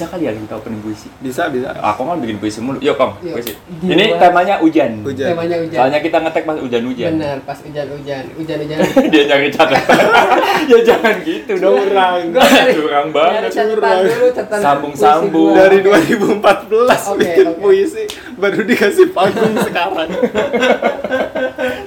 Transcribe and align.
bisa 0.00 0.08
kali 0.08 0.24
ya 0.24 0.32
kita 0.32 0.56
opening 0.56 0.80
puisi 0.80 1.12
Bisa, 1.20 1.52
bisa. 1.52 1.76
aku 1.76 2.00
kan 2.02 2.16
bikin 2.16 2.40
puisi 2.40 2.56
mulu 2.58 2.80
yuk 2.80 2.96
kong 2.96 3.20
Yuk. 3.20 3.36
puisi 3.36 3.52
Di 3.52 3.92
ini 3.92 4.04
luar. 4.08 4.16
temanya 4.18 4.56
hujan 4.56 5.04
Hujan. 5.04 5.28
Temanya 5.30 5.56
hujan. 5.60 5.76
soalnya 5.76 6.00
kita 6.00 6.16
ngetek 6.18 6.42
pas 6.42 6.56
hujan-hujan 6.56 7.10
Bener, 7.12 7.36
pas 7.44 7.58
hujan-hujan, 7.60 8.24
hujan-hujan. 8.32 8.78
dia 9.12 9.22
nyari 9.28 9.48
catatan 9.52 9.98
ya 10.72 10.78
jangan 10.80 11.14
gitu 11.20 11.52
dong 11.54 11.76
Curang. 11.80 12.20
Curang 12.32 13.06
nyari 13.12 13.12
banget 13.12 13.52
curang. 13.52 14.56
Sambung-sambung. 14.56 15.52
puisi 15.52 15.52
gua. 15.52 15.52
Dari 15.52 15.78
2014 15.84 17.12
Oke, 17.12 17.18
bikin 17.18 17.46
oke. 17.46 17.58
puisi 17.60 18.02
baru 18.34 18.60
dikasih 18.62 19.06
panggung 19.12 19.52
sekarang. 19.60 20.08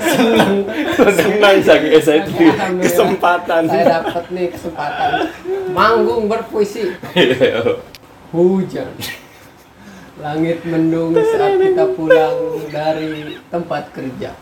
Senang, 0.04 0.54
senang 1.10 1.56
saking 1.60 1.92
excited 1.92 2.30
alhamdulillah. 2.30 2.84
kesempatan. 2.84 3.62
Saya 3.66 3.84
dapat 3.98 4.24
nih 4.30 4.48
kesempatan 4.52 5.10
manggung 5.72 6.30
berpuisi. 6.30 6.94
Hujan. 8.34 8.90
Langit 10.18 10.66
mendung 10.66 11.14
saat 11.14 11.62
kita 11.62 11.86
pulang 11.94 12.66
dari 12.74 13.38
tempat 13.54 13.94
kerja. 13.94 14.34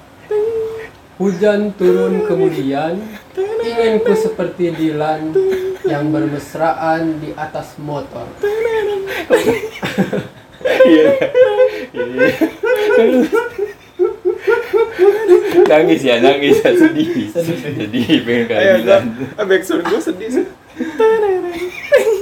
Hujan 1.19 1.75
turun 1.75 2.23
kemudian 2.23 3.03
ingin 3.61 3.99
ku 3.99 4.15
seperti 4.15 4.71
Dilan 4.71 5.35
yang 5.83 6.07
bermesraan 6.07 7.19
di 7.19 7.35
atas 7.35 7.75
motor. 7.83 8.31
Iya. 10.87 11.07
Nangis 15.67 15.99
ya 15.99 16.15
nangis 16.23 16.63
ya 16.63 16.71
sedih 16.79 17.27
sedih 17.27 18.07
pengen 18.23 18.43
kayak 18.47 18.63
Ayo, 18.63 18.75
Dilan 18.79 19.03
backsound 19.35 19.83
gue 19.83 19.99
sedih 19.99 20.29
sih. 20.31 20.45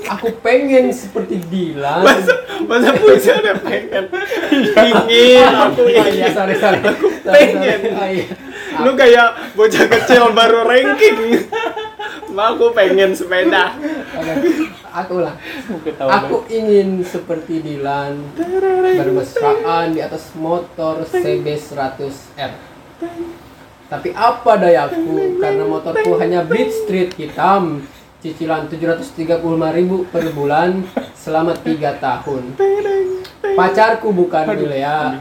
Aku 0.09 0.27
pengen 0.41 0.89
seperti 0.89 1.37
Dilan. 1.47 2.01
Masa, 2.01 2.33
masa 2.65 2.89
puisi 2.91 3.29
ada 3.29 3.53
pengen. 3.55 4.09
Ingin, 4.73 5.45
aku 5.45 5.85
Oh 5.85 5.89
iya, 5.89 6.01
ingin. 6.09 6.31
sorry, 6.33 6.55
sorry. 6.57 6.81
Sorry, 6.81 7.29
pengen. 7.29 7.79
iya. 8.09 8.25
Lu 8.81 8.97
kayak 8.97 9.53
bocah 9.53 9.85
kecil 9.87 10.33
baru 10.33 10.65
ranking. 10.65 11.45
Ma 12.33 12.53
aku 12.53 12.73
pengen 12.73 13.13
sepeda. 13.13 13.77
Aku. 14.89 15.21
Ketawa 15.85 16.25
Aku 16.25 16.49
ingin 16.49 17.05
seperti 17.05 17.61
Dilan 17.61 18.17
bermesraan 18.97 19.93
di 19.93 20.01
atas 20.01 20.33
motor 20.33 21.05
CB100R. 21.05 22.51
Tapi 23.89 24.09
apa 24.13 24.51
dayaku 24.53 25.37
karena 25.37 25.63
motorku 25.65 26.17
hanya 26.17 26.41
Beat 26.41 26.69
Street 26.69 27.13
hitam 27.13 27.85
cicilan 28.19 28.67
735.000 28.67 30.11
per 30.11 30.25
bulan 30.35 30.83
selama 31.15 31.55
3 31.55 32.03
tahun. 32.03 32.43
Pacarku 33.55 34.11
bukan 34.11 34.45
Milea, 34.55 35.19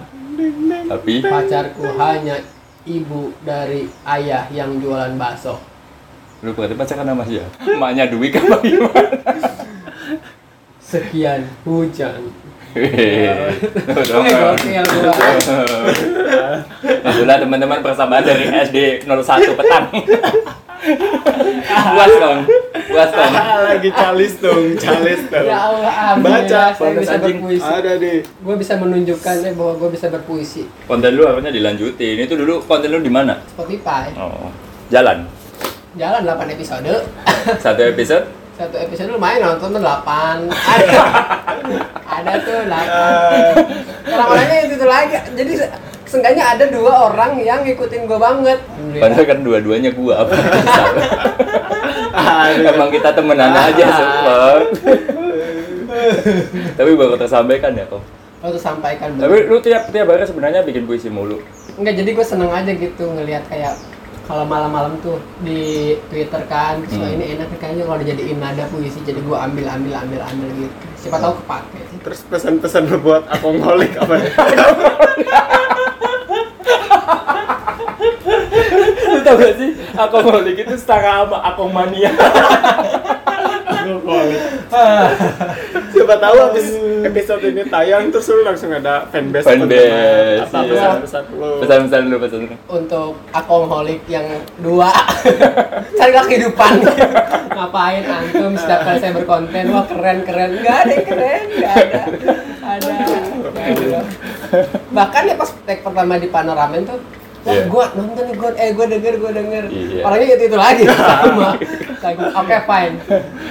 tapi 0.86 1.22
pacarku 1.22 1.86
hanya 1.98 2.38
ibu 2.86 3.34
dari 3.42 3.90
ayah 4.06 4.46
yang 4.54 4.78
jualan 4.78 5.18
bakso. 5.18 5.58
lu 6.38 6.54
berarti 6.54 6.78
pacaran 6.78 7.02
sama 7.02 7.26
dia 7.26 7.42
emaknya 7.66 8.06
Dwi 8.06 8.30
apa 8.30 8.62
gimana 8.62 9.10
Sekian 10.88 11.44
hujan. 11.68 12.32
Itulah 17.04 17.36
teman-teman 17.36 17.84
persamaan 17.84 18.24
dari 18.24 18.48
SD 18.48 19.04
01 19.04 19.52
petang. 19.52 19.92
Puas 21.94 22.12
dong. 22.18 22.38
Puas 22.88 23.10
dong. 23.10 23.32
Lagi 23.68 23.90
calis 23.92 24.34
dong, 24.38 24.64
calis 24.78 25.22
dong. 25.28 25.46
Ya 25.46 25.58
Allah, 25.58 25.94
amin. 26.14 26.24
Baca, 26.24 26.62
ya, 26.70 26.74
saya 26.74 26.92
bisa 26.94 27.16
berpuisi. 27.18 27.66
Ada 27.66 27.92
deh. 27.98 28.18
Gue 28.24 28.54
bisa 28.56 28.74
menunjukkan 28.78 29.34
eh, 29.44 29.54
bahwa 29.54 29.72
gue 29.76 29.88
bisa 29.92 30.06
berpuisi. 30.08 30.62
Konten 30.86 31.10
lu 31.18 31.26
harusnya 31.26 31.50
dilanjutin. 31.50 32.16
Itu 32.24 32.34
dulu 32.38 32.62
konten 32.64 32.88
lu 32.94 33.02
di 33.02 33.12
mana? 33.12 33.42
Spotify. 33.50 34.14
Oh. 34.16 34.50
Jalan. 34.88 35.26
Jalan 35.98 36.20
8 36.24 36.54
episode. 36.54 36.94
Satu 37.64 37.82
episode 37.82 38.24
Satu 38.58 38.74
episode 38.74 39.14
lumayan 39.14 39.54
nonton 39.54 39.70
tuh 39.70 39.82
8. 39.82 40.50
Ada. 40.50 40.98
ada 42.06 42.32
tuh 42.42 42.58
8. 42.66 44.10
Orang-orangnya 44.10 44.58
itu, 44.66 44.74
itu 44.74 44.86
lagi. 44.86 45.16
Jadi 45.38 45.52
seenggaknya 46.08 46.44
ada 46.56 46.64
dua 46.66 47.12
orang 47.12 47.36
yang 47.38 47.60
ngikutin 47.62 48.08
gue 48.08 48.18
banget. 48.18 48.58
Padahal 48.96 49.24
kan 49.24 49.38
dua-duanya 49.44 49.90
gua 49.92 50.24
apa. 50.24 50.34
Emang 52.64 52.90
kita 52.90 53.12
temenan 53.12 53.52
aja 53.52 53.84
support. 53.92 54.66
Tapi 56.74 56.90
baru 56.94 57.14
tersampaikan 57.14 57.72
ya 57.74 57.84
kok. 57.86 58.02
Lo 58.38 58.54
tuh 58.54 58.62
sampaikan 58.62 59.18
Tapi 59.18 59.50
lu 59.50 59.58
tiap 59.58 59.90
tiap 59.90 60.06
hari 60.06 60.22
sebenarnya 60.22 60.62
bikin 60.62 60.86
puisi 60.86 61.10
mulu. 61.10 61.42
Enggak, 61.74 61.94
jadi 61.98 62.10
gue 62.14 62.26
seneng 62.26 62.50
aja 62.50 62.70
gitu 62.70 63.04
ngelihat 63.10 63.42
kayak 63.50 63.74
kalau 64.28 64.44
malam-malam 64.44 64.94
tuh 65.00 65.16
di 65.40 65.96
Twitter 66.12 66.42
kan, 66.46 66.84
wah 66.84 67.08
Hmm. 67.08 67.16
ini 67.16 67.34
enak 67.34 67.48
nih 67.48 67.58
kayaknya 67.58 67.84
kalau 67.88 67.98
dijadiin 67.98 68.38
nada 68.38 68.68
puisi, 68.68 69.00
jadi 69.00 69.18
gue 69.18 69.32
ambil 69.32 69.66
ambil 69.72 69.92
ambil 69.96 70.20
ambil 70.20 70.48
gitu. 70.54 70.74
Siapa 71.00 71.16
tahu 71.16 71.32
kepake. 71.42 71.80
Terus 72.04 72.20
pesan-pesan 72.28 72.82
lu 72.92 72.98
buat 73.00 73.24
aku 73.26 73.56
ngolik 73.56 73.96
apa 73.96 74.14
ya? 74.20 74.30
Lu 79.08 79.18
tau 79.24 79.34
gak 79.40 79.54
sih? 79.56 79.70
Aku 79.96 80.16
ngolik 80.22 80.56
itu 80.62 80.74
setara 80.76 81.24
sama 81.24 81.38
Akong 81.42 81.72
Mania. 81.72 82.12
Aku 82.12 83.92
ngolik. 84.04 84.42
Siapa 85.88 86.14
tahu 86.20 86.36
habis 86.40 86.66
episode 87.04 87.42
ini 87.48 87.62
tayang 87.66 88.12
terus 88.12 88.28
lu 88.30 88.44
langsung 88.44 88.70
ada 88.72 89.08
fanbase 89.08 89.44
Fanbase, 89.48 90.44
apa 90.44 90.58
iya. 90.64 91.00
pesan-pesan 91.02 91.22
lu. 91.32 91.52
Pesan-pesan 91.64 92.02
lu, 92.06 92.16
pesan 92.20 92.40
lu. 92.44 92.54
Untuk 92.68 93.12
akoholik 93.32 94.04
yang 94.06 94.26
dua 94.60 94.92
cari 95.98 96.12
kehidupan 96.12 96.84
ngapain 97.58 98.04
antum 98.06 98.54
setiap 98.54 98.86
kali 98.86 98.98
saya 99.02 99.12
berkonten 99.18 99.64
wah 99.74 99.84
keren 99.88 100.22
keren 100.22 100.50
nggak 100.62 100.76
ada 100.86 100.92
yang 100.94 101.06
keren 101.10 101.42
nggak 101.58 101.74
ada 101.74 102.02
ada. 102.62 104.00
bahkan 104.96 105.22
ya 105.24 105.34
pas 105.34 105.50
tag 105.62 105.78
pertama 105.80 106.16
di 106.16 106.28
panoramen 106.28 106.82
tuh 106.84 107.00
Wah, 107.38 107.54
Iya. 107.54 107.70
gua 107.70 107.86
nonton 107.94 108.28
nih, 108.28 108.34
gua 108.34 108.50
eh 108.52 108.74
gua 108.74 108.84
denger, 108.84 109.14
gua 109.16 109.30
denger. 109.30 109.70
Iya. 109.70 110.02
Orangnya 110.02 110.26
itu 110.34 110.44
itu 110.50 110.58
lagi 110.58 110.82
sama. 110.90 111.54
Kayak 111.96 112.34
Oke, 112.34 112.56
fine. 112.66 112.94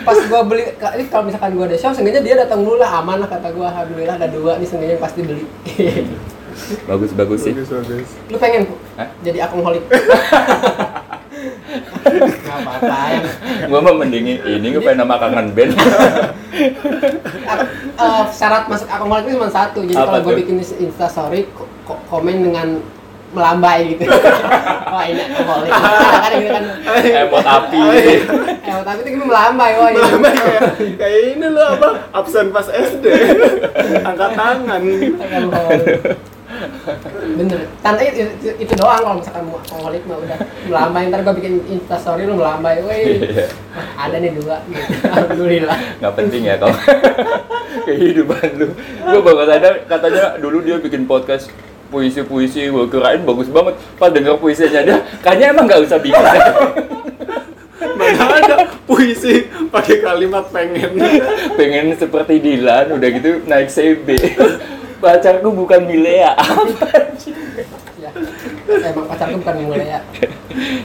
Pas 0.03 0.17
gua 0.27 0.41
beli, 0.43 0.63
ini 0.75 1.03
kalau 1.07 1.23
misalkan 1.23 1.55
gua 1.55 1.65
ada 1.65 1.77
show, 1.79 1.95
seenggaknya 1.95 2.19
dia 2.19 2.35
datang 2.35 2.67
dulu 2.67 2.77
lah, 2.77 2.99
aman 2.99 3.23
lah 3.23 3.31
kata 3.31 3.47
gua. 3.55 3.71
Alhamdulillah 3.71 4.19
ada 4.19 4.27
dua 4.27 4.59
nih, 4.59 4.67
seenggaknya 4.67 4.99
pasti 4.99 5.23
beli. 5.23 5.47
Bagus 6.83 7.15
bagus 7.15 7.39
sih. 7.41 7.55
Bagus, 7.55 7.71
bagus. 7.71 8.09
Lu 8.27 8.37
pengen 8.37 8.67
Hah? 8.99 9.07
jadi 9.23 9.47
akunholik? 9.47 9.87
Gak 9.87 10.01
Gua 13.68 13.79
mah 13.79 13.94
mendingin 13.95 14.38
ini 14.41 14.68
gua 14.72 14.81
pengen 14.84 15.00
nama 15.01 15.16
kangen 15.18 15.47
band. 15.51 15.72
eh, 17.97 18.23
syarat 18.31 18.63
masuk 18.68 18.88
akunholik 18.88 19.25
itu 19.25 19.36
cuma 19.36 19.50
satu. 19.50 19.80
Jadi 19.83 19.95
kalau 19.95 20.19
gua 20.19 20.31
tuh? 20.31 20.38
bikin 20.38 20.56
Insta 20.59 21.07
story, 21.07 21.48
ko- 21.51 21.69
ko- 21.83 22.01
komen 22.07 22.44
dengan 22.44 22.68
melambai 23.27 23.92
gitu. 23.92 24.07
Wah 24.94 25.04
ini 25.04 25.19
akunholik. 25.21 25.71
Kan 25.71 26.31
gitu 26.33 26.50
kan. 26.50 26.63
Emot 27.19 27.44
api. 27.45 27.80
Eh, 28.63 28.81
tapi 28.83 29.00
itu 29.01 29.10
gini 29.13 29.25
melambai, 29.25 29.71
wah 29.75 29.88
ini. 29.89 30.00
Lama 30.00 30.30
kayak 30.30 30.62
kayak 30.95 31.19
ini 31.33 31.45
lu 31.45 31.60
apa 31.62 31.89
absen 32.13 32.51
pas 32.51 32.68
SD. 32.68 33.06
Angkat 34.07 34.31
tangan. 34.31 34.81
Bener, 37.38 37.59
tanda 37.80 38.01
itu, 38.01 38.25
itu, 38.25 38.50
itu 38.57 38.74
doang 38.74 39.00
kalau 39.00 39.15
misalkan 39.18 39.44
mau 39.45 39.57
akunholik 39.57 40.04
mah 40.04 40.18
udah 40.18 40.39
melambai 40.65 41.07
ntar 41.07 41.21
gua 41.21 41.33
bikin 41.33 41.62
Insta 41.68 41.95
story 41.95 42.24
lu 42.24 42.36
melambai, 42.36 42.81
woi 42.81 43.01
Iya. 43.24 43.45
ada 43.94 44.18
nih 44.18 44.31
dua. 44.33 44.62
Alhamdulillah. 45.06 45.77
Nggak 46.00 46.13
penting 46.15 46.42
ya 46.44 46.56
kau. 46.56 46.74
Kehidupan 47.88 48.48
lu. 48.56 48.68
Gua 49.04 49.21
baru 49.21 49.44
sadar 49.45 49.74
katanya 49.86 50.24
dulu 50.38 50.59
dia 50.59 50.77
bikin 50.77 51.04
podcast 51.04 51.48
puisi-puisi 51.88 52.68
gua 52.68 52.83
kirain 52.86 53.24
bagus 53.24 53.48
banget 53.48 53.80
pas 53.95 54.12
denger 54.12 54.36
puisinya 54.38 54.81
dia 54.83 54.98
kayaknya 55.21 55.56
emang 55.56 55.65
nggak 55.65 55.88
usah 55.88 55.95
bikin 55.98 56.19
Mana 57.98 58.25
ada 58.30 58.57
puisi 58.86 59.48
pakai 59.69 60.01
kalimat 60.01 60.45
pengen. 60.50 60.98
pengen 61.56 61.95
seperti 61.95 62.38
Dilan 62.38 62.94
udah 62.94 63.10
gitu 63.10 63.42
naik 63.45 63.69
CB 63.69 64.07
pacarku 64.97 65.49
bukan 65.51 65.81
Milea 65.83 66.33
Ya. 67.97 68.13
Emang 68.85 69.09
pacarku 69.09 69.41
bukan 69.41 69.55
mulai 69.59 69.89
ya. 69.89 69.99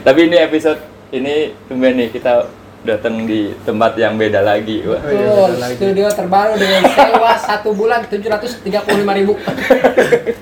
tapi 0.01 0.25
ini 0.25 0.37
episode 0.39 0.81
ini 1.09 1.53
tumben 1.63 1.93
nih 1.93 2.09
kita 2.09 2.49
datang 2.83 3.23
di 3.23 3.53
tempat 3.63 3.95
yang 3.95 4.17
beda 4.17 4.41
lagi 4.41 4.81
Wah. 4.83 4.97
Oh 4.97 5.07
iya, 5.07 5.29
beda 5.29 5.55
lagi. 5.57 5.75
studio 5.77 6.07
terbaru 6.09 6.53
dengan 6.57 6.81
sewa 6.89 7.31
satu 7.37 7.71
bulan 7.71 8.03
735 8.03 8.65
ribu. 9.13 9.37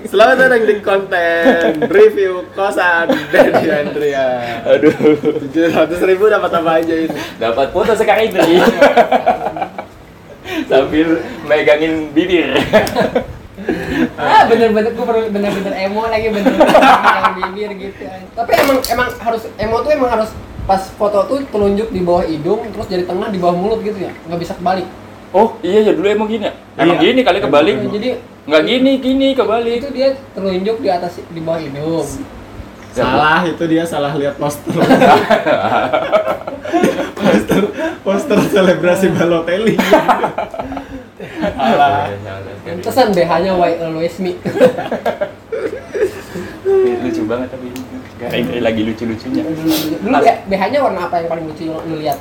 Selamat 0.03 0.35
datang 0.39 0.63
di 0.63 0.75
konten 0.79 1.53
review 1.85 2.47
kosan 2.51 3.13
Dedi 3.29 3.67
Andrea. 3.69 4.27
aduh 4.65 4.95
Tujuh 5.43 5.69
ratus 5.69 6.01
ribu 6.01 6.25
dapat 6.25 6.49
apa 6.51 6.81
aja 6.81 6.95
ini? 6.97 7.13
dapat 7.35 7.67
foto 7.69 7.93
sekali 7.93 8.31
beli 8.31 8.57
sambil 10.71 11.19
megangin 11.45 12.09
bibir. 12.09 12.57
Ah 14.21 14.43
bener-bener 14.45 14.91
gue 14.91 15.05
bener-bener 15.27 15.73
emo 15.81 16.05
lagi 16.05 16.27
bener 16.29 16.53
yang 16.53 17.33
bibir 17.35 17.69
gitu 17.75 18.03
tapi 18.31 18.51
emang 18.55 18.77
emang 18.85 19.07
harus 19.17 19.43
emo 19.55 19.77
tuh 19.81 19.91
emang 19.91 20.09
harus 20.11 20.29
pas 20.61 20.83
foto 20.91 21.25
tuh 21.25 21.41
telunjuk 21.45 21.89
di 21.89 21.99
bawah 21.99 22.21
hidung 22.21 22.61
terus 22.69 22.85
jadi 22.85 23.03
tengah 23.03 23.27
di 23.27 23.37
bawah 23.37 23.53
mulut 23.53 23.81
gitu 23.81 23.97
ya 23.97 24.13
nggak 24.23 24.39
bisa 24.39 24.53
kebalik 24.55 24.85
Oh 25.31 25.55
iya 25.61 25.79
ya 25.81 25.95
dulu 25.95 26.03
emang 26.05 26.27
gini 26.27 26.43
ya? 26.43 26.53
Emang 26.75 26.99
Iya. 26.99 27.07
gini 27.07 27.19
kali 27.23 27.39
kebalik. 27.39 27.75
Nah, 27.79 27.87
jadi 27.89 28.09
Nggak 28.41 28.63
gini, 28.67 28.91
gini 28.99 29.27
kebalik. 29.31 29.79
itu 29.79 29.89
dia 29.95 30.07
telunjuk 30.35 30.83
di 30.83 30.89
atas 30.91 31.23
di 31.23 31.39
bawah 31.39 31.55
hidung 31.55 32.03
Salah 32.91 33.39
itu 33.47 33.63
dia 33.63 33.87
salah 33.87 34.11
lihat 34.11 34.35
poster. 34.35 34.75
poster 37.15 37.61
poster 38.03 38.37
selebrasi 38.43 39.07
Balotelli. 39.09 39.79
Salah. 41.41 42.07
Tesan 42.85 43.07
BH-nya 43.11 43.51
why 43.57 43.73
always 43.81 44.15
me 44.21 44.37
lucu 47.01 47.21
banget 47.25 47.47
tapi 47.49 47.67
ini. 47.73 48.61
Lagi 48.61 48.81
lucu-lucunya. 48.85 49.41
dulu 50.05 50.17
ya 50.21 50.35
BH-nya 50.45 50.79
warna 50.79 51.09
apa 51.09 51.25
yang 51.25 51.29
paling 51.33 51.45
lucu 51.49 51.63
lu 51.67 51.95
lihat 51.99 52.17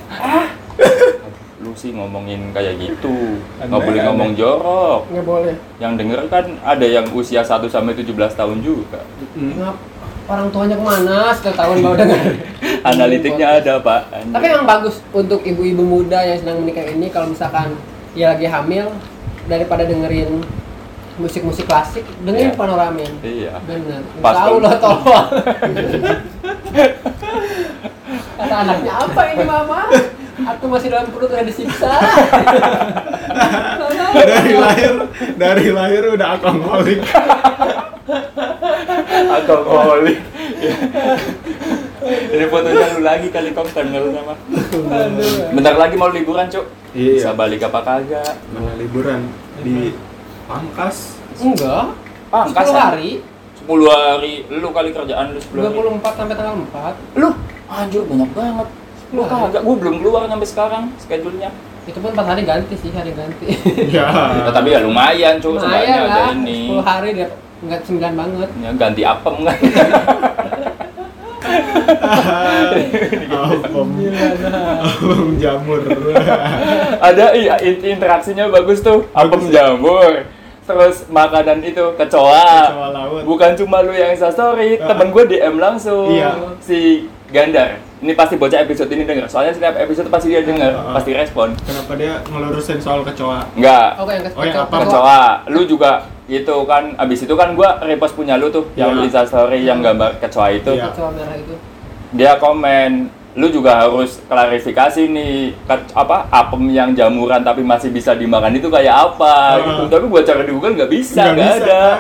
Lu 1.61 1.77
sih 1.77 1.93
ngomongin 1.93 2.57
kayak 2.57 2.81
gitu. 2.81 3.37
Nggak 3.61 3.81
boleh 3.85 4.01
ngomong 4.09 4.31
jorok. 4.33 5.05
nggak 5.13 5.27
boleh 5.29 5.55
Yang 5.77 5.93
denger 6.01 6.21
kan 6.33 6.45
ada 6.65 6.87
yang 6.89 7.05
usia 7.13 7.45
1 7.45 7.69
sampai 7.69 7.93
17 7.93 8.17
tahun 8.33 8.59
juga. 8.65 9.05
Ngap, 9.37 9.77
orang 10.25 10.49
tuanya 10.49 10.77
ke 10.81 10.85
mana 10.89 11.19
setelah 11.37 11.57
tahun 11.61 11.77
baru 11.85 11.95
dengar 12.01 12.23
Analitiknya 12.97 13.47
ada, 13.61 13.75
Pak. 13.77 14.01
tapi 14.33 14.45
emang 14.49 14.65
bagus 14.65 15.05
untuk 15.13 15.45
ibu-ibu 15.45 15.85
muda 15.85 16.25
yang 16.25 16.41
sedang 16.41 16.65
menikah 16.65 16.89
ini 16.89 17.13
kalau 17.13 17.29
misalkan 17.29 17.77
dia 18.11 18.27
lagi 18.29 18.47
hamil 18.47 18.91
daripada 19.47 19.83
dengerin 19.85 20.43
musik-musik 21.17 21.65
klasik 21.65 22.03
dengerin 22.23 22.51
Iya. 22.51 22.59
panoramin 22.59 23.13
Iya. 23.21 23.53
bener 23.63 24.01
Pas 24.19 24.35
tahu 24.37 24.57
loh 24.59 24.75
tolong 24.77 25.27
kata 28.41 28.55
anaknya 28.57 28.93
apa 28.97 29.23
ini 29.31 29.45
mama 29.45 29.81
aku 30.41 30.65
masih 30.67 30.89
dalam 30.89 31.13
perut 31.13 31.29
udah 31.29 31.45
disiksa 31.45 31.93
dari 34.17 34.55
lahir 34.57 34.93
dari 35.37 35.67
lahir 35.71 36.03
udah 36.11 36.27
alkoholik. 36.35 37.01
Alkoholik. 39.31 40.19
Ini 42.31 42.45
fotonya 42.49 42.87
lu 42.91 43.01
lagi 43.05 43.29
kali 43.29 43.53
kau 43.53 43.63
kenal 43.67 44.11
sama. 44.11 44.35
Bentar 45.53 45.77
lagi 45.77 45.95
mau 45.95 46.09
liburan, 46.09 46.49
Cuk. 46.49 46.67
Iya. 46.91 47.13
Bisa 47.17 47.31
balik 47.33 47.63
apa 47.63 47.81
kagak? 47.81 48.35
Mana 48.51 48.75
liburan 48.75 49.31
di 49.61 49.95
Pangkas. 50.45 51.15
enggak 51.39 51.95
Pangkas 52.29 52.67
10 52.67 52.75
kan? 52.75 52.83
hari 52.93 53.11
10 53.61 53.71
hari 53.87 54.33
lu 54.51 54.69
kali 54.71 54.91
kerjaan 54.91 55.33
lu 55.33 55.41
10 55.41 55.57
hari. 55.57 55.79
24 56.03 56.19
sampai 56.19 56.35
tanggal 56.35 56.55
4 56.59 56.95
Lu 57.17 57.29
anjir 57.67 58.03
banyak 58.03 58.31
banget. 58.35 58.69
Lu 59.11 59.23
kagak, 59.25 59.63
gua 59.63 59.75
belum 59.77 59.95
keluar 59.99 60.23
sampai 60.25 60.49
sekarang 60.49 60.85
schedule-nya. 60.99 61.51
itu 61.83 61.97
pun 61.97 62.13
4 62.13 62.23
hari 62.25 62.43
ganti 62.45 62.75
sih 62.77 62.93
hari 62.93 63.11
ganti 63.11 63.51
Ya. 63.97 64.07
Ya, 64.37 64.51
tapi 64.53 64.71
ya 64.71 64.85
lumayan, 64.85 65.41
Cuk, 65.41 65.59
lumayan 65.59 66.07
ada 66.07 66.29
lah 66.29 66.31
ini. 66.37 66.71
10 66.71 66.83
hari 66.83 67.09
dia 67.15 67.29
nggak 67.61 67.81
9 67.83 67.99
banget 68.15 68.49
Ya, 68.59 68.71
ganti 68.75 69.03
apem 69.03 69.37
kan. 69.43 69.57
Apem 74.81 75.37
jamur. 75.39 75.81
ada 77.01 77.27
iya 77.33 77.55
in- 77.61 77.97
interaksinya 77.97 78.49
bagus 78.49 78.81
tuh. 78.81 79.07
Ya? 79.49 79.71
jamur. 79.71 80.25
Terus 80.63 81.03
makanan 81.11 81.67
itu 81.67 81.83
kecoa. 81.99 82.71
Kecoa 82.71 82.89
laut. 82.93 83.23
Bukan 83.27 83.59
cuma 83.59 83.83
lu 83.83 83.91
yang 83.91 84.15
Insta 84.15 84.31
story, 84.31 84.79
Ah. 84.79 84.95
temen 84.95 85.11
gue 85.11 85.25
DM 85.27 85.59
langsung. 85.59 86.15
Iya. 86.15 86.55
Si 86.63 87.11
Gandar. 87.29 87.90
Ini 88.01 88.13
pasti 88.15 88.35
bocah 88.35 88.59
episode 88.59 88.89
ini 88.89 89.05
denger. 89.05 89.29
Soalnya 89.29 89.53
setiap 89.53 89.77
episode 89.77 90.09
pasti 90.09 90.29
dia 90.29 90.41
denger, 90.41 90.73
Ah, 90.73 90.81
ah. 90.83 90.93
pasti 90.97 91.13
respon. 91.13 91.53
Kenapa 91.59 91.93
dia 91.95 92.17
ngelurusin 92.25 92.79
soal 92.79 93.01
kecoa? 93.03 93.45
Enggak. 93.53 93.89
oh 93.95 94.09
yang 94.09 94.25
Oh, 94.31 94.43
yang 94.43 94.57
apa? 94.59 94.77
kecoa 94.81 95.21
lu 95.47 95.61
juga 95.65 95.91
itu 96.25 96.57
kan 96.65 96.97
abis 96.97 97.21
itu 97.21 97.35
kan 97.35 97.53
gua 97.53 97.77
repost 97.81 98.15
punya 98.15 98.35
lu 98.35 98.49
tuh 98.49 98.65
yang 98.75 98.89
Iya. 98.89 98.97
lu 98.97 99.03
Insta 99.05 99.23
story 99.23 99.61
yang 99.61 99.81
gambar 99.81 100.17
kecoa 100.17 100.49
itu 100.51 100.73
Iya. 100.73 100.89
kecoa 100.89 101.11
merah 101.11 101.35
itu 101.35 101.55
dia 102.13 102.33
komen 102.37 102.91
lu 103.33 103.47
juga 103.49 103.79
harus 103.81 104.23
klarifikasi 104.25 105.07
nih 105.07 105.35
ke- 105.61 105.91
apa 105.93 106.27
apem 106.29 106.67
yang 106.69 106.91
jamuran 106.93 107.39
tapi 107.41 107.61
masih 107.61 107.91
bisa 107.91 108.11
dimakan 108.13 108.51
itu 108.53 108.67
kayak 108.67 108.95
apa 109.11 109.35
Ah. 109.53 109.59
gitu 109.61 109.83
tapi 109.89 110.05
gua 110.07 110.23
cari 110.23 110.43
di 110.45 110.53
Google 110.53 110.73
nggak 110.73 110.89
bisa 110.89 111.23
Nggak 111.29 111.51
ada 111.59 111.67
kan? 111.67 111.99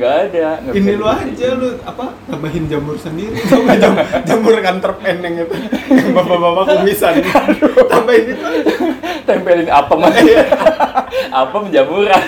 Nggak 0.00 0.14
ada 0.32 0.48
nggak 0.64 0.74
Ini 0.80 0.92
lu 0.96 1.04
aja 1.04 1.48
lu 1.60 1.68
apa 1.84 2.04
tambahin 2.24 2.64
jamur 2.72 2.96
sendiri. 2.96 3.36
Tambah 3.52 3.76
jam, 3.76 3.92
jamur 4.24 4.56
kantor 4.64 4.92
peneng 5.04 5.44
itu. 5.44 5.56
Yang 5.92 6.12
bapak-bapak 6.16 6.64
kumisan. 6.72 7.14
Tambahin 7.84 8.24
itu 8.32 8.44
tempelin 9.28 9.68
apem 9.68 10.00
aja. 10.08 10.20
Iya. 10.24 10.42
apem 11.44 11.62
jamuran. 11.68 12.26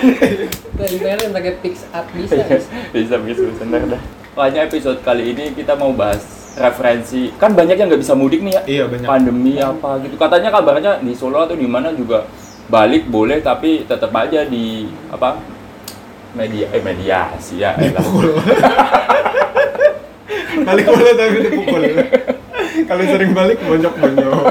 Tempelin 0.77 1.29
pakai 1.33 1.53
pix 1.65 1.89
art 1.89 2.07
bisa 2.13 2.37
Iya, 2.37 2.45
bisa. 2.61 2.69
bisa 2.93 3.15
bisa 3.17 3.43
bener 3.57 3.97
dah. 3.97 4.01
Pokoknya 4.37 4.61
episode 4.69 4.99
kali 5.01 5.33
ini 5.33 5.57
kita 5.57 5.73
mau 5.73 5.89
bahas 5.89 6.21
referensi. 6.53 7.33
Kan 7.41 7.57
banyak 7.57 7.73
yang 7.73 7.89
nggak 7.89 8.01
bisa 8.05 8.13
mudik 8.13 8.45
nih 8.45 8.53
ya. 8.53 8.61
Iya 8.69 8.83
banyak. 8.85 9.07
Pandemi 9.09 9.57
apa 9.57 9.97
gitu. 10.05 10.13
Katanya 10.21 10.53
kabarnya 10.53 11.01
di 11.01 11.17
Solo 11.17 11.41
atau 11.41 11.57
di 11.57 11.65
mana 11.65 11.89
juga 11.89 12.29
balik 12.69 13.09
boleh 13.11 13.43
tapi 13.43 13.83
tetap 13.83 14.13
aja 14.15 14.47
di 14.47 14.87
apa 15.11 15.35
media 16.33 16.65
eh 16.73 16.81
mediasi 16.81 17.61
ya 17.61 17.77
dipukul. 17.77 18.33
balik 20.67 20.85
boleh 20.89 21.13
tapi 21.13 21.37
dipukul. 21.45 21.83
Kalau 22.89 23.03
sering 23.05 23.31
balik 23.37 23.61
bonyok 23.61 23.93
bonyok 24.01 24.49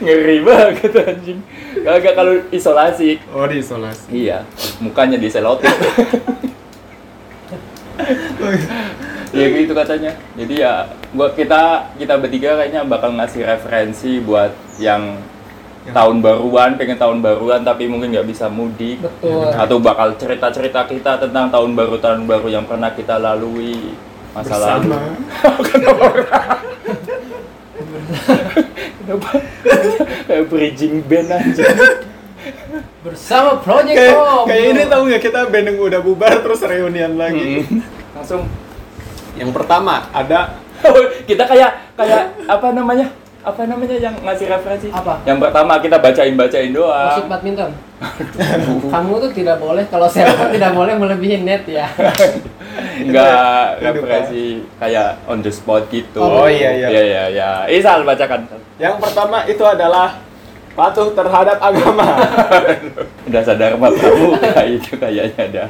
ngeri 0.00 0.38
banget 0.42 0.92
anjing. 1.02 1.40
Kagak 1.82 2.14
kalau 2.14 2.34
isolasi. 2.54 3.18
Oh 3.34 3.46
diisolasi 3.46 4.06
iya 4.14 4.46
mukanya 4.78 5.18
diselotin. 5.18 5.70
Ya 9.30 9.46
gitu 9.46 9.70
katanya. 9.70 10.10
Jadi 10.34 10.58
ya 10.58 10.90
buat 11.14 11.38
kita 11.38 11.94
kita 12.02 12.18
bertiga 12.18 12.58
kayaknya 12.58 12.82
bakal 12.82 13.14
ngasih 13.14 13.46
referensi 13.46 14.18
buat 14.18 14.50
yang 14.82 15.22
Yang- 15.80 15.96
tahun 15.96 16.16
baruan 16.20 16.70
pengen 16.76 16.98
tahun 17.00 17.18
baruan 17.24 17.60
tapi 17.64 17.88
mungkin 17.88 18.12
nggak 18.12 18.28
bisa 18.28 18.52
mudik. 18.52 19.00
Betul. 19.00 19.48
Atau 19.56 19.80
bakal 19.80 20.12
cerita-cerita 20.20 20.84
kita 20.84 21.16
tentang 21.16 21.48
tahun 21.48 21.72
baru 21.72 21.96
tahun 21.96 22.28
baru 22.28 22.48
yang 22.52 22.64
pernah 22.68 22.92
kita 22.92 23.16
lalui. 23.16 23.96
Masa 24.36 24.56
lalu. 24.60 24.92
Bersama. 24.92 25.00
Kenapa? 29.00 29.30
kayak 30.28 30.44
bridging 30.46 31.02
band 31.08 31.28
aja. 31.34 31.64
Bersama 33.00 33.56
Project 33.60 33.96
kayak 33.96 34.16
Om. 34.16 34.44
kayak 34.46 34.64
ini 34.70 34.82
tahu 34.86 35.02
nggak? 35.08 35.22
Kita 35.24 35.40
band 35.48 35.66
yang 35.72 35.76
udah 35.80 36.00
bubar 36.04 36.32
terus 36.44 36.60
reunian 36.62 37.16
lagi. 37.16 37.64
Mm. 37.66 37.80
langsung. 38.14 38.44
Yang 39.34 39.50
pertama 39.56 40.06
ada 40.12 40.60
kita 41.28 41.44
kayak 41.48 41.96
kayak 41.96 42.24
apa 42.44 42.68
namanya 42.76 43.08
apa 43.40 43.62
namanya 43.64 43.96
yang 43.96 44.14
ngasih 44.20 44.46
referensi? 44.52 44.88
Apa? 44.92 45.24
yang 45.24 45.40
pertama 45.40 45.80
kita 45.80 45.96
bacain 45.96 46.36
bacain 46.36 46.68
musik 46.68 46.76
doang 46.76 47.28
badminton 47.28 47.70
kamu 48.88 49.12
tuh 49.20 49.30
tidak 49.36 49.56
boleh 49.60 49.84
kalau 49.88 50.08
saya 50.08 50.32
tidak 50.56 50.72
boleh 50.72 50.96
melebihi 50.96 51.44
net 51.44 51.68
ya. 51.68 51.84
Enggak 52.96 53.76
referensi 53.84 54.64
kayak 54.80 55.20
on 55.28 55.44
the 55.44 55.52
spot 55.52 55.84
gitu. 55.92 56.16
Oh, 56.16 56.48
iya, 56.48 56.72
iya. 56.72 56.88
iya 56.88 57.02
iya 57.04 57.24
iya. 57.28 57.50
Isal 57.68 58.08
bacakan. 58.08 58.48
Yang 58.80 59.04
pertama 59.04 59.44
itu 59.44 59.60
adalah 59.60 60.16
patuh 60.72 61.12
terhadap 61.12 61.60
agama. 61.60 62.08
Udah 63.28 63.42
sadar 63.44 63.76
mah 63.76 63.92
pramuka 63.92 64.64
itu 64.64 64.96
kayaknya 64.96 65.44
dah 65.52 65.68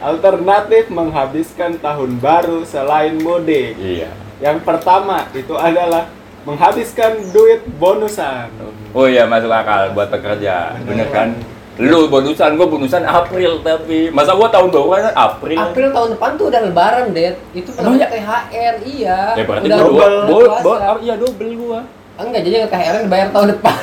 alternatif 0.00 0.88
menghabiskan 0.88 1.76
tahun 1.78 2.18
baru 2.18 2.64
selain 2.64 3.20
mudik 3.20 3.76
iya. 3.76 4.08
Yang 4.40 4.64
pertama 4.64 5.28
itu 5.36 5.52
adalah 5.52 6.08
menghabiskan 6.42 7.20
duit 7.30 7.60
bonusan 7.76 8.48
Oh 8.90 9.06
iya 9.06 9.22
masuk 9.22 9.46
akal 9.48 9.92
buat 9.92 10.08
pekerja, 10.08 10.74
bener 10.82 11.06
kan? 11.08 11.30
Lu 11.76 12.06
bonusan, 12.06 12.58
gua 12.58 12.66
bonusan 12.66 13.00
April 13.00 13.62
tapi 13.62 14.10
masa 14.10 14.34
gua 14.34 14.48
tahun 14.48 14.68
baru 14.68 14.90
kan 14.90 15.14
April? 15.14 15.56
April 15.56 15.88
tahun 15.90 16.08
depan 16.12 16.30
tuh 16.34 16.46
udah 16.50 16.60
lebaran 16.62 17.06
det 17.10 17.38
itu 17.52 17.70
namanya 17.74 18.04
ya? 18.04 18.08
THR 18.12 18.74
iya 18.84 19.18
Ya 19.32 19.44
berarti 19.44 19.64
udah 19.64 19.78
gua 19.78 19.88
dua, 19.88 20.06
double 20.26 20.60
bo, 20.60 20.72
ah, 20.74 20.98
iya 20.98 21.14
double 21.14 21.50
gua. 21.56 21.80
enggak 22.18 22.42
jadi 22.42 22.56
THR 22.66 22.96
dibayar 23.00 23.28
tahun 23.30 23.48
depan 23.50 23.78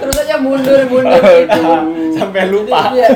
terus 0.00 0.16
aja 0.16 0.36
mundur 0.38 0.80
mundur 0.86 1.20
gitu 1.20 1.60
sampai 2.14 2.42
lupa 2.48 2.80
Iya, 2.90 3.08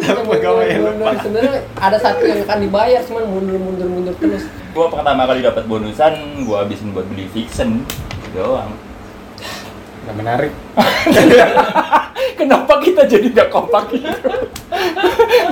Sampai 0.00 0.22
mundur, 0.24 0.50
mundur. 0.50 0.90
lupa. 0.98 1.10
Sebenarnya 1.20 1.52
ada 1.76 1.94
satu 1.96 2.22
yang 2.24 2.42
akan 2.42 2.58
dibayar, 2.58 3.00
cuman 3.04 3.24
mundur 3.24 3.58
mundur 3.60 3.86
mundur 3.86 4.14
terus. 4.16 4.42
Gua 4.72 4.88
pertama 4.88 5.28
kali 5.28 5.44
dapat 5.44 5.68
bonusan, 5.68 6.48
gua 6.48 6.64
habisin 6.64 6.96
buat 6.96 7.04
beli 7.04 7.28
fiction 7.28 7.84
doang. 8.32 8.72
Nggak 10.08 10.16
menarik. 10.16 10.52
Kenapa 12.40 12.80
kita 12.80 13.04
jadi 13.04 13.28
nggak 13.28 13.52
kompak 13.52 13.92
gitu? 13.92 14.32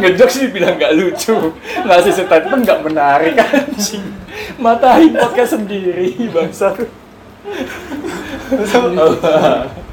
Ngejok 0.01 0.31
sih 0.33 0.49
bilang 0.49 0.81
nggak 0.81 0.97
lucu, 0.97 1.53
ngasih 1.85 2.13
statement 2.17 2.65
nggak 2.65 2.81
menarik 2.81 3.37
anjing. 3.37 4.09
Matahin 4.57 5.13
podcast 5.13 5.61
sendiri 5.61 6.17
bangsa. 6.33 6.73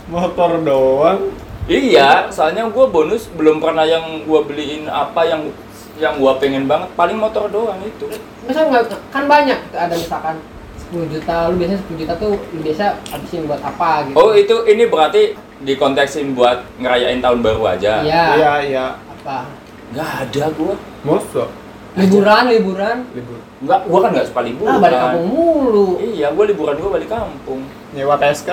Motor 0.07 0.51
doang. 0.63 1.19
iya, 1.67 2.31
soalnya 2.31 2.63
gue 2.71 2.85
bonus 2.87 3.27
belum 3.35 3.59
pernah 3.59 3.83
yang 3.83 4.23
gue 4.23 4.41
beliin 4.47 4.87
apa 4.87 5.27
yang 5.27 5.51
yang 5.97 6.21
gue 6.21 6.33
pengen 6.37 6.65
banget. 6.69 6.89
Paling 6.93 7.17
motor 7.17 7.49
doang 7.49 7.81
itu. 7.81 8.05
Masa 8.45 8.65
nggak 8.69 8.83
kan 9.09 9.23
banyak 9.25 9.59
ada 9.73 9.95
misalkan 9.97 10.37
10 10.87 11.11
juta, 11.11 11.51
lu 11.51 11.55
biasanya 11.59 11.81
10 11.83 11.99
juta 11.99 12.13
tuh 12.15 12.33
lu 12.55 12.59
biasa 12.63 12.85
habisin 13.11 13.43
buat 13.43 13.59
apa 13.59 14.07
gitu. 14.07 14.15
Oh 14.15 14.31
itu 14.31 14.55
ini 14.69 14.87
berarti 14.87 15.35
dikonteksin 15.67 16.37
buat 16.37 16.63
ngerayain 16.79 17.19
tahun 17.19 17.39
baru 17.43 17.61
aja? 17.75 18.05
Iya. 18.05 18.25
Iya, 18.37 18.53
iya. 18.63 18.85
Apa? 19.19 19.49
Nggak 19.91 20.09
ada 20.23 20.43
gue. 20.53 20.73
Masa? 21.03 21.45
Liburan, 21.97 22.43
liburan. 22.53 22.97
Libur. 23.17 23.41
Nggak, 23.57 23.79
gue 23.89 23.99
kan 24.05 24.09
nggak 24.13 24.27
suka 24.29 24.41
liburan. 24.45 24.69
Ah, 24.69 24.77
balik 24.77 24.99
kampung 25.01 25.27
mulu. 25.33 25.87
Iya, 25.97 26.27
gue 26.29 26.45
liburan 26.53 26.75
gue 26.77 26.91
balik 26.93 27.09
kampung. 27.09 27.61
Nyewa 27.97 28.13
PSK? 28.15 28.49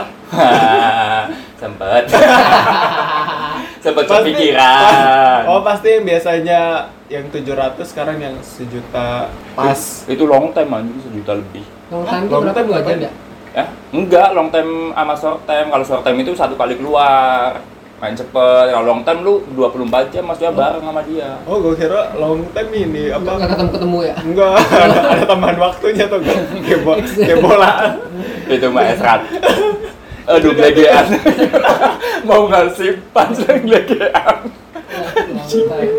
sempet 1.60 2.04
sempet 3.84 4.04
Pasti- 4.04 4.32
kepikiran 4.32 5.40
Oh, 5.44 5.60
pasti 5.60 5.88
yang 5.92 6.04
biasanya 6.04 6.60
yang 7.06 7.28
700 7.28 7.76
sekarang 7.84 8.16
yang 8.18 8.34
sejuta 8.40 9.28
pas. 9.52 9.80
itu 10.04 10.24
long 10.24 10.50
time 10.50 10.70
anjing 10.72 11.00
sejuta 11.02 11.36
lebih 11.36 11.64
Long 11.88 12.02
time 12.02 12.24
itu 12.24 12.32
Long 12.32 12.42
berapa? 12.42 12.56
time 12.56 12.66
Dua 12.66 12.78
jam 12.78 12.86
berapa? 12.88 13.04
ya? 13.04 13.12
ya 13.54 13.64
enggak 13.92 14.28
long 14.32 14.48
time 14.48 14.70
sama 14.90 15.14
short 15.14 15.40
time 15.44 15.66
kalau 15.68 15.84
short 15.84 16.02
time 16.02 16.18
itu 16.18 16.32
satu 16.32 16.54
kali 16.54 16.74
keluar 16.74 17.60
main 17.96 18.12
cepet 18.12 18.34
kalau 18.66 18.84
long 18.84 19.00
time 19.00 19.20
lu 19.20 19.34
24 19.50 19.80
jam 20.08 20.22
maksudnya 20.22 20.52
bareng 20.52 20.82
sama 20.82 21.00
dia 21.02 21.38
Oh, 21.42 21.56
gue 21.58 21.74
kira 21.74 22.12
long 22.14 22.42
time 22.50 22.70
ini 22.72 23.08
Nggak 23.08 23.22
apa? 23.24 23.48
ketemu-ketemu 23.48 23.98
ya? 24.02 24.14
Enggak, 24.20 24.54
ada, 24.84 24.98
ada 25.08 25.24
tambahan 25.24 25.58
waktunya 25.58 26.04
tuh 26.04 26.20
kan. 26.20 26.38
Kayak 26.64 26.80
bo- 26.82 27.00
kayak 27.00 27.38
bola. 27.38 27.72
itu 28.46 28.66
mah 28.68 28.84
esrat 28.86 29.20
aduh 30.26 30.52
gelegean 30.52 31.04
mau 32.22 32.44
ngasih 32.44 32.96
Long 35.34 35.68
time. 35.68 35.92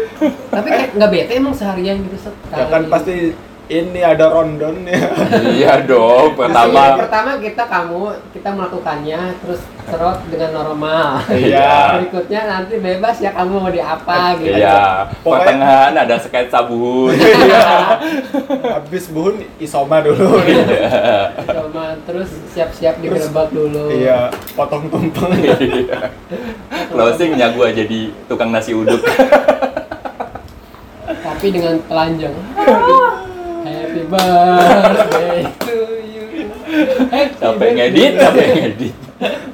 Tapi 0.49 0.67
kayak 0.67 0.89
nggak 0.93 1.09
bete 1.09 1.33
emang 1.35 1.53
seharian 1.53 2.01
gitu 2.01 2.17
set. 2.19 2.33
Ya 2.49 2.65
kan 2.65 2.85
pasti 2.87 3.33
ini 3.67 3.97
ada 3.99 4.29
rondon 4.29 4.85
ya. 4.85 5.09
iya 5.57 5.73
dong 5.81 6.37
pertama 6.37 7.01
pertama 7.01 7.31
kita 7.37 7.65
kamu 7.65 8.01
kita 8.29 8.49
melakukannya 8.49 9.21
terus 9.39 9.61
serot 9.85 10.17
dengan 10.29 10.51
normal. 10.55 11.21
Iya. 11.29 11.73
Berikutnya 11.97 12.41
nanti 12.45 12.77
bebas 12.77 13.17
ya 13.17 13.31
kamu 13.31 13.53
mau 13.57 13.69
di 13.69 13.81
apa 13.81 14.37
gitu. 14.37 14.53
iya 14.53 15.09
Pokoknya- 15.21 15.33
pertengahan 15.45 15.93
ada 15.95 16.15
sketsa 16.17 16.59
bun 16.63 17.13
Iya. 17.45 17.67
Habis 18.71 19.09
buhun 19.09 19.41
isoma 19.57 20.01
dulu. 20.01 20.41
Cuma 21.45 21.97
terus 22.05 22.29
siap-siap 22.49 22.97
digerebek 22.97 23.49
dulu. 23.49 23.89
Iya, 23.89 24.29
potong 24.53 24.89
tumpeng. 24.89 25.33
Iya. 25.41 26.09
closingnya 26.85 27.49
gua 27.51 27.69
jadi 27.69 28.13
tukang 28.25 28.49
nasi 28.49 28.71
uduk 28.71 29.01
Tapi 31.05 31.47
dengan 31.49 31.75
telanjang. 31.85 32.33
Happy 33.95 34.11
birthday 34.11 35.39
to 35.63 35.75
you. 36.03 36.25
Sampai 37.39 37.67
ngedit 37.71 38.19
sampai 38.19 38.45
ngedit 38.51 38.93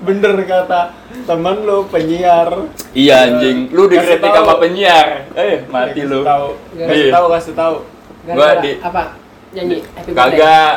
Bener 0.01 0.33
kata 0.41 0.97
temen 1.21 1.61
lu 1.61 1.85
penyiar. 1.85 2.49
iya 2.91 3.29
anjing 3.29 3.69
lu 3.69 3.85
Kasih 3.85 4.17
dikritik 4.17 4.31
sama 4.33 4.57
penyiar 4.57 5.29
eh 5.37 5.61
mati 5.69 6.01
lu 6.01 6.25
Tahu. 6.25 6.47
Kasih 6.73 6.89
Iya. 6.97 7.13
tahu, 7.13 7.25
kasih 7.29 7.53
tahu. 7.53 7.75
Gua 8.25 8.49
di- 8.57 8.81
apa? 8.81 9.03
Nyanyi 9.53 9.77
happy 9.85 10.09
birthday. 10.09 10.33
kagak 10.33 10.73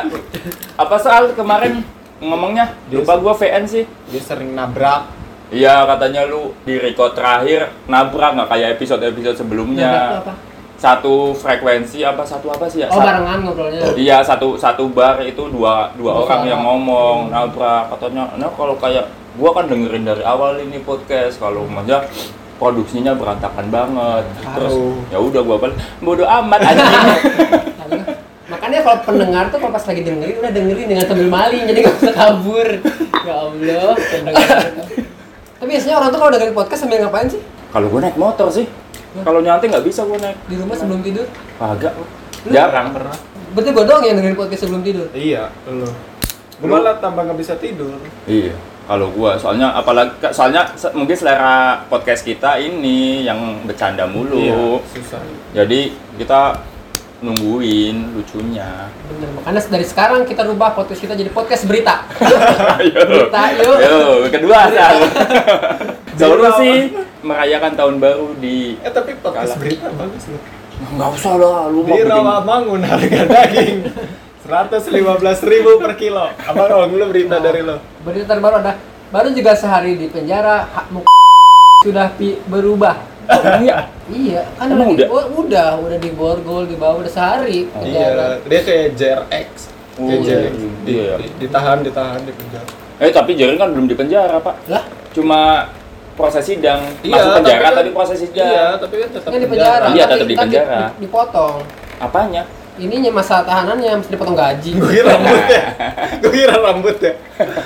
apa 0.77 0.95
soal 1.01 1.23
kemarin 1.33 1.81
ngomongnya 2.21 2.69
lupa 2.87 3.17
gua 3.17 3.33
VN 3.33 3.65
sih 3.65 3.89
Dia 4.05 4.21
sering 4.21 4.53
nabrak. 4.53 5.09
iya 5.49 5.89
katanya 5.89 6.21
lu 6.23 6.53
di 6.61 6.77
record 6.77 7.17
terakhir 7.17 7.73
nabrak 7.85 8.37
nggak 8.37 8.49
kayak 8.51 8.69
episode-episode 8.77 9.33
Nabrak 9.33 9.41
sebelumnya 9.41 9.89
apa? 10.21 10.33
Satu 10.75 11.31
frekuensi 11.31 12.03
apa 12.03 12.21
satu 12.27 12.51
apa 12.51 12.67
sih 12.67 12.83
ya 12.83 12.91
Oh 12.91 12.99
barengan 12.99 13.47
ngobrolnya. 13.47 13.95
Iya 13.95 14.19
satu 14.19 14.59
satu 14.59 14.91
bar 14.91 15.23
itu 15.23 15.47
dua 15.47 15.89
dua 15.95 16.27
orang 16.27 16.41
yang 16.45 16.61
ngomong 16.61 17.31
nabrak 17.31 17.87
katanya 17.95 18.27
nah 18.35 18.51
kalau 18.51 18.75
kayak 18.75 19.07
gua 19.39 19.55
kan 19.55 19.71
dengerin 19.71 20.03
dari 20.03 20.23
awal 20.23 20.59
ini 20.59 20.83
podcast 20.83 21.39
kalau 21.39 21.63
maksudnya 21.63 22.03
produksinya 22.55 23.15
berantakan 23.15 23.67
banget 23.67 24.23
terus 24.55 24.75
Aduh. 24.75 24.95
ya 25.11 25.17
udah 25.19 25.41
gua 25.43 25.57
balik 25.59 25.77
bodoh 25.99 26.27
amat 26.27 26.59
anjing 26.63 26.87
Lalu, 26.87 27.99
Makanya 28.51 28.79
kalau 28.85 28.97
pendengar 29.01 29.43
tuh 29.49 29.57
kalau 29.57 29.73
pas 29.73 29.85
lagi 29.89 30.01
dengerin 30.05 30.37
udah 30.37 30.53
dengerin 30.53 30.87
dengan 30.87 31.05
sambil 31.09 31.27
maling 31.27 31.63
jadi 31.65 31.79
nggak 31.81 31.97
usah 31.97 32.13
kabur. 32.13 32.67
Ya 33.25 33.33
Allah, 33.41 33.91
pendengar. 33.97 34.57
Tapi 35.59 35.69
biasanya 35.73 35.95
orang 35.97 36.09
tuh 36.13 36.19
kalau 36.21 36.31
dengerin 36.37 36.53
podcast 36.53 36.81
sambil 36.85 37.01
ngapain 37.01 37.25
sih? 37.25 37.41
kalau 37.65 37.91
gua 37.91 38.07
naik 38.07 38.15
motor 38.15 38.47
sih 38.47 38.63
kalau 39.21 39.39
nyantai 39.39 39.69
nggak 39.69 39.85
bisa 39.85 40.01
gua 40.01 40.17
naik 40.17 40.37
Di 40.43 40.55
rumah 40.55 40.75
sebelum 40.75 40.99
tidur? 40.99 41.27
kagak 41.55 41.93
jarang 42.45 42.91
Pernah. 42.91 43.17
Berarti 43.51 43.69
gue 43.71 43.85
doang 43.85 44.03
yang 44.03 44.15
dengerin 44.15 44.35
podcast 44.35 44.61
sebelum 44.61 44.83
tidur? 44.83 45.07
Iya, 45.11 45.47
lu. 45.65 45.87
Gue 46.55 46.67
malah 46.67 46.99
tambah 46.99 47.23
nggak 47.23 47.39
bisa 47.39 47.55
tidur. 47.55 47.95
iya 48.25 48.51
kalau 48.85 49.09
gua 49.09 49.33
soalnya 49.33 49.73
apalagi 49.73 50.13
soalnya 50.29 50.61
mungkin 50.91 51.17
selera 51.17 51.81
podcast 51.85 52.21
kita 52.21 52.53
ini 52.55 53.23
yang 53.23 53.65
bercanda 53.65 54.05
mulu 54.05 54.37
Iya, 54.37 54.77
susah. 54.87 55.17
jadi 55.51 55.89
kita 56.15 56.53
nungguin 57.23 58.11
lucunya 58.11 58.91
Bener, 59.07 59.29
makanya 59.39 59.61
dari 59.71 59.85
sekarang 59.87 60.27
kita 60.27 60.43
rubah 60.43 60.75
podcast 60.75 60.99
kita 60.99 61.15
jadi 61.15 61.31
podcast 61.31 61.63
berita. 61.63 62.03
Ayo. 62.81 62.99
Berita, 63.07 63.41
yuk. 63.55 63.77
Yo, 63.79 63.99
kedua 64.27 64.59
Sal. 64.67 64.95
Solusi 66.19 66.91
merayakan 67.23 67.73
tahun 67.75 67.95
baru 67.99 68.35
di 68.39 68.75
Eh 68.83 68.91
tapi 68.91 69.15
podcast 69.19 69.55
Kalah. 69.55 69.59
berita 69.59 69.87
bagus 69.95 70.23
loh. 70.31 70.41
Enggak 70.75 71.09
usah 71.15 71.33
lah, 71.39 71.71
lu 71.71 71.87
Di 71.87 72.03
Rawamangun 72.03 72.81
harga 72.83 73.21
daging 73.31 73.77
115.000 74.43 74.91
ribu 75.49 75.71
per 75.79 75.95
kilo. 75.95 76.29
Apa 76.35 76.61
kalau 76.67 76.85
lu 76.85 77.07
berita 77.09 77.39
dari 77.39 77.63
lo? 77.63 77.79
Berita 78.03 78.35
terbaru 78.35 78.59
ada, 78.61 78.75
baru 79.09 79.31
juga 79.31 79.55
sehari 79.55 79.97
di 79.97 80.11
penjara, 80.11 80.67
hak 80.69 80.85
sudah 81.81 82.11
pi- 82.13 82.37
berubah. 82.45 82.97
Iya. 83.61 83.94
Iya, 84.05 84.41
kan 84.53 84.69
Emang 84.69 84.93
udah, 84.93 85.07
udah? 85.07 85.23
di- 85.25 85.33
udah, 85.35 85.69
udah 85.79 85.97
diborgol, 85.97 86.63
dibawa 86.65 86.93
udah 86.99 87.09
sehari 87.09 87.65
penjara. 87.67 88.37
Iya, 88.37 88.45
dia 88.45 88.59
kayak 88.61 88.87
JRX. 88.93 89.49
Oh, 89.95 90.05
Kayak 90.05 90.19
iya. 90.19 90.29
JRX. 90.29 90.55
Di- 90.55 90.93
Iya. 90.93 91.13
di- 91.17 91.33
ditahan, 91.39 91.77
ditahan 91.81 92.19
di 92.19 92.31
penjara. 92.31 92.69
Eh 92.95 93.09
tapi 93.09 93.31
Jaren 93.33 93.55
kan 93.55 93.69
belum 93.69 93.85
di 93.85 93.95
penjara, 93.95 94.37
Pak. 94.37 94.55
Lah, 94.67 94.83
Cuma 95.09 95.71
proses 96.13 96.43
sidang. 96.43 96.83
Iya, 97.01 97.17
Masuk 97.17 97.31
penjara 97.35 97.55
tapi 97.55 97.65
kan- 97.65 97.77
tadi 97.77 97.89
proses 97.91 98.17
sidang. 98.19 98.45
Iya, 98.45 98.65
tapi 98.77 98.93
kan 98.95 99.09
tetap 99.09 99.29
kan 99.29 99.39
di 99.39 99.47
penjara. 99.47 99.85
Iya, 99.89 100.03
tapi 100.03 100.13
tetap 100.13 100.27
di 100.27 100.33
ntar 100.33 100.43
penjara. 100.43 100.77
di- 100.77 100.99
dipotong. 101.01 101.55
Apanya? 101.97 102.43
Ininya 102.75 103.07
masa 103.09 103.39
tahanannya 103.41 103.91
mesti 103.95 104.11
dipotong 104.11 104.35
gaji. 104.35 104.71
Gue 104.75 104.91
kira 104.93 105.07
rambutnya, 105.09 105.61
gue 106.21 106.31
kira 106.35 106.55
rambutnya. 106.59 107.13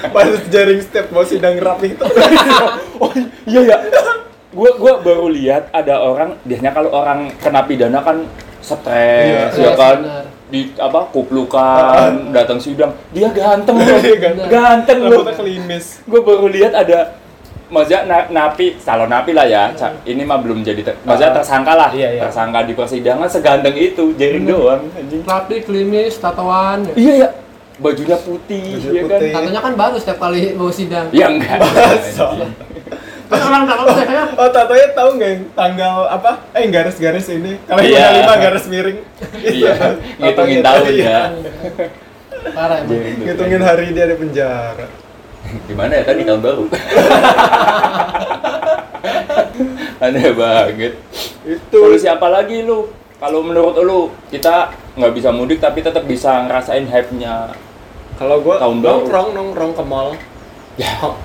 Pas 0.08 0.30
jaring 0.48 0.80
step 0.80 1.10
mau 1.10 1.26
sidang 1.26 1.58
rapi 1.58 1.88
itu. 1.90 2.06
Oh 3.02 3.10
iya 3.44 3.62
ya. 3.66 3.78
Gua 4.50 4.72
gua 4.76 4.94
baru 4.98 5.30
lihat 5.30 5.70
ada 5.70 6.02
orang 6.02 6.34
biasanya 6.42 6.72
kalau 6.72 6.90
orang 6.92 7.30
kena 7.38 7.62
pidana 7.64 8.02
kan 8.02 8.26
stres 8.60 9.54
Iya. 9.54 9.62
ya 9.62 9.72
kan 9.74 9.98
Benar. 10.00 10.26
di 10.50 10.62
apa 10.76 11.06
kuplukan 11.08 12.34
datang 12.34 12.58
sidang 12.58 12.92
dia 13.10 13.30
ganteng 13.30 13.78
loh 13.78 14.00
Iya, 14.04 14.18
ganteng. 14.50 14.98
loh 15.00 15.22
kelimis. 15.24 16.02
gue 16.04 16.20
baru 16.20 16.50
lihat 16.50 16.74
ada 16.74 17.14
maksudnya 17.68 18.04
na- 18.04 18.28
napi 18.28 18.76
calon 18.76 19.08
napi 19.08 19.32
lah 19.32 19.46
ya 19.46 19.70
Ca- 19.72 20.02
ini 20.04 20.22
mah 20.24 20.38
belum 20.38 20.60
jadi 20.60 20.82
ter- 20.84 21.00
maksudnya 21.00 21.32
tersangka 21.32 21.74
lah 21.74 21.90
Iya, 21.92 22.10
iya. 22.12 22.22
tersangka 22.26 22.60
di 22.64 22.74
persidangan 22.74 23.30
seganteng 23.30 23.76
itu 23.76 24.12
jaring 24.14 24.44
Bener. 24.44 24.58
doang 24.58 24.82
anjing 24.92 25.22
Rapi, 25.24 25.56
klimis, 25.62 26.18
tatoan. 26.18 26.90
iya 26.94 27.14
ya 27.16 27.30
bajunya 27.78 28.18
putih 28.18 28.76
Baju 28.76 28.90
ya 28.90 29.02
kan 29.04 29.10
putih. 29.16 29.32
Tatonya 29.32 29.62
kan 29.62 29.74
baru 29.74 29.96
setiap 29.96 30.18
kali 30.20 30.52
mau 30.52 30.68
sidang. 30.70 31.08
ya 31.12 31.30
enggak. 31.30 31.62
Kan 32.18 32.50
orang 33.32 33.64
tato 33.64 33.84
saya 33.94 34.22
Oh, 34.34 34.50
tatonya 34.50 34.88
tahu 34.92 35.10
nggak 35.16 35.30
yang 35.30 35.44
tanggal 35.54 35.96
apa? 36.08 36.32
Eh, 36.52 36.66
garis-garis 36.68 37.30
ini. 37.30 37.62
Kalau 37.64 37.80
yang 37.80 37.94
Iya. 37.94 38.18
lima 38.18 38.34
garis 38.36 38.66
miring. 38.66 39.00
iya 39.44 39.74
ngitungin 40.16 40.60
tahun 40.60 40.86
iya. 40.90 41.06
ya 41.06 41.22
parah 42.50 42.78
emang. 42.80 42.90
Jaring 42.90 43.16
doang. 43.16 43.28
Ngitungin 43.28 43.62
hari 43.62 43.86
dia 43.92 44.06
di 44.06 44.16
penjara. 44.16 44.88
gimana 45.66 45.92
ya 45.92 46.04
tadi 46.04 46.22
tahun 46.24 46.42
baru 46.42 46.64
aneh 50.00 50.30
banget 50.32 50.94
Itu. 51.42 51.78
solusi 51.80 52.06
apa 52.06 52.28
lagi 52.28 52.62
lu 52.62 52.88
kalau 53.18 53.42
menurut 53.42 53.76
lu 53.78 54.00
kita 54.30 54.70
nggak 54.94 55.12
bisa 55.12 55.30
mudik 55.30 55.58
tapi 55.58 55.82
tetap 55.82 56.06
bisa 56.06 56.46
ngerasain 56.46 56.86
hype 56.86 57.12
nya 57.14 57.52
Kalau 58.16 58.40
gua 58.40 58.60
Tahun 58.60 58.78
baru. 58.78 59.00
nongkrong 59.00 59.28
nongkrong 59.32 59.72
ke 59.74 59.84
mall. 59.84 60.10
ya 60.76 60.92
Oh, 61.02 61.16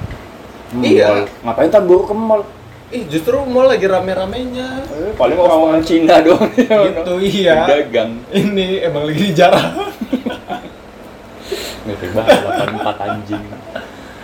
Iya. 0.76 1.06
Mall. 1.08 1.20
Ngapain 1.44 1.70
tahun 1.70 1.84
baru 1.84 2.02
ke 2.02 2.14
mall? 2.14 2.42
Ih, 2.90 3.02
justru 3.06 3.36
mall 3.42 3.66
lagi 3.66 3.84
rame-ramenya. 3.84 4.68
Eh, 4.86 5.12
paling 5.14 5.34
orang-orang 5.34 5.82
Cina 5.82 6.18
doang. 6.18 6.46
Gitu, 6.54 7.12
iya. 7.22 7.66
Dagang. 7.66 8.22
Ini 8.30 8.86
emang 8.86 9.06
lagi 9.06 9.20
dijarah. 9.24 9.66
Ngeri 11.84 12.08
banget 12.16 12.38
84 12.40 13.04
anjing. 13.04 13.44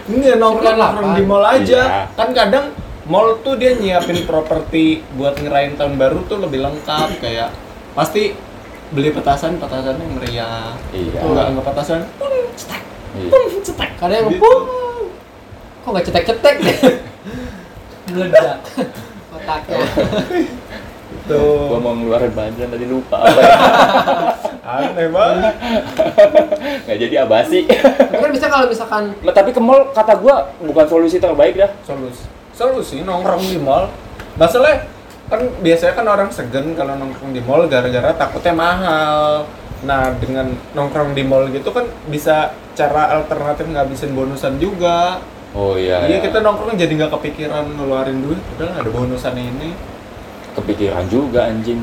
Ini 0.09 0.27
nongkrong 0.35 0.77
nongkrong 0.77 1.13
di 1.15 1.23
mall 1.23 1.45
aja. 1.45 1.81
Iya. 1.83 2.03
Kan 2.17 2.33
kadang 2.33 2.73
mall 3.05 3.39
tuh 3.43 3.55
dia 3.55 3.77
nyiapin 3.77 4.25
properti 4.25 5.05
buat 5.15 5.37
ngerayain 5.37 5.77
tahun 5.77 5.99
baru 5.99 6.25
tuh 6.25 6.41
lebih 6.41 6.63
lengkap 6.63 7.21
kayak 7.21 7.51
pasti 7.93 8.33
beli 8.91 9.11
petasan 9.11 9.59
petasan 9.59 9.99
yang 9.99 10.13
meriah. 10.17 10.73
Iya. 10.91 11.21
Enggak 11.21 11.45
enggak 11.53 11.65
petasan. 11.69 12.01
Iya. 13.13 13.29
Cetek. 13.61 13.91
Kadang 13.99 14.17
yang 14.17 14.31
Gitu. 14.33 14.41
pung. 14.41 14.63
Kok 15.81 15.89
nggak 15.97 16.07
cetek-cetek 16.13 16.57
deh? 16.61 16.79
Meledak 18.11 18.59
otaknya. 19.33 19.81
Tuh. 21.31 21.71
Gua 21.71 21.79
mau 21.79 21.95
ngeluarin 21.95 22.33
badan 22.35 22.69
tadi 22.75 22.87
lupa 22.91 23.23
apa 23.23 23.41
ya. 23.41 23.55
Aneh 24.67 25.09
banget. 25.09 25.55
Nggak 26.85 26.99
jadi 26.99 27.15
abasi. 27.23 27.59
Tapi 27.71 28.19
kan 28.19 28.33
bisa 28.35 28.47
kalau 28.51 28.67
misalkan 28.67 29.15
Nah, 29.23 29.33
tapi 29.35 29.51
ke 29.55 29.63
mall 29.63 29.95
kata 29.95 30.19
gua 30.19 30.51
bukan 30.59 30.87
solusi 30.91 31.23
terbaik 31.23 31.55
dah. 31.55 31.71
Solusi. 31.87 32.27
Solusi 32.53 32.97
nongkrong 33.07 33.47
di 33.47 33.59
mall. 33.63 33.89
Masalah 34.37 34.85
kan 35.31 35.41
biasanya 35.63 35.95
kan 35.95 36.07
orang 36.11 36.31
segen 36.35 36.75
kalau 36.75 36.99
nongkrong 36.99 37.31
di 37.31 37.41
mall 37.41 37.71
gara-gara 37.71 38.11
takutnya 38.13 38.53
mahal. 38.53 39.47
Nah, 39.87 40.13
dengan 40.19 40.53
nongkrong 40.77 41.15
di 41.17 41.23
mall 41.25 41.49
gitu 41.55 41.71
kan 41.73 41.87
bisa 42.11 42.53
cara 42.75 43.17
alternatif 43.17 43.65
ngabisin 43.71 44.13
bonusan 44.13 44.59
juga. 44.59 45.23
Oh 45.51 45.75
iya. 45.75 46.07
Iya, 46.07 46.19
iya. 46.19 46.19
kita 46.23 46.39
nongkrong 46.43 46.79
jadi 46.79 46.93
nggak 46.95 47.13
kepikiran 47.19 47.65
ngeluarin 47.75 48.23
duit. 48.23 48.43
Udah 48.59 48.71
ada 48.79 48.91
bonusan 48.91 49.35
ini. 49.35 49.75
kepikiran 50.51 51.07
juga 51.07 51.47
anjing. 51.47 51.79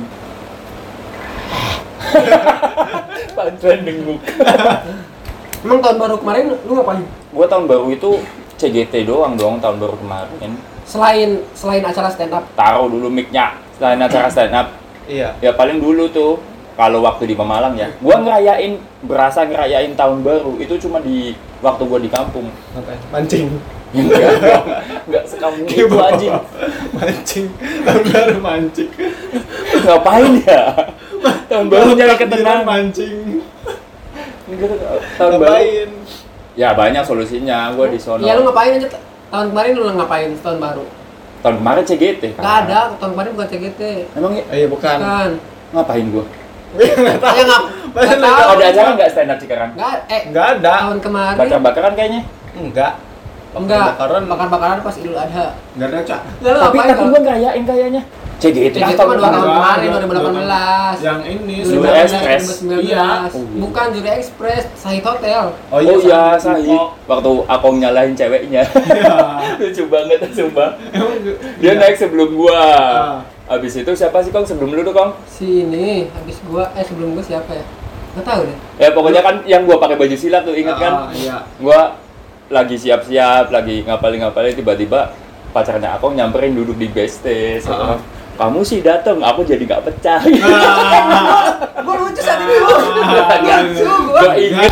Paling 3.38 3.57
trending 3.63 4.03
book. 4.03 4.19
emang 5.63 5.79
tahun 5.79 5.97
baru 6.03 6.15
kemarin 6.19 6.51
lu 6.67 6.71
ngapain? 6.75 7.03
Gua 7.31 7.47
tahun 7.47 7.63
baru 7.63 7.88
itu 7.95 8.19
CGT 8.59 9.07
doang 9.07 9.39
dong 9.39 9.63
tahun 9.63 9.79
baru 9.79 9.95
kemarin. 9.95 10.51
Selain 10.83 11.39
selain 11.55 11.79
acara 11.79 12.12
stand 12.12 12.36
up. 12.36 12.43
Taruh 12.59 12.91
dulu 12.91 13.07
mic-nya 13.07 13.55
selain 13.79 14.03
acara 14.03 14.27
stand 14.27 14.51
up. 14.51 14.67
Iya. 15.07 15.31
Ya 15.39 15.55
paling 15.55 15.79
dulu 15.79 16.12
tuh 16.12 16.43
kalau 16.77 17.01
waktu 17.01 17.25
di 17.25 17.36
Pemalang 17.36 17.74
ya. 17.74 17.89
Gua 17.98 18.22
ngerayain 18.22 18.77
berasa 19.01 19.41
ngerayain 19.50 19.98
tahun 19.98 20.22
baru 20.22 20.62
itu 20.62 20.77
cuma 20.86 21.01
di 21.01 21.34
waktu 21.65 21.81
gua 21.89 21.98
di 21.98 22.05
kampung. 22.05 22.53
Mancing. 23.10 23.50
Enggak. 23.98 24.62
Enggak 25.10 25.24
sekampung 25.25 25.65
itu 25.65 25.98
anjing. 25.98 26.38
mancing. 26.93 27.46
Tahun 27.81 28.03
baru 28.13 28.38
mancing. 28.38 28.89
Ngapain 29.89 30.31
ya? 30.46 30.63
Tahun 31.50 31.65
baru 31.65 31.89
nyari 31.98 32.15
ketenangan. 32.22 32.62
mancing. 32.62 33.41
Enggak, 34.45 34.69
Tahun 35.17 35.32
baru. 35.34 35.49
Ngapain? 35.49 35.89
Ya 36.54 36.69
banyak 36.78 37.04
solusinya. 37.10 37.73
Gua 37.73 37.89
di 37.89 37.97
sono. 37.97 38.21
Iya 38.21 38.38
lu 38.38 38.45
ngapain 38.45 38.78
aja 38.78 38.88
tahun 39.34 39.49
kemarin 39.49 39.71
lu 39.73 39.84
ngapain 39.97 40.30
tahun 40.45 40.58
baru? 40.62 40.86
Tahun 41.41 41.56
kemarin 41.58 41.84
CGT 41.89 42.23
kan. 42.38 42.41
Gak 42.45 42.58
ada, 42.69 42.80
tahun 43.01 43.12
kemarin 43.17 43.30
bukan 43.34 43.49
CGT. 43.49 43.82
Emang 44.13 44.34
ya? 44.38 44.43
Oh, 44.45 44.56
iya 44.56 44.67
bukan. 44.69 44.97
Kan. 45.01 45.32
ngapain 45.73 46.06
gua? 46.13 46.25
Ya 46.75 47.43
ngap. 47.43 47.63
Masa 47.89 48.03
Nggak 48.08 48.17
lu 48.17 48.25
tahu. 48.27 48.43
Oh, 48.43 48.53
ada 48.53 48.65
acara 48.67 48.89
nggak 48.93 49.10
stand 49.10 49.32
up 49.32 49.39
sekarang? 49.39 49.69
Nggak, 49.73 49.93
eh 50.08 50.21
Enggak 50.27 50.45
ada. 50.53 50.73
tahun 50.82 50.99
kemarin 50.99 51.38
Bakar-bakaran 51.39 51.93
kayaknya. 51.93 52.21
Enggak. 52.53 52.93
enggak 53.49 53.86
Bakaran. 53.89 54.23
bakar-bakaran 54.27 54.77
pas 54.82 54.95
Idul 54.95 55.15
Adha. 55.15 55.45
Enggak 55.73 55.88
ada, 55.88 55.99
Cak. 56.03 56.21
Tapi 56.38 56.77
tapi 56.77 57.03
gua 57.06 57.19
ngerayain 57.19 57.63
kayaknya. 57.63 58.03
CGT 58.38 58.69
CGT 58.69 58.77
lah 58.77 58.86
mah 58.86 58.93
tahun 58.93 59.15
dua 59.17 59.25
tahun 59.25 59.34
kemarin. 59.34 59.58
kemarin, 59.58 59.88
Enggak, 59.88 60.21
2018. 60.38 60.95
Yang 61.01 61.19
ini 61.25 61.56
Zuri 61.58 61.73
sudah- 61.73 61.97
Express. 61.97 62.43
2019. 62.62 62.86
Iya. 62.86 63.01
Oh, 63.01 63.41
iya. 63.41 63.58
Bukan 63.58 63.86
Juri 63.89 64.12
Express, 64.13 64.63
Sahid 64.77 65.01
Hotel. 65.01 65.43
Oh 65.67 65.73
Oh 65.73 65.82
iya, 65.82 66.21
sama 66.38 66.53
Sahid. 66.53 66.69
Kiko. 66.69 66.84
Waktu 67.08 67.32
aku 67.49 67.67
nyalahin 67.73 68.13
ceweknya. 68.13 68.62
Iya. 68.62 69.15
Lucu 69.60 69.84
banget 69.89 70.19
sumpah. 70.30 70.69
Gue- 70.93 71.39
Dia 71.58 71.65
iya. 71.67 71.82
naik 71.82 71.97
sebelum 71.97 72.30
gua. 72.36 72.62
Ah. 73.47 73.55
Abis 73.55 73.79
itu 73.79 73.91
siapa 73.95 74.19
sih 74.19 74.29
Kong 74.29 74.43
sebelum 74.43 74.75
lu 74.75 74.83
tuh 74.83 74.91
Kong? 74.91 75.15
Si 75.25 75.63
ini 75.63 76.12
habis 76.12 76.38
gua 76.43 76.67
eh 76.75 76.83
sebelum 76.83 77.15
gua 77.15 77.23
siapa 77.23 77.55
ya? 77.55 77.63
Nggak 78.13 78.25
tahu 78.27 78.41
deh. 78.43 78.57
Ya 78.77 78.89
pokoknya 78.91 79.21
kan 79.23 79.36
yang 79.47 79.63
gua 79.63 79.79
pakai 79.79 79.95
baju 79.95 80.15
silat 80.15 80.43
tuh 80.43 80.51
inget 80.51 80.75
kan? 80.75 80.91
Ah, 80.91 81.10
Iya. 81.15 81.36
Gua 81.57 81.95
lagi 82.47 82.75
siap-siap, 82.75 83.51
lagi 83.51 83.83
ngapalin-ngapalin 83.83 84.55
tiba-tiba 84.55 85.12
pacarnya 85.51 85.95
aku 85.95 86.12
nyamperin 86.12 86.53
duduk 86.53 86.75
di 86.75 86.91
backstage. 86.91 87.63
Ah. 87.67 87.95
Kamu 88.38 88.62
sih 88.62 88.86
dateng, 88.86 89.17
aku 89.25 89.41
jadi 89.41 89.63
nggak 89.65 89.81
pecah. 89.81 90.21
Gua 91.88 91.95
lucu 91.97 92.21
saat 92.21 92.38
ini 92.43 92.53
lu. 92.53 92.67
Lucu 92.69 93.86
gua. 94.05 94.19
Gak 94.21 94.36
inget. 94.38 94.71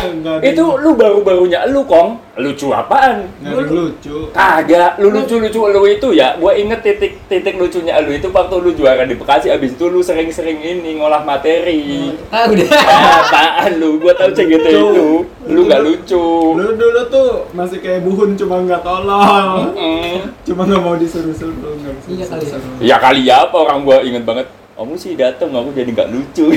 Itu 0.52 0.64
lu 0.78 0.94
baru-barunya 0.94 1.66
lu 1.66 1.82
Kong. 1.82 2.20
Lucu 2.36 2.68
apaan? 2.68 3.32
Nggak 3.40 3.48
ada 3.48 3.62
yang 3.64 3.72
lucu. 3.72 4.16
Kagak, 4.28 5.00
lu 5.00 5.08
lucu-lucu 5.08 5.60
lu 5.72 5.82
itu 5.88 6.08
ya. 6.12 6.36
Gua 6.36 6.52
inget 6.52 6.84
titik-titik 6.84 7.56
lucunya 7.56 7.96
lu 8.04 8.12
itu 8.12 8.28
waktu 8.28 8.56
lu 8.60 8.70
juara 8.76 9.08
di 9.08 9.16
Bekasi. 9.16 9.48
Abis 9.48 9.72
itu 9.72 9.88
lu 9.88 10.04
sering-sering 10.04 10.60
ini 10.60 11.00
ngolah 11.00 11.24
materi. 11.24 12.12
Tahu 12.28 12.50
deh. 12.52 12.68
Ah, 12.86 13.24
apaan 13.24 13.80
lu? 13.80 13.96
Gua 13.96 14.12
tahu 14.12 14.36
CGT 14.36 14.68
Lucu. 14.68 14.84
itu. 14.84 15.08
Lu 15.48 15.60
nggak 15.64 15.80
lucu. 15.80 16.26
Lu 16.60 16.76
dulu 16.76 17.00
tuh 17.08 17.28
masih 17.56 17.80
kayak 17.80 18.04
buhun 18.04 18.36
cuma 18.36 18.60
nggak 18.60 18.84
tolong. 18.84 19.72
Mm. 19.72 20.16
Cuma 20.44 20.68
nggak 20.68 20.82
mau 20.84 20.96
disuruh-suruh, 21.00 21.56
nggak 21.56 21.94
Iya 22.04 22.26
kali 22.28 22.44
ya. 22.44 22.58
Ya 22.84 22.96
kali 23.00 23.20
ya 23.24 23.36
apa 23.48 23.56
orang 23.56 23.80
gua 23.80 24.04
inget 24.04 24.28
banget. 24.28 24.44
Kamu 24.76 24.92
sih 24.92 25.16
dateng, 25.16 25.56
aku 25.56 25.72
jadi 25.72 25.88
nggak 25.88 26.12
lucu. 26.12 26.52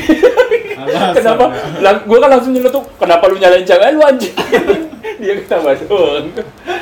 Alasan 0.76 1.16
kenapa? 1.16 1.46
ya. 1.80 1.92
Gua 2.04 2.18
kan 2.20 2.30
langsung 2.36 2.52
nyeletuk, 2.52 2.84
kenapa 3.00 3.24
lu 3.32 3.40
nyalain 3.40 3.64
cewek 3.64 3.96
lu 3.96 4.04
anjing? 4.04 4.36
Dia 5.24 5.34
ketawa 5.40 5.72
doang. 5.88 6.28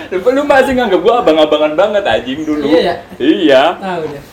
Lu, 0.09 0.17
lu 0.17 0.41
masih 0.49 0.73
nganggep 0.73 0.97
gua 0.97 1.21
abang-abangan 1.21 1.77
banget 1.77 2.03
anjing 2.09 2.41
dulu. 2.41 2.65
Iya 2.65 2.81
ya? 2.81 2.95
Iya. 3.21 3.63
Tahu 3.77 4.01
deh. 4.09 4.23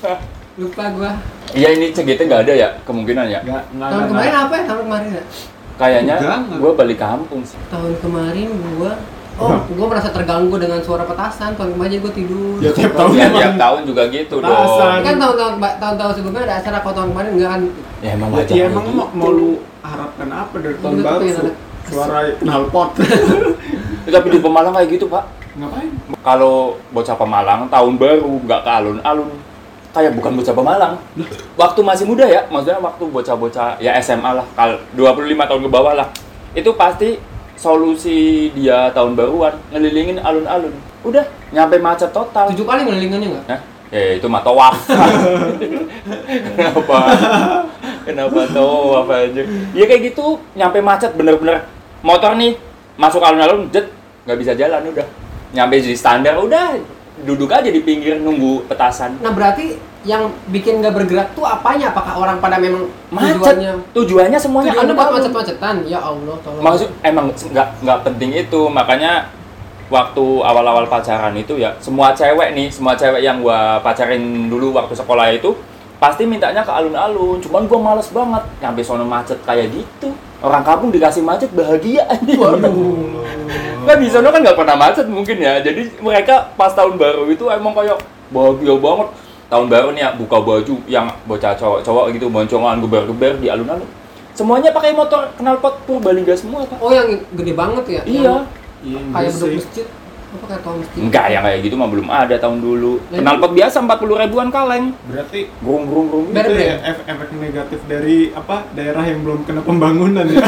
Lupa 0.57 0.85
gua. 0.97 1.13
Iya 1.53 1.69
ini 1.77 1.93
CGT 1.93 2.25
nggak 2.25 2.43
ada 2.49 2.55
ya 2.57 2.69
kemungkinan 2.89 3.25
ya? 3.29 3.41
Nggak, 3.45 3.63
nggak, 3.77 3.89
Tahun 3.93 4.05
kemarin 4.09 4.35
apa 4.41 4.53
ya? 4.57 4.63
Tahun 4.65 4.81
kemarin 4.89 5.09
ya? 5.13 5.23
Kayaknya 5.77 6.17
gua 6.57 6.73
balik 6.73 6.99
kampung 7.05 7.41
sih. 7.45 7.61
Tahun 7.69 7.93
kemarin 8.01 8.49
gua 8.81 8.97
Oh, 9.35 9.51
gua 9.69 9.87
merasa 9.89 10.09
terganggu 10.09 10.55
dengan 10.55 10.79
suara 10.79 11.03
petasan. 11.03 11.55
Tahun 11.55 11.75
kemarin 11.75 11.99
gua 11.99 12.13
tidur. 12.13 12.57
Ya 12.59 12.71
tiap 12.71 12.95
tahun 12.95 13.11
Ya 13.15 13.29
tiap 13.29 13.55
tahun 13.57 13.81
juga 13.83 14.03
gitu 14.09 14.35
Petasan. 14.39 14.79
dong. 14.95 15.03
kan 15.03 15.15
tahun-tahun 15.19 15.53
tahun-tahun 15.77 16.13
sebelumnya 16.15 16.43
ada 16.45 16.55
acara 16.57 16.77
kok 16.79 16.93
tahun 16.93 17.09
kemarin 17.11 17.31
enggak 17.33 17.51
kan 17.51 17.63
Ya 17.99 18.11
emang 18.13 18.29
Ya, 18.29 18.37
wajar. 18.37 18.55
ya 18.55 18.65
emang 18.69 18.85
mau, 18.91 19.07
mau 19.11 19.31
lu 19.31 19.51
harapkan 19.81 20.29
apa 20.29 20.57
dari 20.59 20.77
tahun 20.79 20.97
baru? 21.01 21.25
Suara 21.85 22.21
knalpot. 22.39 22.89
Tapi 24.15 24.27
di 24.29 24.39
Pemalang 24.39 24.73
kayak 24.73 24.89
gitu 24.91 25.07
pak. 25.07 25.25
Ngapain? 25.55 25.91
Kalau 26.21 26.55
bocah 26.91 27.17
Pemalang 27.17 27.61
tahun 27.67 27.93
baru 27.95 28.33
nggak 28.41 28.61
ke 28.61 28.71
alun-alun 28.73 29.31
kayak 29.91 30.13
bukan 30.13 30.33
bocah 30.35 30.55
Pemalang. 30.55 30.95
Waktu 31.55 31.81
masih 31.81 32.05
muda 32.05 32.25
ya, 32.25 32.47
maksudnya 32.49 32.79
waktu 32.79 33.05
bocah-bocah 33.05 33.79
ya 33.79 33.95
SMA 33.99 34.31
lah, 34.33 34.47
kal 34.53 34.79
25 34.93 35.11
tahun 35.45 35.61
ke 35.61 35.71
bawah 35.71 35.95
lah. 35.95 36.09
Itu 36.53 36.75
pasti 36.75 37.19
solusi 37.57 38.51
dia 38.53 38.91
tahun 38.93 39.15
baruan 39.15 39.55
ngelilingin 39.71 40.21
alun-alun. 40.21 40.75
Udah 41.05 41.25
nyampe 41.55 41.79
macet 41.79 42.11
total. 42.11 42.51
tujuh 42.53 42.67
kali 42.67 42.83
ngelilingannya 42.85 43.29
enggak 43.31 43.47
Hah? 43.51 43.61
Ya 43.95 44.19
itu 44.19 44.27
mah 44.27 44.43
tawaf. 44.43 44.75
Kenapa? 46.57 46.99
Kenapa 48.03 48.41
tawaf 48.51 49.07
aja? 49.07 49.43
Ya 49.71 49.85
kayak 49.87 50.13
gitu, 50.13 50.43
nyampe 50.59 50.83
macet 50.83 51.15
bener-bener. 51.15 51.69
Motor 52.03 52.35
nih 52.35 52.59
masuk 52.99 53.23
alun-alun, 53.23 53.71
jet 53.71 53.87
nggak 54.27 54.39
bisa 54.41 54.53
jalan 54.59 54.83
udah. 54.91 55.07
Nyampe 55.55 55.79
di 55.79 55.95
standar 55.95 56.35
udah 56.43 56.75
duduk 57.23 57.47
aja 57.55 57.71
di 57.71 57.79
pinggir 57.79 58.19
nunggu 58.19 58.67
petasan. 58.67 59.23
nah 59.23 59.31
berarti 59.31 59.79
yang 60.05 60.29
bikin 60.53 60.85
nggak 60.85 60.93
bergerak 60.93 61.29
tuh 61.33 61.49
apanya 61.49 61.95
apakah 61.95 62.21
orang 62.21 62.37
pada 62.37 62.61
memang 62.61 62.91
Macet. 63.09 63.41
tujuannya 63.41 63.73
Tujuannya 63.97 64.39
semuanya 64.39 64.71
tujuannya 64.77 64.95
buat 64.99 65.11
macet-macetan 65.17 65.77
ya 65.89 65.99
Allah 66.03 66.37
tolong 66.45 66.61
Maksud 66.61 66.89
emang 67.01 67.33
nggak 67.33 67.69
nggak 67.81 67.99
penting 68.05 68.31
itu, 68.37 68.61
makanya 68.69 69.33
waktu 69.89 70.25
awal-awal 70.45 70.85
pacaran 70.91 71.33
itu 71.39 71.57
ya 71.57 71.73
semua 71.81 72.13
cewek 72.13 72.53
nih, 72.53 72.69
semua 72.69 72.93
cewek 72.99 73.25
yang 73.25 73.41
gua 73.41 73.81
pacarin 73.81 74.51
dulu 74.53 74.77
waktu 74.77 74.93
sekolah 74.93 75.33
itu 75.33 75.57
pasti 75.97 76.29
mintanya 76.29 76.61
ke 76.61 76.73
alun-alun. 76.73 77.41
Cuman 77.41 77.65
gua 77.65 77.81
males 77.81 78.09
banget 78.13 78.45
nyampe 78.61 78.85
sono 78.85 79.09
macet 79.09 79.41
kayak 79.47 79.73
gitu. 79.73 80.13
Orang 80.45 80.61
kampung 80.61 80.93
dikasih 80.93 81.25
macet 81.25 81.49
bahagia 81.57 82.05
anjing. 82.05 82.37
Kan 83.89 83.97
di 83.97 84.09
sono 84.13 84.29
kan 84.29 84.45
nggak 84.45 84.61
pernah 84.61 84.77
macet 84.77 85.09
mungkin 85.09 85.41
ya. 85.41 85.65
Jadi 85.65 85.89
mereka 86.05 86.53
pas 86.53 86.77
tahun 86.77 87.01
baru 87.01 87.25
itu 87.33 87.49
emang 87.49 87.73
kayak 87.73 87.97
bahagia 88.29 88.77
banget. 88.77 89.09
Tahun 89.49 89.67
baru 89.73 89.89
nih 89.97 90.03
ya 90.05 90.11
buka 90.13 90.37
baju 90.45 90.75
yang 90.85 91.07
bocah 91.25 91.57
cowok-cowok 91.57 92.05
gitu 92.13 92.27
boncongan 92.29 92.77
geber-geber 92.85 93.41
di 93.41 93.49
alun-alun. 93.49 93.89
Semuanya 94.35 94.75
pakai 94.75 94.93
motor 94.93 95.31
knalpot 95.39 95.79
Purbalingga 95.87 96.35
semua, 96.35 96.67
Pak. 96.67 96.83
oh 96.83 96.91
yang 96.91 97.07
gede 97.39 97.55
banget 97.55 97.85
ya 97.87 98.03
Iya. 98.03 98.35
Iya, 98.85 99.01
kayak 99.15 99.33
masjid 99.41 99.87
Enggak, 100.97 101.27
yang 101.29 101.43
kayak 101.43 101.59
gitu 101.63 101.75
mah 101.75 101.87
belum 101.87 102.07
ada 102.07 102.37
tahun 102.37 102.59
dulu. 102.59 102.99
Lah, 103.09 103.21
Knalpot 103.23 103.53
biasa 103.55 103.77
40 103.81 104.23
ribuan 104.23 104.49
kaleng. 104.51 104.85
Berarti 105.07 105.41
Grung 105.59 105.85
grung 105.87 106.07
grung. 106.11 106.27
Itu 106.29 106.53
ya 106.53 106.75
ef- 106.83 107.05
efek 107.05 107.29
negatif 107.35 107.81
dari 107.87 108.31
apa 108.31 108.67
daerah 108.73 109.05
yang 109.05 109.23
belum 109.23 109.47
kena 109.47 109.61
pembangunan 109.63 110.27
ya. 110.27 110.43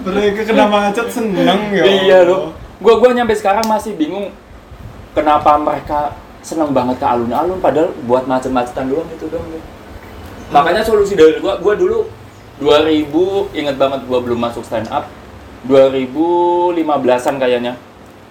Mereka 0.00 0.40
kena 0.48 0.64
macet 0.66 1.06
seneng 1.08 1.60
ya. 1.70 1.84
Iya 1.84 2.18
loh. 2.24 2.56
Gua 2.80 2.96
gua 2.96 3.12
nyampe 3.12 3.36
sekarang 3.36 3.68
masih 3.68 3.92
bingung 3.94 4.32
kenapa 5.12 5.60
mereka 5.60 6.16
seneng 6.40 6.72
banget 6.72 6.96
ke 6.96 7.04
alun-alun 7.04 7.60
padahal 7.60 7.92
buat 8.04 8.24
macet-macetan 8.24 8.88
doang 8.88 9.08
itu 9.08 9.28
doang. 9.28 9.44
deh. 9.46 9.60
Makanya 10.50 10.80
solusi 10.80 11.12
dari 11.12 11.36
gua 11.38 11.60
gua 11.60 11.76
dulu 11.76 12.08
2000 12.58 13.08
inget 13.52 13.76
banget 13.76 14.00
gua 14.04 14.18
belum 14.20 14.40
masuk 14.40 14.64
stand 14.64 14.88
up 14.88 15.04
2015-an 15.68 17.36
kayaknya. 17.36 17.74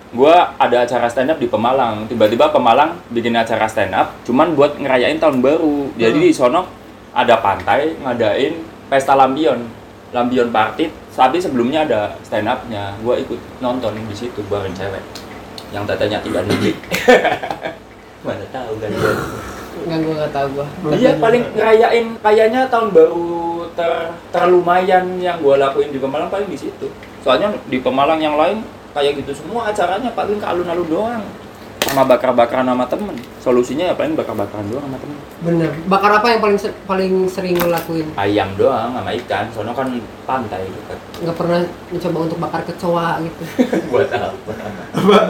Gua 0.10 0.58
ada 0.58 0.82
acara 0.82 1.06
stand 1.06 1.30
up 1.30 1.38
di 1.38 1.46
Pemalang. 1.46 2.10
Tiba-tiba 2.10 2.50
Pemalang 2.50 2.98
bikin 3.14 3.38
acara 3.38 3.70
stand 3.70 3.94
up 3.94 4.18
cuman 4.26 4.58
buat 4.58 4.82
ngerayain 4.82 5.22
tahun 5.22 5.38
baru. 5.38 5.94
Jadi 6.02 6.18
Hmm. 6.18 6.26
di 6.26 6.32
sono 6.34 6.62
ada 7.14 7.38
pantai 7.38 7.94
ngadain 8.02 8.58
pesta 8.90 9.14
lampion. 9.14 9.70
Lampion 10.10 10.50
party, 10.50 10.90
tapi 11.14 11.38
sebelumnya 11.38 11.86
ada 11.86 12.18
stand 12.26 12.50
up-nya. 12.50 12.98
Gua 13.06 13.22
ikut 13.22 13.38
nonton 13.62 13.94
di 13.94 14.16
situ 14.18 14.42
bareng 14.50 14.74
cewek. 14.74 15.06
Yang 15.70 15.94
tatanya 15.94 16.18
tidak 16.26 16.50
negeri. 16.50 16.74
Mana 18.26 18.42
tahu 18.50 18.74
kan 18.82 18.90
dia. 18.90 19.14
Enggak 19.86 20.00
gua 20.02 20.14
enggak 20.18 20.32
tahu 20.34 20.48
gua. 20.58 20.68
Iya 20.98 21.12
paling 21.22 21.44
ngerayain 21.54 22.06
kayaknya 22.26 22.66
tahun 22.74 22.90
baru 22.90 23.30
ter 23.78 24.10
terlumayan 24.34 25.22
yang 25.22 25.38
gua 25.46 25.62
lakuin 25.62 25.94
di 25.94 26.02
Pemalang 26.02 26.34
paling 26.34 26.50
di 26.50 26.58
situ. 26.58 26.90
Soalnya 27.20 27.52
di 27.66 27.78
Pemalang 27.78 28.20
yang 28.20 28.36
lain 28.36 28.64
kayak 28.90 29.22
gitu 29.22 29.32
semua 29.36 29.70
acaranya 29.70 30.10
paling 30.12 30.38
ke 30.38 30.46
alun-alun 30.46 30.88
doang. 30.88 31.24
Sama 31.80 32.04
bakar-bakaran 32.04 32.68
sama 32.68 32.86
temen. 32.86 33.16
Solusinya 33.40 33.88
ya 33.88 33.96
paling 33.96 34.14
bakar-bakaran 34.14 34.68
doang 34.68 34.84
sama 34.84 35.00
temen. 35.00 35.18
Bener. 35.42 35.72
Bakar 35.88 36.12
apa 36.20 36.28
yang 36.28 36.42
paling 36.44 36.60
ser- 36.60 36.76
paling 36.84 37.26
sering 37.26 37.56
lo 37.56 37.72
lakuin? 37.72 38.04
Ayam 38.14 38.52
doang 38.60 38.94
sama 38.94 39.10
ikan. 39.16 39.48
Soalnya 39.50 39.74
kan 39.74 39.88
pantai 40.28 40.68
gitu. 40.68 40.94
Nggak 41.24 41.36
pernah 41.40 41.60
mencoba 41.90 42.18
untuk 42.28 42.38
bakar 42.38 42.62
kecoa 42.68 43.10
gitu. 43.24 43.44
Buat 43.96 44.12
apa? 44.12 44.54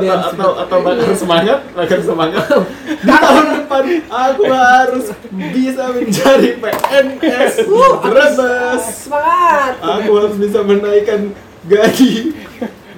Biar 0.01 0.19
atau 0.25 0.49
atau 0.57 0.77
bakar 0.81 1.13
semangat, 1.13 1.59
bakar 1.71 1.99
semangat. 2.01 2.43
Di 2.99 3.07
tahun 3.07 3.45
depan 3.55 3.83
aku 4.09 4.43
harus 4.49 5.05
bisa 5.53 5.83
menjadi 5.93 6.49
PNS 6.57 7.53
Uh, 7.69 7.93
Brebes. 8.03 8.83
Semangat. 9.05 9.73
Aku 9.79 10.09
harus 10.17 10.35
bisa 10.35 10.59
menaikkan 10.65 11.31
gaji 11.67 12.11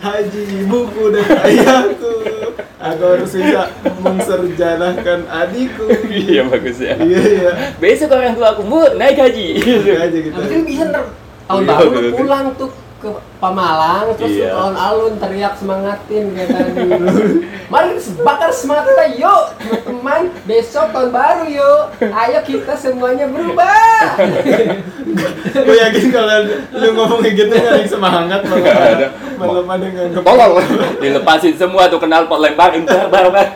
haji 0.01 0.41
ibuku 0.65 1.03
dan 1.13 1.25
ayahku. 1.45 2.13
Aku 2.81 3.03
harus 3.05 3.29
bisa 3.29 3.69
menserjanakan 4.01 5.29
adikku. 5.29 5.85
Iya 6.09 6.49
bagus 6.49 6.81
ya. 6.81 6.97
Iya 6.97 7.21
iya. 7.21 7.51
Besok 7.77 8.09
orang 8.17 8.33
tua 8.33 8.57
aku 8.57 8.65
mau 8.65 8.89
naik 8.97 9.21
haji. 9.21 9.61
Aja 10.01 10.17
gitu. 10.17 10.33
Nah, 10.33 10.41
mungkin 10.41 10.61
bisa 10.65 10.83
ntar 10.89 11.05
tahun 11.45 11.61
Iya, 11.61 11.69
baru 11.69 11.85
lu 11.85 11.93
bener. 11.93 12.11
pulang 12.17 12.45
tuh 12.57 12.71
ke 13.01 13.09
Pamalang 13.37 14.13
terus 14.13 14.31
Iya. 14.31 14.53
lu 14.53 14.57
alun-alun 14.69 15.13
teriak 15.17 15.57
semangatin 15.57 16.23
kayak 16.31 16.49
tadi. 16.49 16.81
Mari 17.71 17.95
kita 17.95 18.21
bakar 18.21 18.51
semangat 18.51 18.85
kita 18.87 19.05
yuk 19.17 19.43
teman-teman 19.57 20.21
besok 20.45 20.91
tahun 20.91 21.09
baru 21.09 21.45
yuk. 21.47 21.83
Ayo 21.99 22.39
kita 22.41 22.73
semuanya 22.75 23.25
berubah. 23.25 24.21
Gue 25.65 25.75
yakin 25.77 26.05
kalau 26.09 26.37
lu 26.71 26.87
ngomong 26.93 27.19
kayak 27.19 27.35
gitu 27.35 27.51
nggak 27.51 27.67
ada 27.67 27.79
yang 27.79 27.89
semangat 27.89 28.39
malah 28.43 28.61
Nggak 28.61 28.93
ada. 28.95 29.07
malah 29.35 29.63
pada 29.65 29.85
nganggep 29.87 30.21
Tolol. 30.21 30.51
Dilepasin 30.97 31.53
semua 31.55 31.83
tuh 31.87 31.99
kenal 31.99 32.25
pot 32.25 32.39
lemparin 32.39 32.83
bar 32.83 33.07
bar 33.07 33.27
bar. 33.29 33.47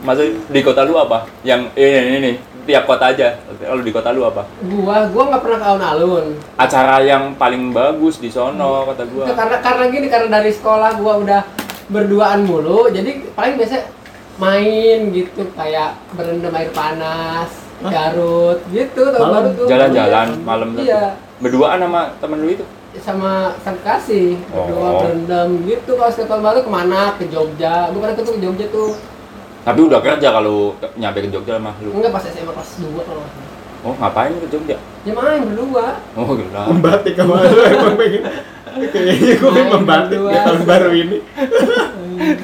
Maksud 0.00 0.28
di 0.48 0.60
kota 0.60 0.84
lu 0.84 0.94
apa? 0.94 1.24
Yang 1.42 1.72
ini 1.74 1.90
ini, 1.90 2.16
ini 2.18 2.32
tiap 2.64 2.84
kota 2.84 3.10
aja. 3.10 3.36
Kalau 3.64 3.80
di 3.80 3.90
kota 3.90 4.08
lu 4.10 4.22
apa? 4.22 4.42
gua 4.62 5.08
gua 5.08 5.22
nggak 5.26 5.40
pernah 5.40 5.58
ke 5.58 5.66
alun-alun. 5.66 6.24
Acara 6.56 6.96
yang 7.00 7.32
paling 7.34 7.70
bagus 7.70 8.16
di 8.16 8.28
sono 8.28 8.84
kata 8.86 9.04
gua. 9.06 9.24
Karena 9.26 9.56
karena 9.58 9.84
gini 9.88 10.06
karena 10.06 10.28
dari 10.34 10.50
sekolah 10.50 10.90
gua 10.96 11.18
udah 11.18 11.40
berduaan 11.86 12.40
mulu 12.42 12.88
jadi 12.88 13.10
paling 13.30 13.56
biasa 13.56 13.76
main 14.34 15.10
gitu 15.10 15.46
kayak 15.52 15.94
berendam 16.10 16.50
air 16.50 16.70
panas 16.70 17.52
garut 17.82 18.56
gitu 18.68 19.02
tahun 19.04 19.20
Malam? 19.20 19.34
baru 19.36 19.48
tuh 19.54 19.66
Jalan-jalan 19.66 20.28
malam 20.42 20.68
tuh. 20.72 20.82
iya 20.82 21.04
Berduaan 21.36 21.78
sama 21.78 22.00
temen 22.16 22.38
lu 22.38 22.48
itu. 22.50 22.64
sama 22.96 23.32
sang 23.60 23.76
kasih 23.80 24.38
berdua 24.48 24.80
Oh. 24.80 24.98
berendam 25.02 25.48
gitu 25.62 25.90
kalau 25.92 26.08
setiap 26.08 26.28
tahun 26.30 26.42
baru 26.42 26.58
ke 26.62 26.70
mana 26.70 27.00
ke 27.14 27.24
Jogja 27.26 27.90
gua 27.90 28.00
pernah 28.00 28.16
tuh 28.16 28.24
ke 28.28 28.40
Jogja 28.40 28.66
tuh 28.70 28.90
Tapi 29.60 29.80
udah 29.82 29.98
kerja 29.98 30.28
kalau 30.30 30.56
nyampe 30.94 31.18
ke 31.20 31.28
Jogja 31.28 31.56
sama 31.56 31.72
lu. 31.78 31.90
enggak 31.90 32.10
pas 32.10 32.22
SMA 32.22 32.48
kelas 32.48 32.70
2 32.80 33.00
kalau. 33.02 33.24
Oh, 33.84 33.92
ngapain 34.00 34.32
ke 34.40 34.48
Jogja? 34.48 34.80
ya 35.04 35.12
main 35.12 35.44
berdua. 35.44 36.00
Oh, 36.16 36.32
gelap. 36.32 36.72
membatik 36.72 37.12
sama 37.20 37.44
lu 37.44 37.60
emang 37.68 37.94
pengen. 38.00 38.22
Kayaknya 38.88 39.34
gue 39.36 39.50
pengen 39.52 39.70
membatik 39.76 40.18
di 40.24 40.38
tahun 40.40 40.62
baru 40.64 40.90
ini. 40.96 41.18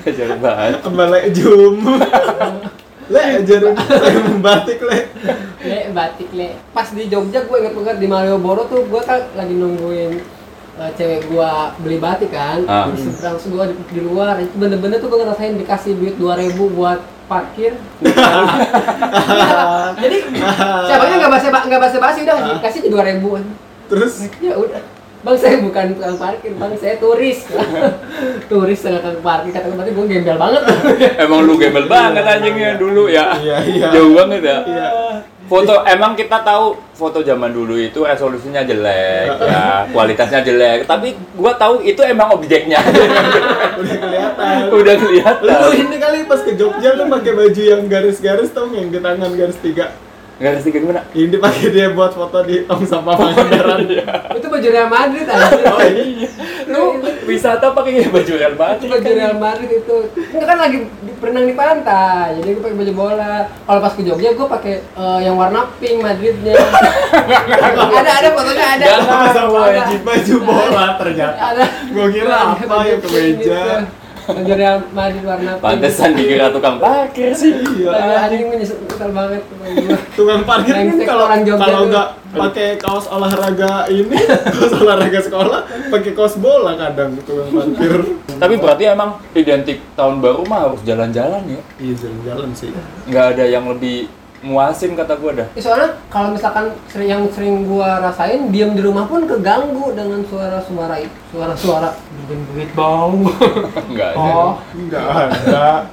Jauh 0.20 0.36
banget. 0.36 0.76
sama 0.84 1.04
Le 1.08 1.20
Jum. 1.32 1.76
Le 3.10 3.20
ajarin 3.40 3.74
saya 3.74 4.20
membatik 4.22 4.78
Le 4.84 4.98
le 5.64 5.78
batik 5.96 6.28
le 6.36 6.60
pas 6.76 6.86
di 6.92 7.08
Jogja 7.08 7.42
gue 7.42 7.56
inget 7.58 7.74
banget 7.74 7.96
di 7.98 8.06
Malioboro 8.06 8.70
tuh 8.70 8.86
gue 8.86 9.02
kan 9.02 9.18
lagi 9.34 9.56
nungguin 9.56 10.20
eh, 10.78 10.90
cewek 10.94 11.26
gue 11.26 11.50
beli 11.80 11.96
batik 11.96 12.30
kan. 12.30 12.68
Ah. 12.68 12.92
di 12.92 13.00
seberang 13.00 13.40
gue 13.40 13.64
di, 13.72 13.74
di 13.96 14.00
luar. 14.04 14.36
Itu 14.44 14.60
bener-bener 14.60 15.00
tuh 15.00 15.08
gue 15.08 15.24
ngerasain 15.24 15.56
dikasih 15.56 15.96
duit 15.96 16.20
2000 16.20 16.52
buat 16.76 17.00
parkir. 17.30 17.72
Jadi 20.02 20.16
siapanya 20.90 21.14
nggak 21.22 21.30
basa 21.30 21.46
nggak 21.54 21.80
basa 21.80 21.96
basi 22.02 22.18
udah 22.26 22.36
dikasih 22.58 22.90
dua 22.90 23.06
ribu 23.06 23.38
terus? 23.86 24.26
Ya 24.42 24.58
udah. 24.58 24.82
Bang 25.20 25.36
saya 25.36 25.60
bukan 25.60 25.92
tukang 25.94 26.16
parkir 26.16 26.52
bang 26.58 26.72
saya 26.74 26.94
turis. 26.98 27.46
Turis 28.50 28.78
nggak 28.82 28.98
tukang 28.98 29.22
parkir 29.22 29.52
kata 29.54 29.70
berarti 29.70 29.92
gue 29.94 30.06
gembel 30.10 30.36
banget. 30.40 30.62
Emang 31.22 31.46
lu 31.46 31.54
gembel 31.54 31.86
banget 31.86 32.24
anjingnya 32.26 32.80
dulu 32.80 33.06
ya. 33.06 33.38
iya 33.38 33.62
iya. 33.62 33.88
Jauh 33.94 34.16
banget 34.16 34.42
ya. 34.42 34.58
iya 34.66 34.88
Foto 35.50 35.82
emang 35.82 36.14
kita 36.14 36.46
tahu 36.46 36.78
foto 36.94 37.26
zaman 37.26 37.50
dulu 37.50 37.74
itu 37.74 38.06
resolusinya 38.06 38.62
jelek 38.62 39.34
ya, 39.50 39.82
kualitasnya 39.90 40.46
jelek. 40.46 40.86
Tapi 40.86 41.18
gua 41.34 41.58
tahu 41.58 41.82
itu 41.82 41.98
emang 42.06 42.30
objeknya. 42.30 42.78
udah 43.82 43.96
kelihatan 43.98 44.54
Udah 44.70 44.94
lu 44.94 45.06
kelihatan. 45.10 45.74
ini 45.74 45.96
kali 45.98 46.18
pas 46.30 46.38
ke 46.46 46.54
Jogja 46.54 46.94
lu 46.94 47.10
pakai 47.10 47.32
baju 47.34 47.62
yang 47.66 47.82
garis-garis 47.90 48.54
tau 48.54 48.70
yang 48.70 48.94
di 48.94 49.02
tangan 49.02 49.34
garis 49.34 49.58
tiga 49.58 49.90
Enggak 50.40 50.52
ngerti 50.56 50.68
gimana? 50.72 51.02
yang 51.12 51.28
dipakai 51.28 51.68
dia 51.68 51.92
buat 51.92 52.10
foto 52.10 52.38
di 52.42 52.64
tong 52.64 52.80
sampah 52.82 53.12
Pangandaran 53.12 53.84
itu 54.32 54.46
baju 54.48 54.68
Real 54.72 54.88
Madrid 54.88 55.26
aja 55.28 55.52
oh 55.68 55.80
iya. 55.84 56.28
Lu 56.64 56.96
wisata 57.24 57.66
pakai 57.70 58.08
baju 58.08 58.32
Real 58.32 58.50
itu 58.50 58.58
Madrid. 58.58 58.88
baju 58.90 59.10
Real 59.12 59.36
Madrid 59.36 59.70
itu. 59.76 59.96
Enggak 60.32 60.46
kan 60.46 60.58
lagi 60.58 60.78
di- 60.80 61.16
berenang 61.20 61.44
di 61.44 61.52
pantai. 61.52 62.40
Jadi 62.40 62.48
gue 62.50 62.62
pakai 62.62 62.78
baju 62.78 62.92
bola. 62.94 63.34
Kalau 63.60 63.80
pas 63.80 63.92
ke 63.92 64.00
Jogja 64.00 64.30
gue 64.30 64.46
pakai 64.48 64.74
eh, 64.80 65.18
yang 65.20 65.36
warna 65.36 65.68
pink 65.76 66.00
Madridnya. 66.00 66.56
Ada 68.00 68.12
ada 68.16 68.28
fotonya 68.32 68.66
ada. 68.74 68.84
Nggak 68.96 69.30
sama 69.30 69.58
Ada. 69.60 69.82
baju 69.82 69.96
baju 70.00 70.34
bola 70.40 70.84
ternyata. 70.96 71.36
Ada. 71.36 71.64
Gua 71.90 72.06
kira 72.08 72.32
Ada 72.32 72.52
apa 72.56 72.76
ya 72.80 72.96
pink 72.96 73.04
kemeja. 73.04 73.62
Real 74.28 74.78
Madrid 74.90 75.22
warna 75.22 75.50
pink 75.54 75.62
Pantesan 75.62 76.10
dikira 76.12 76.50
tukang 76.50 76.76
parkir 76.76 77.30
sih. 77.32 77.52
iya 77.76 78.24
anjing 78.24 78.48
menyesal 78.48 78.76
menyesal 78.78 79.10
banget 79.10 79.42
tukang 80.12 80.42
parkir 80.42 80.74
kan 80.74 80.86
kalau 81.02 81.24
orang 81.26 81.42
Jogja 81.42 81.60
kalau 81.60 81.80
tuh. 81.80 81.88
nggak 81.88 82.08
pakai 82.30 82.68
kaos 82.78 83.06
olahraga 83.06 83.72
ini 83.88 84.18
kaos 84.54 84.72
olahraga 84.76 85.20
sekolah 85.20 85.60
pakai 85.90 86.12
kaos 86.12 86.34
bola 86.36 86.72
kadang 86.74 87.16
tukang 87.22 87.48
parkir 87.50 87.94
Tapi 88.40 88.54
berarti 88.56 88.84
emang 88.88 89.20
identik 89.34 89.84
tahun 89.92 90.16
baru 90.18 90.48
mah 90.48 90.72
harus 90.72 90.80
jalan-jalan 90.80 91.44
ya. 91.44 91.60
iya 91.76 91.94
jalan-jalan 91.94 92.48
sih 92.52 92.72
Nggak 93.04 93.26
ada 93.36 93.44
yang 93.44 93.68
lebih 93.68 94.08
muasin 94.40 94.96
kata 94.96 95.20
gua 95.20 95.36
dah. 95.36 95.48
Ya, 95.52 95.60
soalnya 95.60 95.88
kalau 96.08 96.32
misalkan 96.32 96.72
sering 96.88 97.08
yang 97.12 97.28
sering 97.28 97.68
gua 97.68 98.00
rasain 98.00 98.48
diam 98.48 98.72
di 98.72 98.80
rumah 98.80 99.04
pun 99.04 99.28
keganggu 99.28 99.92
dengan 99.92 100.24
suara-suara 100.24 100.96
itu 100.96 101.12
suara-suara 101.28 101.92
bikin 102.24 102.40
duit 102.48 102.70
bau 102.72 103.12
Enggak 103.92 104.16
ada. 104.16 104.18
oh 104.18 104.52
nggak 104.74 105.04
ada 105.04 105.84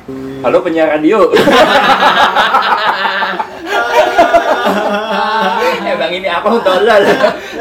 Halo 0.48 0.58
penyiar 0.64 0.96
radio. 0.96 1.28
ya 5.88 5.94
bang 5.96 6.14
ini 6.16 6.28
apa 6.32 6.48
tolol. 6.64 7.04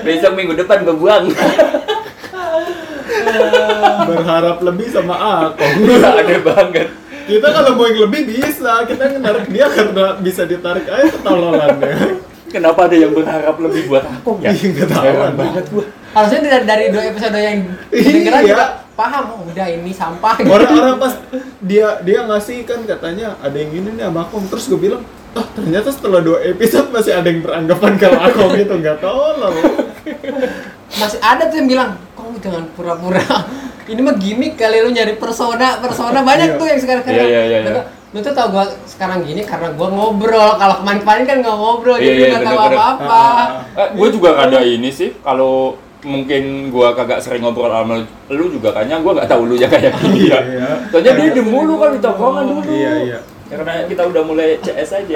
Besok 0.06 0.32
minggu 0.38 0.54
depan 0.54 0.86
gue 0.86 0.94
buang. 0.94 1.26
berharap 4.06 4.62
lebih 4.62 4.86
sama 4.86 5.14
aku 5.50 5.66
Aneh 5.98 6.40
banget. 6.46 6.88
Kita 7.26 7.46
kalau 7.50 7.70
mau 7.74 7.84
yang 7.84 7.98
lebih 8.06 8.22
bisa 8.30 8.86
kita 8.86 9.18
narik 9.18 9.46
dia 9.50 9.66
karena 9.68 10.06
bisa 10.18 10.42
ditarik 10.46 10.86
aja 10.86 11.10
ketololannya 11.10 12.22
Kenapa 12.46 12.86
ada 12.86 12.94
yang 12.94 13.10
berharap 13.10 13.58
lebih 13.58 13.90
buat 13.90 14.06
aku 14.06 14.38
ya? 14.38 14.54
Iya, 14.54 14.66
nggak 14.70 14.88
tahu. 14.88 15.06
Banget 15.34 15.66
gua. 15.66 15.84
harusnya 16.14 16.40
dari, 16.46 16.64
dari 16.64 16.84
dua 16.88 17.02
episode 17.10 17.36
yang 17.36 17.58
dengeran 17.90 18.40
Iya. 18.40 18.54
juga 18.54 18.66
paham 18.96 19.24
oh, 19.28 19.40
udah 19.52 19.66
ini 19.68 19.92
sampah 19.92 20.40
gitu. 20.40 20.48
orang-orang 20.48 20.96
pas 20.96 21.12
dia 21.60 22.00
dia 22.00 22.24
ngasih 22.24 22.64
kan 22.64 22.80
katanya 22.88 23.36
ada 23.44 23.52
yang 23.52 23.68
gini 23.68 23.92
nih 23.92 24.08
sama 24.08 24.24
Akom 24.24 24.48
terus 24.48 24.64
gue 24.72 24.80
bilang 24.80 25.04
ah 25.36 25.44
ternyata 25.52 25.92
setelah 25.92 26.24
dua 26.24 26.40
episode 26.48 26.88
masih 26.88 27.12
ada 27.12 27.28
yang 27.28 27.44
beranggapan 27.44 27.92
kalau 28.00 28.18
Akom 28.24 28.56
itu 28.56 28.72
nggak 28.72 28.98
tolong 29.04 29.54
masih 30.96 31.20
ada 31.20 31.44
tuh 31.52 31.56
yang 31.60 31.68
bilang 31.68 31.90
kamu 32.16 32.40
jangan 32.40 32.64
pura-pura 32.72 33.20
ini 33.86 34.00
mah 34.00 34.14
gimmick 34.14 34.54
kali 34.54 34.78
lu 34.80 34.90
nyari 34.90 35.14
persona 35.14 35.78
persona 35.78 36.20
banyak 36.20 36.48
Iya. 36.48 36.58
tuh 36.58 36.66
yang 36.66 36.78
sekarang 36.78 37.02
sekarang 37.02 37.18
Iya, 37.22 37.26
iya, 37.28 37.42
iya, 37.44 37.58
iya. 37.72 37.82
lu 38.08 38.18
tuh 38.18 38.32
tau 38.32 38.48
gua 38.48 38.64
sekarang 38.84 39.22
gini 39.22 39.42
karena 39.42 39.70
gua 39.70 39.88
ngobrol 39.88 40.50
kalau 40.54 40.80
kemarin 40.80 41.00
kemarin 41.00 41.24
kan 41.24 41.36
nggak 41.38 41.56
ngobrol 41.56 41.94
Iya, 41.94 42.02
jadi 42.02 42.12
iya, 42.12 42.18
lu 42.18 42.32
nggak 42.32 42.44
tahu 42.44 42.56
bener-bener. 42.56 42.80
apa 42.80 42.86
apa 42.96 43.22
Eh, 43.76 43.88
gue 43.92 44.08
juga 44.10 44.30
ada 44.36 44.58
ini 44.60 44.90
sih 44.90 45.10
kalau 45.20 45.54
mungkin 46.02 46.42
gua 46.68 46.92
kagak 46.92 47.18
sering 47.18 47.40
ngobrol 47.40 47.66
sama 47.68 48.02
lu 48.28 48.44
juga 48.48 48.68
kayaknya 48.72 48.96
gua 49.00 49.12
nggak 49.16 49.28
tahu 49.28 49.42
lu 49.44 49.54
ya 49.54 49.66
kayak 49.66 49.92
gini 49.96 50.22
ya. 50.26 50.38
Iya. 50.40 50.68
Soalnya 50.88 51.12
dia 51.14 51.28
diem 51.32 51.46
mulu 51.46 51.74
kan 51.76 51.90
di 51.92 52.00
tongkrongan 52.00 52.44
dulu. 52.44 52.60
iya 52.68 52.92
iya 53.04 53.18
Karena 53.46 53.86
kita 53.86 54.02
udah 54.04 54.22
mulai 54.22 54.58
CS 54.58 54.90
aja. 54.96 55.14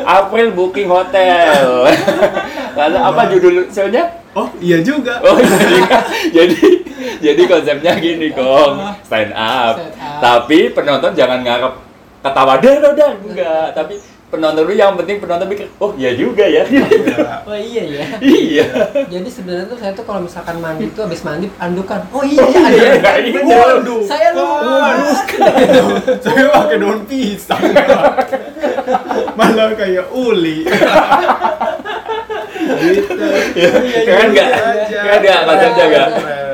April 0.00 0.54
booking 0.54 0.86
hotel. 0.86 1.82
Karena 2.78 2.98
apa 3.04 3.26
judul 3.28 3.66
show-nya? 3.66 4.06
oh 4.30 4.46
iya 4.62 4.78
juga 4.78 5.18
Oh 5.20 5.34
jadi 5.42 5.82
jadi 6.30 6.79
jadi 7.24 7.42
konsepnya 7.48 7.92
gini 7.98 8.28
kong 8.32 8.74
stand 9.04 9.32
up. 9.32 9.74
Stand 9.76 9.94
up. 10.00 10.20
Tapi 10.20 10.58
penonton 10.72 11.12
jangan 11.16 11.40
ngarep 11.40 11.74
ketawa 12.20 12.54
dar 12.60 12.76
dar 12.92 13.12
enggak. 13.16 13.66
Tapi 13.72 13.94
penonton 14.30 14.62
lu 14.62 14.72
yang 14.78 14.94
penting 14.94 15.18
penonton 15.18 15.50
mikir 15.50 15.66
oh 15.82 15.90
iya 15.98 16.14
juga 16.14 16.46
ya. 16.46 16.62
oh 17.50 17.58
iya 17.58 17.82
ya 17.82 18.04
iya. 18.22 18.66
jadi 19.10 19.26
sebenarnya 19.26 19.66
tuh 19.66 19.78
saya 19.82 19.90
tuh 19.90 20.06
kalau 20.06 20.22
misalkan 20.22 20.62
mandi 20.62 20.86
tuh 20.94 21.02
habis 21.02 21.26
mandi 21.26 21.50
andukan 21.58 21.98
oh 22.14 22.22
iya 22.22 22.38
ya 22.46 22.60
ada 22.62 22.70
iya, 22.70 22.90
yang- 22.94 23.10
iya. 23.18 23.32
bener. 23.42 23.58
Waduh. 23.82 24.02
saya 24.06 24.28
lupa 24.30 24.90
saya 26.22 26.44
pakai 26.46 26.76
daun 26.78 27.00
pisang 27.10 27.58
malah 29.38 29.74
kayak 29.74 30.06
uli 30.14 30.62
gitu 32.80 33.12
Keren 34.06 34.28
nggak? 34.32 34.48
aja. 34.50 34.98
Keren 35.02 35.20
nggak 35.26 35.40
konsepnya 35.46 35.84
nggak? 35.90 36.08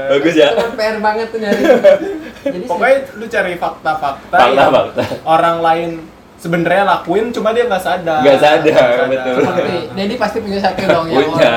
Bagus 0.09 0.35
ya. 0.35 0.49
Cuma 0.53 0.71
PR 0.73 0.97
banget 0.99 1.27
tuh 1.29 1.39
nyari 1.39 1.63
jadi 2.47 2.65
pokoknya 2.65 2.97
lu 3.13 3.27
cari 3.27 3.53
fakta-fakta 3.55 4.33
Fakta, 4.33 4.55
yang 4.55 4.71
fakta. 4.71 5.03
orang 5.25 5.57
lain 5.59 5.91
sebenarnya 6.37 6.85
lakuin 6.85 7.31
cuma 7.31 7.51
dia 7.51 7.65
nggak 7.65 7.81
sadar 7.81 8.21
Nggak 8.21 8.39
sadar, 8.39 8.87
Nggak 8.87 9.09
betul. 9.11 9.35
seperti 9.43 9.77
Dedi 9.93 10.15
pasti 10.17 10.39
punya 10.41 10.59
satu 10.61 10.83
dong 10.85 11.07
yang 11.09 11.27
Punya. 11.27 11.57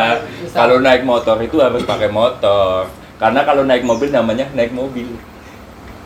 Kalau 0.50 0.78
naik 0.80 1.04
motor 1.04 1.38
itu 1.38 1.58
harus 1.58 1.84
pakai 1.84 2.10
motor. 2.10 2.90
Karena 3.16 3.44
kalau 3.44 3.64
naik 3.64 3.84
mobil 3.84 4.10
namanya 4.10 4.48
naik 4.52 4.72
mobil. 4.72 5.08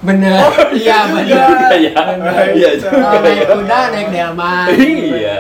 bener 0.01 0.35
iya 0.75 1.07
bener 1.07 1.47
Iya, 1.71 1.95
Bener. 1.95 2.51
iya. 2.51 2.71
kalau 2.83 3.23
naik 3.23 3.47
kuda 3.47 3.79
naik 3.87 4.07
delman 4.09 4.67
Iya. 4.75 5.39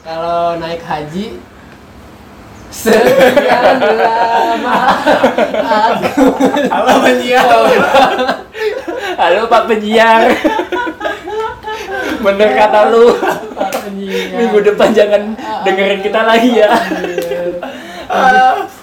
kalau 0.00 0.56
naik 0.56 0.80
haji 0.80 1.36
sekian 2.72 3.78
lama 4.00 4.76
halo 6.72 6.94
penyiar 7.04 7.46
Halo 9.12 9.46
Pak 9.46 9.68
penyiar. 9.68 10.34
Bener 12.24 12.50
kata 12.58 12.90
lu. 12.90 13.12
Minggu 14.34 14.58
depan 14.72 14.90
jangan 14.90 15.36
dengerin 15.62 16.00
kita 16.00 16.26
lagi 16.26 16.58
ya. 16.58 16.72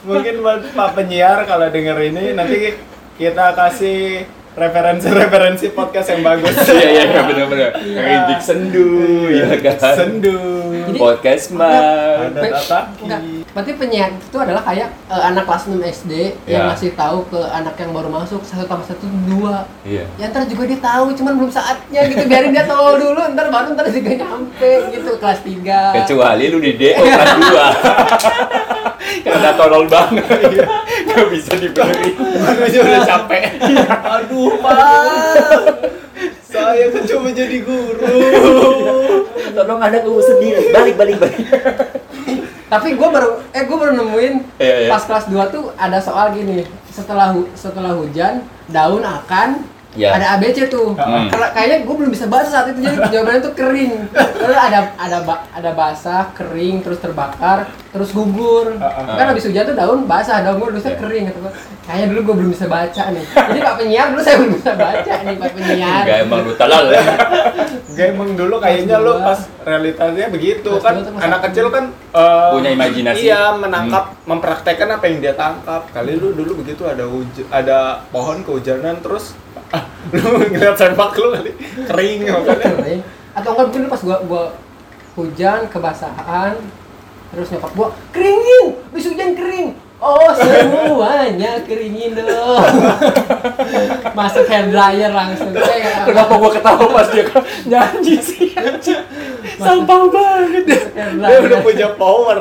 Mungkin 0.06 0.40
buat 0.40 0.64
pak 0.72 0.90
penyiar 0.96 1.44
kalau 1.44 1.68
denger 1.74 1.98
ini 2.14 2.38
nanti 2.38 2.78
kita 3.20 3.52
kasih 3.58 4.30
referensi-referensi 4.60 5.72
podcast 5.72 6.08
yang 6.10 6.22
bagus. 6.22 6.54
Iya 6.70 6.86
iya 6.86 7.04
iya, 7.08 7.22
bener-bener. 7.24 7.70
Rintik 7.80 8.40
sendu 8.40 8.90
ya 9.28 9.48
kan. 9.58 9.96
sendu. 9.96 10.38
Jadi- 10.80 11.00
Podcast 11.00 11.54
mah. 11.54 11.70
ada 12.20 12.42
tataki 12.42 13.06
berarti 13.50 13.72
penyiar 13.76 14.10
itu 14.12 14.38
adalah 14.38 14.62
kayak 14.62 14.90
eh, 15.06 15.24
anak 15.24 15.44
kelas 15.44 15.64
6 15.66 15.78
SD 15.82 16.12
yang 16.46 16.66
Ya. 16.66 16.70
ngasih 16.70 16.92
tahu 16.94 17.26
ke 17.28 17.40
anak 17.42 17.76
yang 17.76 17.92
baru 17.92 18.10
masuk 18.10 18.42
satu 18.42 18.66
tambah 18.66 18.86
satu 18.86 19.06
dua. 19.26 19.66
Iya. 19.82 20.06
ya 20.18 20.26
ntar 20.28 20.46
juga 20.46 20.66
dia 20.66 20.80
tahu 20.80 21.14
cuman 21.14 21.34
belum 21.36 21.52
saatnya 21.52 22.02
gitu. 22.06 22.24
Biarin 22.26 22.52
dia 22.52 22.66
tahu 22.66 22.98
dulu 22.98 23.22
ntar 23.34 23.48
baru 23.48 23.74
ntar 23.74 23.86
juga 23.88 24.12
nyampe 24.16 24.72
gitu 24.92 25.12
kelas 25.16 25.40
3 25.42 25.98
Kecuali 26.04 26.44
lu 26.48 26.60
di 26.60 26.72
DO 26.74 27.00
kelas 27.00 27.34
2 27.38 27.54
Karena 29.26 29.50
tolol 29.54 29.86
banget. 29.86 30.26
Gak 31.08 31.28
bisa 31.30 31.54
dibenerin. 31.56 32.14
Aja 32.40 32.78
udah 32.80 33.02
capek. 33.04 33.42
Aduh 33.90 34.49
pak 34.58 35.90
saya 36.50 36.90
kan 36.90 37.04
cuma 37.06 37.30
jadi 37.30 37.62
guru. 37.62 38.10
Tolong 39.56 39.82
anak 39.82 40.02
gue 40.02 40.24
sendiri. 40.26 40.74
Balik 40.74 40.96
balik 40.98 41.16
balik. 41.22 41.38
Tapi 42.70 42.94
gue 42.98 43.10
baru 43.10 43.30
eh 43.54 43.64
gue 43.66 43.78
baru 43.78 43.94
nemuin 43.98 44.62
Iya, 44.62 44.76
iya. 44.86 44.90
pas 44.90 45.02
kelas 45.06 45.26
2 45.30 45.54
tuh 45.54 45.74
ada 45.78 45.98
soal 46.02 46.34
gini. 46.34 46.66
Setelah 46.90 47.38
setelah 47.54 47.94
hujan 47.98 48.46
daun 48.70 49.06
akan 49.06 49.62
Ya. 49.92 50.14
ada 50.14 50.38
ABC 50.38 50.70
tuh. 50.70 50.94
Hmm. 50.94 51.26
Karena 51.28 51.50
kayaknya 51.50 51.78
gue 51.82 51.96
belum 51.96 52.12
bisa 52.12 52.26
baca 52.26 52.46
saat 52.46 52.70
itu 52.70 52.80
jadi 52.80 52.98
jawabannya 53.12 53.42
tuh 53.42 53.54
kering. 53.54 53.94
Terus 54.14 54.54
ada 54.56 54.80
ada 54.94 55.18
ba- 55.22 55.50
ada 55.50 55.72
basah 55.74 56.30
kering 56.32 56.82
terus 56.82 56.98
terbakar 56.98 57.66
terus 57.90 58.14
gugur. 58.14 58.78
Ah, 58.78 59.18
kan 59.18 59.26
habis 59.28 59.44
hujan 59.44 59.66
tuh 59.66 59.74
daun 59.74 60.06
basah 60.06 60.42
daun 60.42 60.58
gugur 60.58 60.78
terusnya 60.78 60.94
Ya. 60.94 61.00
kering 61.00 61.24
gitu. 61.28 61.40
Kan 61.42 61.54
kayaknya 61.84 62.06
dulu 62.08 62.20
gue 62.22 62.36
belum 62.38 62.52
bisa 62.54 62.66
baca 62.66 63.04
nih. 63.10 63.26
Jadi 63.26 63.60
pak 63.60 63.76
penyiar 63.76 64.08
dulu 64.10 64.22
saya 64.22 64.36
belum 64.38 64.54
bisa 64.54 64.72
baca 64.76 65.14
nih 65.20 65.36
pak 65.36 65.50
penyiar. 65.52 66.04
Gak 66.06 66.18
emang 66.22 66.40
lu 66.44 66.54
talal 66.54 66.84
ya 66.88 67.02
Gak 67.90 68.08
emang 68.14 68.30
dulu 68.34 68.56
kayaknya 68.58 68.96
lu 68.98 69.14
pas 69.18 69.40
realitasnya 69.60 70.30
begitu 70.30 70.72
kan 70.78 71.02
anak 71.18 71.50
kecil 71.50 71.68
kan 71.68 71.90
eh, 72.14 72.50
Punya 72.54 72.70
imajinasi. 72.74 73.26
Iya, 73.30 73.58
menangkap, 73.58 74.18
mempraktekkan 74.26 74.90
apa 74.90 75.04
yang 75.10 75.18
dia 75.22 75.34
tangkap. 75.38 75.90
Kali 75.94 76.18
lu 76.18 76.34
dulu 76.34 76.62
begitu 76.66 76.86
ada 76.86 77.06
huj 77.06 77.46
ada 77.50 78.04
pohon 78.10 78.42
kehujanan 78.42 79.02
terus 79.02 79.38
ah, 79.74 79.84
lu 80.16 80.50
ngeliat 80.50 80.76
sempak 80.78 81.14
lu 81.18 81.34
kali 81.34 81.52
kering 81.86 82.20
atau 83.30 83.50
enggak 83.54 83.66
mungkin 83.70 83.84
pas 83.88 84.02
gua 84.02 84.18
gua 84.26 84.44
hujan 85.14 85.70
kebasahan 85.70 86.58
terus 87.30 87.48
nyokap 87.54 87.72
gua 87.78 87.88
keringin! 88.10 88.74
Habis 88.90 89.06
hujan 89.14 89.32
kering 89.38 89.70
oh 90.00 90.32
semuanya 90.36 91.60
keringin 91.68 92.16
dong 92.16 92.64
masuk 94.18 94.46
hair 94.52 94.68
dryer 94.68 95.12
langsung. 95.12 95.52
Kenapa 96.08 96.34
gua 96.36 96.52
ketawa 96.52 96.86
pas 96.92 97.08
dia 97.12 97.24
nyanyi 97.68 98.16
sih 98.20 98.52
Sampah 99.60 100.02
banget. 100.08 100.66
Dia 101.20 101.38
udah 101.44 101.60
punya 101.60 101.88
power. 102.00 102.40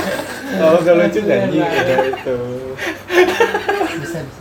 Kalau 0.60 0.82
gak 0.82 0.94
lucu 0.98 1.20
nyanyi. 1.24 1.62
ada 1.62 1.94
itu. 2.10 2.36
bisa 4.02 4.18
bisa 4.18 4.39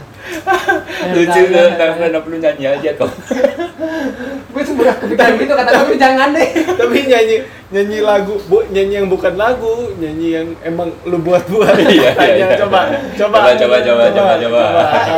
Lucu 1.16 1.42
tuh 1.50 1.66
Ntar 1.76 1.90
stand 1.98 2.16
up 2.18 2.26
lu 2.28 2.36
nyanyi 2.38 2.66
aja 2.70 2.92
kok 2.96 3.12
gue 4.50 4.62
tuh 4.66 4.74
udah 4.76 4.96
kepikiran 4.98 5.34
gitu 5.38 5.54
kata 5.54 5.70
gue 5.86 5.98
jangan 5.98 6.30
deh. 6.34 6.50
Tapi 6.80 6.98
nyanyi 7.06 7.38
nyanyi 7.70 7.98
lagu, 8.02 8.34
bu, 8.50 8.66
nyanyi 8.74 8.94
yang 8.98 9.08
bukan 9.08 9.34
lagu, 9.38 9.94
nyanyi 10.02 10.42
yang 10.42 10.48
emang 10.66 10.90
lu 11.06 11.22
buat-buat. 11.22 11.78
Iya, 11.78 11.86
iya, 11.94 12.12
Tanya, 12.18 12.48
iya. 12.50 12.58
coba, 12.58 12.90
coba, 13.14 13.38
Coba, 13.38 13.50
coba, 13.56 13.78
coba, 13.86 14.04
coba, 14.10 14.34
coba. 14.42 14.64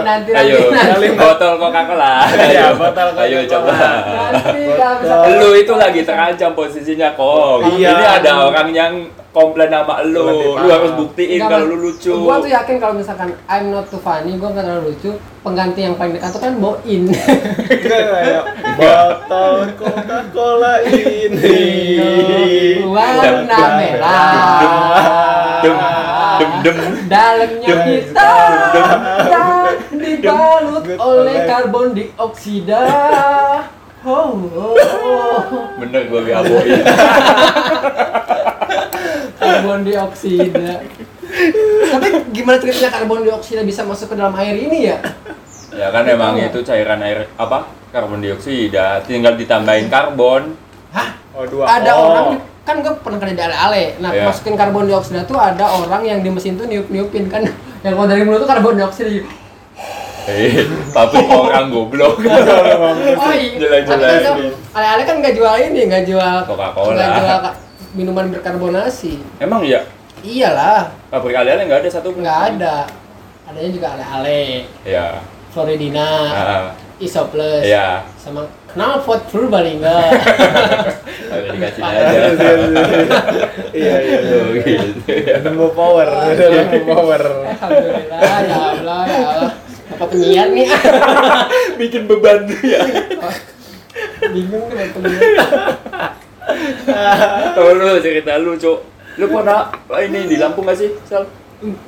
nanti 0.03 0.29
Ayo 0.35 0.67
nanti 0.67 1.07
nanti. 1.07 1.07
Botol 1.15 1.53
Coca-Cola. 1.63 2.13
Iya, 2.27 2.65
botol 2.75 3.07
Ayo 3.15 3.39
coba. 3.47 3.75
Lu 5.39 5.49
itu 5.55 5.73
lagi 5.79 6.01
terancam 6.03 6.51
posisinya 6.51 7.15
kok. 7.15 7.71
Iya. 7.79 7.89
Ini 7.95 8.05
ada 8.19 8.31
orang 8.51 8.69
yang 8.75 8.93
komplain 9.31 9.71
sama 9.71 10.03
lu. 10.03 10.55
Lu 10.59 10.67
harus 10.67 10.91
buktiin 10.99 11.39
kalau 11.39 11.65
lu 11.71 11.77
lucu. 11.89 12.11
Gua 12.11 12.43
tuh 12.43 12.51
yakin 12.51 12.75
kalau 12.77 12.93
misalkan 12.95 13.31
I'm 13.47 13.71
not 13.71 13.87
too 13.87 13.99
funny, 14.03 14.35
gua 14.35 14.51
nggak 14.51 14.67
terlalu 14.67 14.91
lucu. 14.93 15.11
Pengganti 15.41 15.81
yang 15.81 15.97
paling 15.97 16.13
dekat 16.13 16.29
tuh 16.37 16.41
kan 16.43 16.53
Boin. 16.61 17.03
botol 18.77 19.55
Coca-Cola 19.79 20.85
ini. 20.85 21.57
Warna 22.85 23.59
merah. 23.81 24.21
Dem 25.65 25.77
Dem 26.37 26.49
dem 26.61 26.77
Dalamnya 27.09 27.75
hitam 27.89 28.51
dan 29.33 29.75
dibalut 29.97 30.85
oleh 30.95 31.37
karbon 31.49 31.97
dioksida. 31.97 32.85
Oh, 34.01 34.33
oh, 34.49 34.73
oh. 34.73 35.43
Bener 35.77 36.09
gua 36.09 36.21
gaboin 36.23 36.81
karbon 39.37 39.79
dioksida. 39.83 40.81
Tapi 41.91 42.07
gimana 42.31 42.57
ceritanya 42.57 42.91
karbon 42.91 43.21
dioksida 43.21 43.61
bisa 43.61 43.81
masuk 43.83 44.09
ke 44.09 44.15
dalam 44.15 44.33
air 44.35 44.55
ini 44.55 44.89
ya? 44.89 44.97
Ya 45.71 45.87
kan 45.89 46.03
emang 46.03 46.35
itu 46.35 46.59
cairan 46.61 46.99
air 46.99 47.29
apa 47.35 47.63
karbon 47.89 48.19
dioksida 48.19 49.01
tinggal 49.03 49.35
ditambahin 49.35 49.87
karbon 49.87 50.57
Oh, 51.31 51.47
dua. 51.47 51.63
ada 51.63 51.91
Oh. 51.93 52.11
orang 52.11 52.27
kan 52.61 52.75
gue 52.77 52.91
pernah 52.99 53.17
kerja 53.17 53.33
di 53.33 53.39
ale-ale 53.41 53.83
nah 53.97 54.11
Iya. 54.11 54.27
masukin 54.27 54.53
karbon 54.53 54.83
dioksida 54.83 55.23
tuh 55.23 55.39
ada 55.39 55.63
orang 55.63 56.03
yang 56.03 56.19
di 56.19 56.27
mesin 56.27 56.59
tuh 56.59 56.67
niup 56.67 56.91
niupin 56.91 57.25
kan 57.25 57.47
yang 57.81 57.95
kalau 57.95 58.03
dari 58.05 58.21
mulut 58.21 58.43
tuh 58.43 58.51
karbon 58.51 58.75
dioksida 58.75 59.23
Eh, 60.23 60.63
pabrik 60.89 61.25
orang 61.41 61.67
goblok. 61.67 62.21
Oh 62.21 63.33
iya. 63.33 63.57
Jelek-jelek 63.57 64.17
kan 64.21 64.33
nih. 64.37 64.51
Ale-ale 64.71 65.01
kan 65.03 65.15
nggak 65.17 65.33
jual 65.33 65.55
ini, 65.57 65.81
nggak 65.87 66.03
jual 66.05 66.35
Coca-Cola. 66.45 66.93
nggak 66.93 67.09
jual 67.17 67.37
minuman 67.93 68.25
berkarbonasi. 68.29 69.17
Emang 69.37 69.61
iya? 69.61 69.81
Iyalah, 70.21 70.93
Pabrik 71.09 71.33
ale-ale 71.33 71.65
nggak 71.65 71.81
ada 71.81 71.89
satu? 71.91 72.13
nggak 72.13 72.39
ada. 72.53 72.85
Adanya 73.43 73.69
juga 73.69 73.87
ale-ale, 73.91 74.69
Iya. 74.81 75.17
Floridina, 75.49 76.09
Ah, 76.29 76.63
Isoples, 76.95 77.65
Iya. 77.65 78.05
sama 78.15 78.45
kenal 78.69 79.01
pot 79.01 79.25
Purbalingga. 79.27 80.13
Dikasih 81.49 81.81
aja. 81.81 82.17
Iya 83.73 83.95
iya. 83.99 84.17
Oh, 84.21 84.53
gitu. 84.53 85.11
Nemu 85.41 85.67
power, 85.73 86.07
nemu 86.29 86.79
power. 86.85 87.21
Alhamdulillah, 87.49 88.19
ya 88.45 88.57
Allah, 88.71 88.99
ya 89.03 89.17
Allah. 89.25 89.51
Apa 90.01 90.17
penyiar 90.17 90.49
nih? 90.49 90.65
Bikin 91.79 92.09
beban 92.09 92.49
ya. 92.65 92.81
Bingung 94.33 94.65
buat 94.65 94.89
penyiar. 94.97 95.29
Oh, 97.57 97.71
lu 97.77 98.01
cerita 98.01 98.35
lu, 98.41 98.57
Cuk. 98.57 98.81
Lu 99.21 99.25
pernah 99.29 99.71
ini 100.01 100.25
di 100.25 100.35
Lampung 100.41 100.65
gak 100.67 100.77
sih, 100.81 100.89
Sal? 101.05 101.29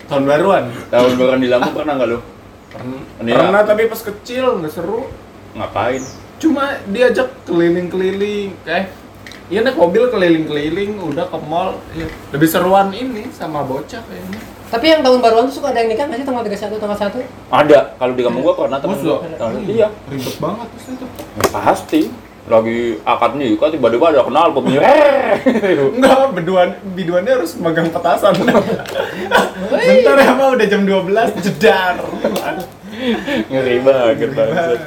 Tahun 0.08 0.24
baruan. 0.24 0.70
Tahun 0.94 1.12
baru 1.18 1.42
di 1.42 1.50
Lampung 1.50 1.74
pernah 1.74 1.98
nggak 2.00 2.10
lu? 2.10 2.20
Pernah, 2.70 3.02
Ini 3.26 3.32
pernah 3.34 3.62
ya. 3.66 3.68
tapi 3.68 3.90
pas 3.90 4.02
kecil 4.02 4.62
nggak 4.62 4.72
seru. 4.72 5.10
Ngapain? 5.58 6.02
Cuma 6.38 6.80
diajak 6.86 7.34
keliling-keliling, 7.50 8.54
kayak 8.62 8.94
Iya 9.52 9.60
naik 9.68 9.76
mobil 9.76 10.08
keliling-keliling, 10.08 11.04
udah 11.04 11.28
ke 11.28 11.38
mall. 11.44 11.76
Iya. 11.92 12.08
Lebih 12.32 12.48
seruan 12.48 12.90
ini 12.96 13.28
sama 13.36 13.66
bocah 13.68 14.00
kayaknya. 14.00 14.40
Tapi 14.74 14.86
yang 14.90 15.06
tahun 15.06 15.22
baruan 15.22 15.46
tuh 15.46 15.62
suka 15.62 15.70
ada 15.70 15.86
yang 15.86 15.94
nikah 15.94 16.10
nggak 16.10 16.18
sih 16.18 16.26
tanggal 16.26 16.42
31, 16.42 16.82
tanggal 16.82 16.98
1? 16.98 17.22
Ada. 17.54 17.80
Kalau 18.02 18.14
di 18.18 18.22
kampung 18.26 18.42
gua 18.42 18.56
pernah 18.58 18.80
temen 18.82 18.98
gua. 19.06 19.18
Tahun 19.22 19.54
iya. 19.70 19.88
Ribet 20.10 20.36
banget 20.42 20.68
terus 20.74 20.88
itu. 20.98 21.06
Ya, 21.06 21.46
pasti. 21.54 22.02
Lagi 22.44 23.00
akad 23.08 23.32
nikah 23.38 23.70
tiba-tiba 23.70 24.06
ada 24.10 24.26
kenal 24.26 24.50
pemilik. 24.52 24.82
Enggak, 25.96 26.34
biduan 26.36 26.70
biduannya 26.98 27.34
harus 27.38 27.54
megang 27.62 27.88
petasan. 27.94 28.34
Bentar 29.70 30.18
ya, 30.18 30.34
Pak, 30.36 30.48
udah 30.58 30.68
jam 30.68 30.82
12 30.84 31.46
jedar. 31.46 31.96
Ngeri 33.48 33.78
banget 33.80 34.32
banget. 34.36 34.80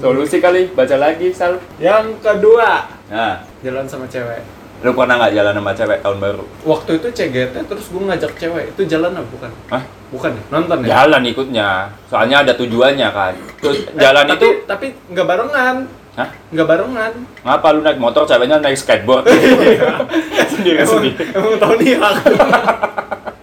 Solusi 0.00 0.40
kali, 0.40 0.72
baca 0.72 0.96
lagi, 0.98 1.30
Sal. 1.30 1.62
Yang 1.78 2.18
kedua, 2.24 2.96
Nah, 3.06 3.38
jalan 3.62 3.86
sama 3.86 4.10
cewek. 4.10 4.42
Lu 4.76 4.92
pernah 4.92 5.16
nggak 5.16 5.32
jalan 5.32 5.52
sama 5.54 5.72
cewek 5.72 5.98
tahun 6.00 6.18
baru? 6.18 6.44
Waktu 6.62 6.90
itu 6.96 7.08
CGT 7.10 7.54
terus 7.64 7.86
gue 7.86 8.02
ngajak 8.02 8.32
cewek. 8.36 8.64
Itu 8.70 8.82
jalan 8.84 9.12
apa 9.12 9.26
bukan? 9.26 9.50
Hah? 9.68 9.82
Bukan 10.06 10.30
ya? 10.30 10.42
Nonton 10.48 10.76
ya? 10.80 10.86
Jalan 10.92 11.22
ikutnya. 11.24 11.68
Soalnya 12.06 12.36
ada 12.42 12.52
tujuannya 12.52 13.08
kan. 13.10 13.32
Terus 13.58 13.88
jalan 13.92 14.24
Eh, 14.24 14.32
itu, 14.32 14.46
tapi, 14.62 14.86
tapi 14.92 15.10
nggak 15.10 15.26
barengan. 15.26 15.76
hah? 16.14 16.28
Nggak 16.48 16.66
barengan. 16.66 17.12
Ngapa 17.42 17.68
lu 17.70 17.80
naik 17.82 17.98
motor, 17.98 18.22
ceweknya 18.24 18.56
naik 18.58 18.76
skateboard? 18.76 19.24
sendiri 20.52 20.78
Emang, 20.78 21.00
sendiri. 21.02 21.24
emang 21.30 21.54
tahu 21.56 21.72
nih 21.76 21.92
aku. 21.96 22.30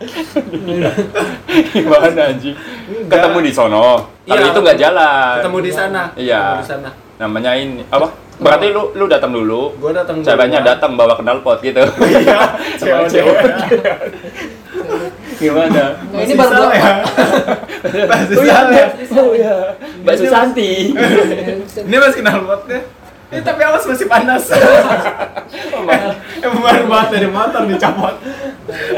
Gimana 1.73 2.21
anjing? 2.27 2.55
Ketemu 3.07 3.37
di 3.41 3.51
sono. 3.51 3.87
Kalau 4.23 4.39
Iya, 4.39 4.51
itu 4.51 4.59
nggak 4.59 4.79
jalan. 4.79 5.33
Ketemu 5.39 5.57
di 5.59 5.71
sana. 5.71 6.01
Iya. 6.15 6.41
Ketemu 6.41 6.59
di 6.59 6.67
sana. 6.67 6.89
Namanya 7.19 7.51
ini 7.55 7.83
apa? 7.87 8.07
Berarti 8.43 8.67
lu 8.75 8.91
lu 8.93 9.05
datang 9.07 9.31
dulu. 9.31 9.73
Gue 9.79 9.91
datang 9.95 10.19
dulu. 10.19 10.27
Ceweknya 10.27 10.59
datang 10.61 10.99
bawa 10.99 11.15
knalpot 11.17 11.63
gitu. 11.63 11.81
Iya, 12.03 12.39
Sama 12.77 13.07
cewek. 13.07 13.39
Gimana? 15.39 15.83
Nah, 16.13 16.21
ini 16.23 16.33
baru 16.37 16.51
dua. 16.55 16.71
ya. 16.71 16.93
Oh 17.83 18.41
iya, 18.41 18.55
salah 18.55 18.73
ya. 18.73 18.87
oh 19.19 19.31
iya. 19.35 19.55
Mbak 20.01 20.15
Susanti. 20.17 20.95
Ini 21.87 21.95
masih 21.99 22.17
kenal 22.23 22.47
potnya. 22.47 22.79
Ini 23.33 23.41
tapi 23.41 23.61
awas 23.65 23.81
masih 23.89 24.05
panas. 24.05 24.45
Emang 26.37 26.61
baru 26.61 26.85
banget 26.85 27.09
dari 27.17 27.27
motor 27.33 27.65
dicopot. 27.65 28.15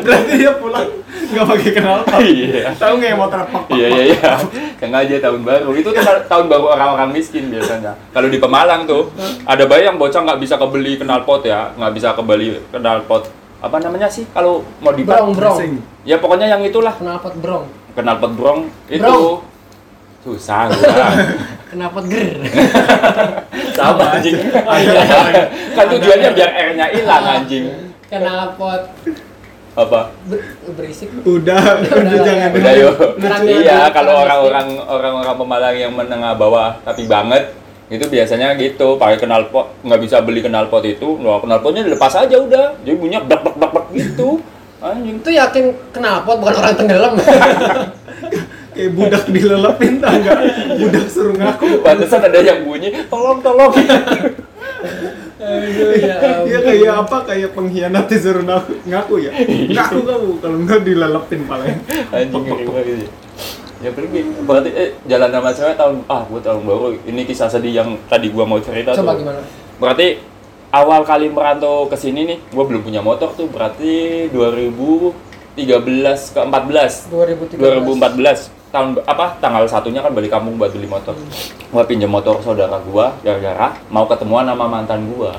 Berarti 0.03 0.31
dia 0.35 0.51
pulang 0.59 0.87
nggak 1.25 1.45
pakai 1.47 1.71
kenal 1.71 1.99
pot. 2.03 2.19
Iya. 2.19 2.69
Tahu 2.75 2.93
nggak 2.99 3.09
yang 3.15 3.21
motor 3.23 3.39
pop? 3.47 3.63
Iya 3.71 3.87
iya 3.87 4.03
iya. 4.11 4.31
Sengaja 4.75 5.15
tahun 5.23 5.41
baru. 5.47 5.69
Itu 5.71 5.89
tuh 5.95 6.03
tahun 6.03 6.45
baru 6.51 6.65
orang-orang 6.75 7.09
miskin 7.15 7.47
biasanya. 7.47 7.95
Kalau 8.11 8.27
di 8.27 8.37
Pemalang 8.37 8.83
tuh 8.83 9.07
ada 9.47 9.63
bayi 9.63 9.87
yang 9.87 9.95
bocah 9.95 10.19
nggak 10.19 10.39
bisa 10.43 10.59
kebeli 10.59 10.99
knalpot 10.99 11.47
ya, 11.47 11.71
nggak 11.79 11.93
bisa 11.95 12.11
kebeli 12.11 12.59
knalpot. 12.75 13.31
Apa 13.63 13.79
namanya 13.79 14.11
sih 14.11 14.27
kalau 14.29 14.61
mau 14.83 14.91
di 14.91 15.07
Brong, 15.07 15.31
brong. 15.31 15.79
Ya 16.05 16.19
pokoknya 16.19 16.51
yang 16.51 16.61
itulah 16.61 16.93
Knalpot 16.99 17.33
brong. 17.39 17.65
knalpot 17.95 18.31
brong 18.35 18.59
itu. 18.91 18.99
Brong. 19.01 19.41
Susah. 20.21 20.69
Knalpot 21.73 22.05
ger. 22.05 22.37
Sama 23.75 24.15
anjing. 24.15 24.35
kan 25.75 25.85
tujuannya 25.91 26.29
biar 26.31 26.51
R-nya 26.71 26.85
hilang 26.95 27.25
anjing. 27.27 27.63
Knalpot 28.07 28.81
Apa? 29.75 30.07
ber- 30.31 30.55
berisik. 30.79 31.11
Udah, 31.27 31.83
udah 31.83 32.19
jangan. 32.23 32.49
Udah 32.55 32.73
yuk. 32.79 32.95
Iya, 33.43 33.91
kalau 33.91 34.23
orang-orang 34.23 34.79
orang-orang 34.87 35.35
Pemalang 35.35 35.75
yang 35.75 35.91
menengah 35.91 36.31
bawah 36.39 36.79
tapi 36.87 37.03
banget 37.03 37.51
itu 37.85 38.01
biasanya 38.09 38.57
gitu 38.57 38.97
pakai 38.97 39.21
knalpot 39.21 39.69
nggak 39.85 40.01
bisa 40.01 40.17
beli 40.25 40.41
knalpot 40.41 40.81
itu 40.81 41.21
nah 41.21 41.37
knalpotnya 41.37 41.85
dilepas 41.85 42.17
aja 42.17 42.33
udah 42.33 42.73
jadi 42.81 42.97
bunyinya 42.97 43.21
dak 43.29 43.45
dak 43.45 43.55
dak 43.61 43.71
dak 43.77 43.85
gitu 43.93 44.41
anjing 44.81 45.21
Itu 45.21 45.29
yakin 45.29 45.65
knalpot 45.93 46.37
bukan 46.41 46.55
orang 46.61 46.73
tenggelam. 46.73 47.13
Kayak 48.75 48.91
budak 48.91 49.23
dilelepin 49.31 49.93
tau 50.03 50.15
nggak? 50.19 50.39
Budak 50.83 51.05
suruh 51.07 51.35
ngaku. 51.35 51.67
pantesan 51.79 52.21
ada 52.27 52.39
yang 52.43 52.67
bunyi 52.67 52.91
tolong 53.07 53.39
tolong 53.39 53.71
Aduh 55.39 55.91
ya 55.95 56.15
Iya 56.49 56.57
ampun. 56.59 56.67
kayak 56.67 56.93
apa? 57.05 57.17
Kayak 57.23 57.49
pengkhianat 57.55 58.05
disuruh 58.11 58.43
ngaku, 58.43 58.71
ngaku 58.83 59.13
ya? 59.23 59.31
Ngaku 59.71 59.99
kamu, 60.03 60.29
kalau 60.43 60.57
nggak 60.67 60.79
dilelepin 60.83 61.41
paling. 61.47 61.77
anjing 62.11 62.43
banget 62.43 63.07
ya 63.83 63.91
pergi 63.91 64.19
berarti 64.47 64.69
eh 64.71 64.89
jalan 65.05 65.29
sama 65.29 65.49
cewek 65.51 65.75
tahun 65.75 65.95
ah 66.07 66.23
gua 66.25 66.39
tahun 66.39 66.61
baru 66.63 66.95
ini 67.05 67.21
kisah 67.27 67.51
sedih 67.51 67.73
yang 67.83 67.89
tadi 68.07 68.31
gua 68.31 68.47
mau 68.47 68.57
cerita 68.63 68.95
Coba 68.95 69.13
tuh 69.13 69.21
gimana? 69.21 69.41
Berarti 69.75 70.07
awal 70.71 71.03
kali 71.03 71.27
merantau 71.27 71.85
ke 71.91 71.99
sini 71.99 72.23
nih, 72.23 72.37
gua 72.55 72.63
belum 72.63 72.81
punya 72.81 73.03
motor 73.03 73.35
tuh 73.35 73.51
berarti 73.51 74.31
2013 74.31 75.13
ke 76.33 76.39
14. 76.39 77.11
2013. 77.11 77.59
2014 77.59 78.64
tahun 78.75 78.89
apa 79.07 79.39
tanggal 79.39 79.63
satunya 79.63 80.03
kan 80.03 80.11
balik 80.11 80.27
kampung 80.27 80.59
buat 80.59 80.75
beli 80.75 80.83
motor. 80.91 81.15
Gua 81.71 81.87
pinjam 81.87 82.11
motor 82.11 82.43
saudara 82.43 82.75
gua 82.83 83.15
gara-gara 83.23 83.79
mau 83.87 84.03
ketemuan 84.03 84.43
sama 84.43 84.67
mantan 84.67 85.07
gua. 85.07 85.31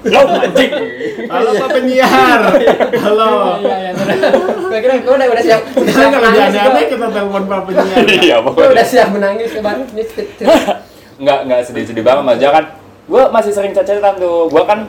Lo 0.00 0.20
anjing. 0.32 0.72
Halo 1.28 1.50
Pak 1.60 1.68
penyiar. 1.76 2.40
Halo. 2.96 3.60
Iya 3.60 3.76
iya. 3.76 3.92
Gue 4.56 4.78
kira 4.80 4.94
gue 5.04 5.12
udah 5.12 5.28
udah 5.28 5.44
siap. 5.44 5.60
Udah 5.76 5.84
Kita 5.84 6.06
kalau 6.08 6.30
menangis. 6.32 6.64
aneh 6.64 6.84
kita 6.88 7.06
telepon 7.12 7.42
Pak 7.44 7.60
penyiar. 7.68 8.04
Iya 8.08 8.36
pokoknya. 8.40 8.68
udah 8.72 8.86
siap 8.88 9.08
menangis 9.12 9.48
coba. 9.52 9.76
Ini 9.76 10.02
tit- 10.08 10.32
tit- 10.40 10.48
nggak 11.20 11.38
nggak 11.46 11.60
sedih-sedih 11.68 12.00
banget 12.00 12.24
mas 12.24 12.40
kan 12.40 12.64
gue 13.10 13.22
masih 13.28 13.52
sering 13.52 13.76
cecetan 13.76 14.16
tuh 14.16 14.48
gue 14.48 14.62
kan 14.64 14.88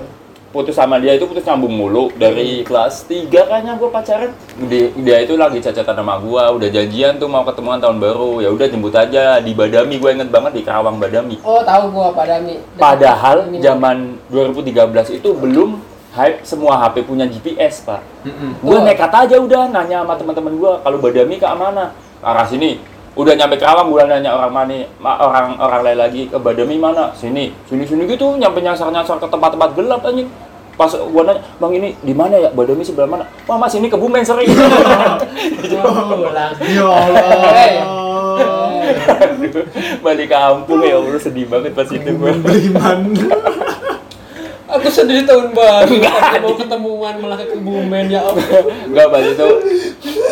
putus 0.52 0.76
sama 0.76 0.99
dia 0.99 1.16
itu 1.16 1.24
putus 1.24 1.41
nyambung 1.41 1.72
mulu. 1.72 2.12
Dari 2.14 2.62
kelas 2.62 3.08
3 3.08 3.28
kayaknya 3.28 3.76
gue 3.76 3.88
pacaran. 3.88 4.32
Di- 4.62 4.91
dia 4.97 5.18
itu 5.20 5.34
lagi 5.34 5.58
cecetan 5.58 5.95
sama 5.95 6.16
gue 6.18 6.43
udah 6.60 6.70
janjian 6.70 7.16
tuh 7.16 7.26
mau 7.26 7.41
ketemuan 7.41 7.80
tahun 7.80 7.97
baru. 7.97 8.39
Ya 8.39 8.49
udah 8.49 8.68
jemput 8.68 8.91
aja 8.91 9.39
di 9.39 9.52
Badami. 9.52 9.95
Gue 9.97 10.12
inget 10.12 10.28
banget 10.28 10.52
di 10.54 10.62
Karawang 10.62 10.95
Badami. 10.95 11.39
Oh 11.41 11.64
tahu 11.64 11.89
gua 11.89 12.12
Pak 12.12 12.26
Dami. 12.28 12.56
padahal 12.76 13.47
zaman 13.58 14.20
2013 14.28 15.16
itu 15.16 15.32
belum 15.32 15.80
hype 16.12 16.43
semua 16.43 16.76
HP 16.78 17.08
punya 17.08 17.24
GPS 17.24 17.88
pak. 17.88 18.04
Gue 18.60 18.76
Oh. 18.76 18.84
nekat 18.84 19.08
aja 19.10 19.39
udah 19.39 19.72
nanya 19.72 20.04
sama 20.04 20.20
teman-teman 20.20 20.54
gue 20.54 20.72
kalau 20.84 20.97
Badami 20.99 21.36
ke 21.36 21.47
mana? 21.47 21.95
Arah 22.22 22.45
sini 22.45 22.78
udah 23.12 23.34
nyampe 23.34 23.55
Kerawang 23.55 23.89
gue 23.89 24.01
nanya 24.05 24.32
orang 24.32 24.51
mana 24.51 24.76
ma- 24.97 25.20
orang 25.20 25.57
orang 25.57 25.82
lain 25.84 25.99
lagi 25.99 26.22
ke 26.26 26.38
Badami 26.38 26.76
mana? 26.76 27.12
Sini 27.12 27.51
sini 27.66 27.84
sini 27.84 28.05
gitu 28.05 28.36
nyampe 28.36 28.59
nyasar 28.59 28.88
nyasar 28.88 29.20
ke 29.20 29.28
tempat-tempat 29.28 29.70
gelap 29.74 30.01
anjing. 30.01 30.32
Pas 30.74 30.88
gue 30.88 31.22
nanya 31.22 31.43
bang 31.57 31.72
ini 31.76 31.89
di 31.99 32.14
mana 32.14 32.39
ya? 32.39 32.49
Badami 32.49 32.82
sebelah 32.82 33.09
mana? 33.09 33.28
Wah 33.43 33.57
mas 33.57 33.74
ini 33.74 33.86
kebumen 33.86 34.24
sering. 34.24 34.47
Pulang. 34.47 35.20
Ya 36.64 36.84
Allah. 36.88 37.59
Balik 40.01 40.28
kampung 40.28 40.82
ya 40.82 40.95
Allah 40.95 41.20
sedih 41.20 41.45
banget 41.45 41.72
pas 41.72 41.86
itu 41.86 42.09
gue 42.09 42.32
Beriman. 42.38 43.12
Aku 44.72 44.88
sedih 44.88 45.28
tahun 45.28 45.52
baru. 45.52 45.96
Mau 46.44 46.56
ketemuan 46.56 47.14
malah 47.20 47.36
ke 47.36 47.52
Kebumen 47.52 48.08
ya 48.08 48.24
Allah. 48.24 48.46
Enggak, 48.88 49.08
pas 49.12 49.24
itu 49.28 49.48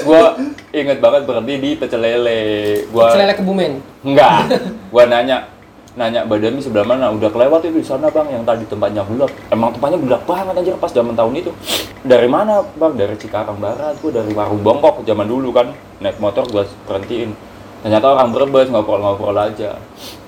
gua 0.08 0.40
inget 0.72 0.98
banget 1.04 1.22
berhenti 1.28 1.54
di 1.60 1.70
pecel 1.76 2.00
lele. 2.00 2.42
Gua 2.88 3.12
Selele 3.12 3.36
Kebumen. 3.36 3.84
enggak. 4.08 4.48
Gua 4.96 5.04
nanya 5.06 5.52
nanya 6.00 6.24
Badami 6.24 6.64
sebelah 6.64 6.88
mana? 6.88 7.12
Udah 7.12 7.28
kelewat 7.28 7.68
itu 7.68 7.84
di 7.84 7.88
sana, 7.88 8.08
Bang, 8.08 8.32
yang 8.32 8.48
tadi 8.48 8.64
tempatnya 8.64 9.04
gelap. 9.04 9.32
Emang 9.52 9.76
tempatnya 9.76 10.00
gelap 10.00 10.24
banget 10.24 10.56
anjir 10.56 10.76
pas 10.80 10.92
zaman 10.96 11.12
tahun 11.20 11.34
itu. 11.44 11.52
Dari 12.08 12.30
mana, 12.32 12.64
Bang? 12.80 12.96
Dari 12.96 13.20
Cikarang 13.20 13.60
Barat. 13.60 14.00
Gua 14.00 14.12
dari 14.16 14.32
Warung 14.32 14.64
Bongkok 14.64 15.04
zaman 15.04 15.28
dulu 15.28 15.52
kan. 15.52 15.76
Naik 16.00 16.18
motor 16.24 16.48
gua 16.48 16.64
berhentiin. 16.88 17.36
ternyata 17.80 18.12
orang 18.12 18.36
Brebes 18.36 18.68
ngobrol-ngobrol 18.68 19.40
aja 19.40 19.80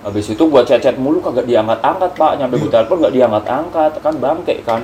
habis 0.02 0.26
itu 0.28 0.44
gua 0.46 0.62
chat-chat 0.62 0.98
mulu 0.98 1.22
kagak 1.22 1.46
diangkat-angkat 1.46 2.12
pak. 2.14 2.32
Nyampe 2.38 2.56
gua 2.58 2.72
telepon 2.72 2.98
nggak 3.02 3.14
diangkat-angkat. 3.14 3.92
Kan 4.00 4.14
bangke 4.18 4.56
kan. 4.62 4.82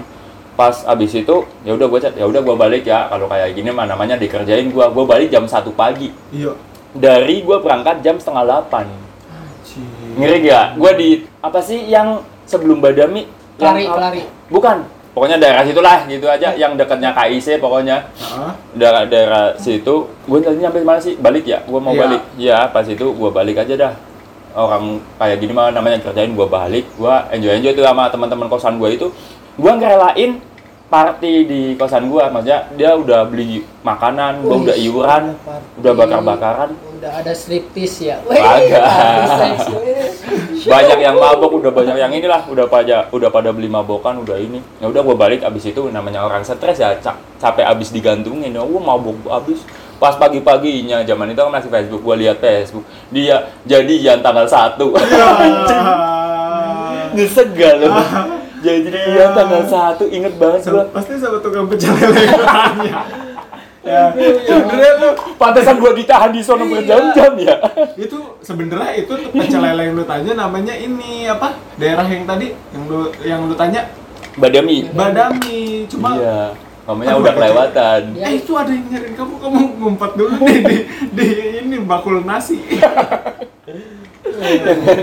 Pas 0.53 0.73
abis 0.85 1.13
itu 1.13 1.35
ya 1.61 1.73
udah 1.73 1.85
gua 1.85 1.99
chat 2.01 2.13
ya 2.13 2.25
udah 2.25 2.41
gua 2.41 2.55
balik 2.55 2.83
ya. 2.83 3.05
Kalau 3.07 3.25
kayak 3.25 3.53
gini 3.53 3.69
mah 3.69 3.85
namanya 3.85 4.15
dikerjain 4.15 4.69
gua. 4.69 4.89
Gua 4.89 5.05
balik 5.05 5.29
jam 5.29 5.45
satu 5.45 5.69
pagi. 5.71 6.09
Iya. 6.31 6.53
dari 6.97 7.45
gua 7.45 7.61
berangkat 7.61 8.01
jam 8.01 8.17
setengah 8.17 8.41
delapan. 8.41 8.89
Anjir. 9.29 10.17
ngeri 10.17 10.37
gak? 10.45 10.67
Gua 10.75 10.91
di 10.93 11.09
apa 11.39 11.59
sih 11.61 11.85
yang 11.85 12.25
sebelum 12.43 12.81
Badami? 12.81 13.27
Yang 13.27 13.61
Kelari, 13.61 13.83
apa? 13.85 13.95
kelari. 13.97 14.21
bukan. 14.49 14.77
Pokoknya 15.13 15.37
daerah 15.37 15.65
situlah 15.65 16.05
gitu 16.05 16.25
aja. 16.25 16.53
Yang 16.53 16.77
dekatnya 16.77 17.09
KIC 17.11 17.57
pokoknya. 17.57 18.05
Heeh. 18.13 18.51
daerah 18.73 19.03
daerah 19.05 19.43
situ. 19.57 20.05
Gue 20.25 20.37
tadi 20.41 20.61
nyampe 20.61 20.81
mana 20.81 21.01
sih? 21.01 21.17
Balik 21.17 21.45
ya? 21.45 21.61
Gue 21.65 21.81
mau 21.81 21.93
Iya. 21.93 22.01
balik. 22.01 22.21
Ya 22.37 22.57
pas 22.69 22.85
itu 22.85 23.01
gue 23.01 23.29
balik 23.29 23.57
aja 23.57 23.73
dah 23.73 23.93
orang 24.57 24.97
kayak 25.21 25.37
gini 25.37 25.53
mah 25.53 25.69
namanya 25.69 26.01
kerjain 26.01 26.33
gue 26.33 26.47
balik 26.49 26.85
gue 26.97 27.15
enjoy 27.29 27.61
enjoy 27.61 27.71
tuh 27.77 27.85
sama 27.85 28.09
teman-teman 28.09 28.49
kosan 28.49 28.81
gue 28.81 28.89
itu. 28.89 29.07
Gue 29.53 29.71
ngerelain 29.73 30.41
party 30.87 31.33
di 31.43 31.61
kosan 31.75 32.07
gue 32.07 32.23
maksudnya 32.31 32.63
dia 32.73 32.95
udah 32.95 33.27
beli 33.27 33.59
makanan 33.83 34.39
gue 34.39 34.55
udah 34.65 34.75
iuran 34.79 35.23
udah 35.77 35.91
bakar-bakaran. 35.93 36.69
Udah 36.97 37.11
ada 37.21 37.31
striptis 37.37 38.01
ya. 38.01 38.17
Sex. 38.25 39.57
banyak 40.73 40.99
yang 40.99 41.15
mabok 41.21 41.61
udah 41.61 41.71
banyak 41.71 41.95
yang 41.95 42.11
inilah 42.11 42.41
udah 42.49 42.65
pada 42.65 43.05
udah 43.13 43.29
pada 43.29 43.53
beli 43.53 43.69
mabokan 43.69 44.17
udah 44.25 44.41
ini. 44.41 44.57
Ya 44.81 44.89
udah 44.89 45.05
gue 45.05 45.15
balik 45.15 45.45
abis 45.45 45.69
itu 45.69 45.85
namanya 45.93 46.25
orang 46.25 46.41
stres 46.41 46.81
ya 46.81 46.97
ca- 46.97 47.21
capek 47.37 47.67
abis 47.69 47.93
digantungin. 47.93 48.57
Ya 48.57 48.63
gue 48.65 48.81
mabok 48.81 49.21
abis 49.29 49.61
pas 49.97 50.13
pagi 50.15 50.39
paginya 50.41 51.01
zaman 51.01 51.33
itu 51.33 51.41
kan 51.41 51.51
masih 51.51 51.69
Facebook 51.69 52.01
gue 52.01 52.15
lihat 52.25 52.37
Facebook. 52.37 52.85
Dia 53.09 53.49
jadian 53.65 54.21
tanggal 54.21 54.45
satu. 54.45 54.93
Nyesek 57.17 57.49
gak 57.57 57.73
lo 57.81 57.89
jadian 58.61 59.29
tanggal 59.37 59.63
satu 59.69 60.03
inget 60.09 60.33
banget 60.35 60.65
gue 60.65 60.73
Sama- 60.73 60.91
pasti 60.91 61.13
sama 61.21 61.37
tukang 61.39 61.69
pecel 61.69 61.93
lele 61.93 62.21
ya, 63.87 64.11
sebenarnya 64.43 64.93
tuh 64.99 65.13
pantesan 65.39 65.79
gue 65.79 65.91
ditahan 66.03 66.31
di 66.35 66.41
sono 66.43 66.67
berjam-jam 66.67 67.31
ya. 67.39 67.55
Itu 67.95 68.35
sebenarnya 68.43 68.99
itu 68.99 69.13
pecel 69.31 69.61
lele 69.63 69.81
yang 69.87 69.95
lu 69.95 70.03
tanya 70.03 70.31
namanya 70.35 70.75
ini 70.75 71.29
apa? 71.29 71.55
Daerah 71.79 72.03
yang 72.03 72.27
tadi 72.27 72.51
yang 72.75 72.83
lu 72.89 72.99
yang 73.23 73.39
lu 73.47 73.55
tanya? 73.55 73.87
Badami. 74.35 74.91
Badami. 74.91 75.87
Cuma 75.87 76.19
iya 76.19 76.51
namanya 76.87 77.13
udah 77.19 77.33
kelewatan. 77.35 78.01
Eh 78.15 78.33
itu 78.39 78.51
ada 78.55 78.71
yang 78.71 78.87
nyariin 78.87 79.13
kamu 79.19 79.33
kamu 79.43 79.59
ngumpet 79.75 80.11
dulu 80.15 80.35
nih 80.39 80.59
di, 80.63 80.77
di 81.11 81.27
ini 81.59 81.77
bakul 81.83 82.23
nasi. 82.23 82.63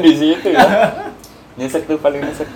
Di 0.05 0.13
situ 0.15 0.49
ya. 0.55 0.65
Nyesek 1.61 1.85
tuh 1.85 2.01
paling 2.01 2.25
nyesek. 2.25 2.49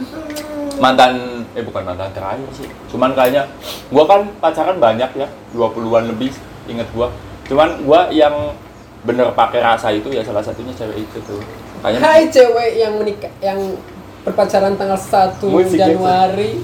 Mantan 0.80 1.44
eh 1.52 1.60
bukan 1.60 1.84
mantan 1.84 2.08
terakhir 2.16 2.48
sih. 2.56 2.70
Cuman 2.88 3.12
kayaknya 3.12 3.50
gua 3.92 4.08
kan 4.08 4.20
pacaran 4.40 4.80
banyak 4.80 5.10
ya 5.18 5.28
20-an 5.52 6.08
lebih 6.08 6.32
inget 6.70 6.88
gua. 6.96 7.12
Cuman 7.50 7.84
gua 7.84 8.08
yang 8.08 8.56
bener 9.04 9.28
pakai 9.36 9.60
rasa 9.60 9.92
itu 9.92 10.08
ya 10.08 10.24
salah 10.24 10.40
satunya 10.40 10.72
cewek 10.72 11.04
itu 11.04 11.18
tuh. 11.28 11.42
Kayaknya 11.84 12.00
Hai 12.00 12.22
cewek 12.32 12.70
yang 12.80 12.92
menikah 12.96 13.32
yang 13.44 13.58
berpacaran 14.24 14.74
tanggal 14.74 14.98
1 14.98 15.42
Musik 15.46 15.78
Januari. 15.78 16.58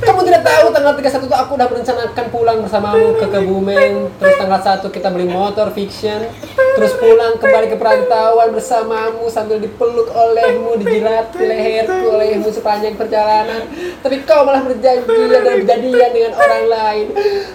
Kamu 0.00 0.20
tidak 0.24 0.42
tahu 0.42 0.66
tanggal 0.72 0.92
31 0.96 1.28
itu 1.28 1.36
aku 1.36 1.52
udah 1.54 1.68
merencanakan 1.68 2.26
pulang 2.32 2.58
bersamamu 2.64 3.14
ke 3.18 3.26
Kebumen. 3.28 3.92
Terus 4.18 4.34
tanggal 4.40 4.60
1 4.60 4.88
kita 4.90 5.08
beli 5.12 5.26
motor 5.30 5.70
fiction. 5.70 6.26
Terus 6.76 6.92
pulang 6.96 7.36
kembali 7.36 7.66
ke 7.70 7.76
perantauan 7.76 8.54
bersamamu 8.54 9.28
sambil 9.28 9.60
dipeluk 9.60 10.08
olehmu, 10.10 10.80
dijilat 10.80 11.34
di 11.34 11.44
leherku 11.44 12.16
olehmu 12.16 12.48
sepanjang 12.48 12.96
perjalanan. 12.96 13.68
Tapi 14.00 14.24
kau 14.24 14.46
malah 14.46 14.64
berjanji 14.64 15.20
dan 15.28 15.42
berjadian 15.44 16.10
dengan 16.14 16.32
orang 16.38 16.64
lain. 16.66 17.06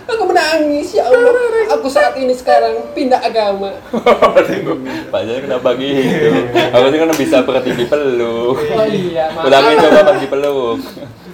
Aku 0.05 0.23
menangis, 0.29 0.93
ya 0.93 1.09
Allah. 1.09 1.33
Aku 1.79 1.87
saat 1.89 2.13
ini 2.19 2.35
sekarang 2.37 2.93
pindah 2.93 3.19
agama. 3.23 3.73
pacarnya 5.11 5.41
kenapa 5.47 5.69
gitu 5.79 6.29
aku 6.75 6.85
sih 6.91 6.99
kan 6.99 7.09
bisa 7.15 7.37
berarti 7.43 7.69
dipeluk 7.73 8.57
Oh 8.85 8.93
iya, 8.93 9.25
maaf. 9.33 9.47
ulangin 9.49 9.75
coba 9.81 9.99
pas 10.05 10.17
dipeluk 10.21 10.79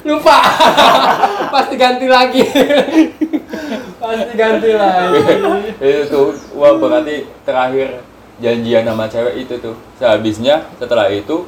Lupa. 0.01 0.37
Pasti 1.53 1.75
ganti 1.77 2.09
lagi. 2.09 2.41
Pasti 4.01 4.33
ganti 4.33 4.69
lagi. 4.73 5.19
itu 5.85 6.01
tuh 6.09 6.33
wah 6.57 6.73
berarti 6.73 7.29
terakhir 7.45 8.01
janjian 8.41 8.81
sama 8.81 9.05
cewek 9.05 9.45
itu 9.45 9.53
tuh 9.61 9.77
sehabisnya 10.01 10.65
setelah 10.81 11.05
itu 11.13 11.45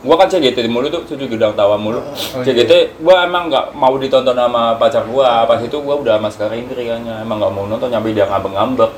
gua 0.00 0.16
kan 0.16 0.32
CGT 0.32 0.64
mulu 0.72 0.88
tuh 0.88 1.04
cucu 1.04 1.28
gudang 1.28 1.52
tawa 1.52 1.76
mulu 1.76 2.00
Oh, 2.00 2.40
CGT 2.40 2.96
gua 3.04 3.28
emang 3.28 3.52
nggak 3.52 3.76
mau 3.76 3.92
ditonton 4.00 4.32
sama 4.32 4.80
pacar 4.80 5.04
gua 5.04 5.44
pas 5.44 5.60
itu 5.60 5.76
gua 5.84 6.00
udah 6.00 6.16
sama 6.16 6.32
sekarang 6.32 6.64
Indri 6.64 6.88
kayaknya 6.88 7.20
emang 7.20 7.36
nggak 7.36 7.52
mau 7.52 7.68
nonton 7.68 7.92
nyampe 7.92 8.16
dia 8.16 8.24
ngambek-ngambek 8.24 8.90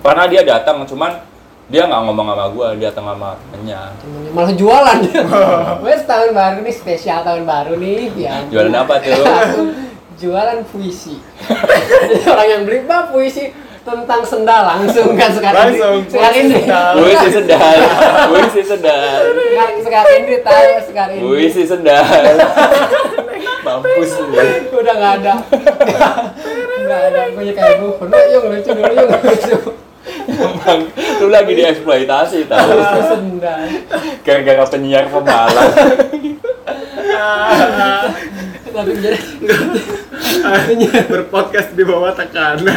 karena 0.00 0.24
dia 0.24 0.40
datang 0.48 0.80
cuman 0.88 1.12
dia 1.66 1.82
nggak 1.82 2.00
ngomong 2.06 2.26
sama 2.30 2.46
gua 2.54 2.66
dia 2.78 2.94
datang 2.94 3.06
sama 3.10 3.34
temennya 3.42 3.80
Temennya 3.98 4.30
Malah 4.30 4.52
jualan. 4.54 4.98
Wes 5.84 6.02
tahun 6.06 6.30
baru 6.30 6.58
nih 6.62 6.74
spesial 6.74 7.20
tahun 7.26 7.42
baru 7.42 7.74
nih. 7.74 8.14
Ya. 8.14 8.34
jualan 8.54 8.70
apa 8.70 8.94
tuh 9.02 9.24
jualan 10.22 10.58
puisi. 10.70 11.18
Orang 12.24 12.46
yang 12.46 12.62
beli 12.64 12.86
bah 12.86 13.10
puisi 13.10 13.50
tentang 13.86 14.22
sendal 14.26 14.66
langsung 14.66 15.14
kan 15.14 15.30
sekarang 15.30 15.70
Langsung, 15.70 16.02
sekarang 16.10 16.34
puisi 16.34 16.46
ini 16.50 16.58
sendal. 16.58 16.94
Wih 16.98 17.14
si 17.14 17.28
sendal, 17.30 17.78
wih 18.34 18.46
si 18.50 18.62
sendal, 18.66 19.20
sekarang 19.30 19.76
sekarang 19.78 20.14
ini 20.18 20.36
tahu 20.42 20.70
sekarang 20.90 21.14
ini 21.14 21.22
wih 21.22 21.48
si 21.50 21.62
sendal. 21.62 22.02
Mampus 23.66 24.12
lu. 24.22 24.38
udah 24.78 24.94
nggak 24.94 25.12
ada 25.22 25.32
nggak 26.86 27.02
ada 27.10 27.20
gue 27.34 27.50
kayak 27.50 27.74
gue 27.82 28.22
yung 28.30 28.44
lucu 28.46 28.70
dulu 28.70 28.92
yung 28.94 29.10
lucu 29.10 29.58
Emang 30.26 30.80
lu 31.22 31.28
lagi 31.28 31.52
dieksploitasi 31.54 32.46
tahu. 32.46 32.70
Gara-gara 34.22 34.64
penyiar 34.70 35.06
pemalas. 35.10 35.72
tapi 38.76 38.92
jadi 40.76 41.00
berpodcast 41.08 41.72
di 41.72 41.84
bawah 41.84 42.12
tekanan 42.12 42.76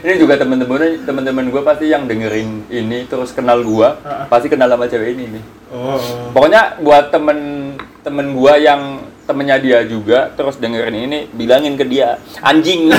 Ini 0.00 0.14
juga 0.16 0.40
temen-temen 0.40 1.04
temen-temen 1.04 1.44
gue 1.52 1.62
pasti 1.64 1.92
yang 1.92 2.08
dengerin 2.08 2.68
ini 2.72 3.04
terus 3.04 3.36
kenal 3.36 3.60
gua 3.64 4.00
pasti 4.32 4.48
kenal 4.48 4.68
sama 4.68 4.88
cewek 4.88 5.16
ini 5.16 5.24
nih. 5.36 5.44
oh 5.72 6.00
Pokoknya 6.32 6.80
buat 6.80 7.12
temen 7.12 7.69
temen 8.00 8.32
gua 8.32 8.56
yang 8.56 9.00
temennya 9.24 9.62
dia 9.62 9.78
juga 9.86 10.26
terus 10.34 10.58
dengerin 10.58 11.06
ini 11.06 11.18
bilangin 11.30 11.78
ke 11.78 11.86
dia 11.86 12.18
anjing 12.42 12.90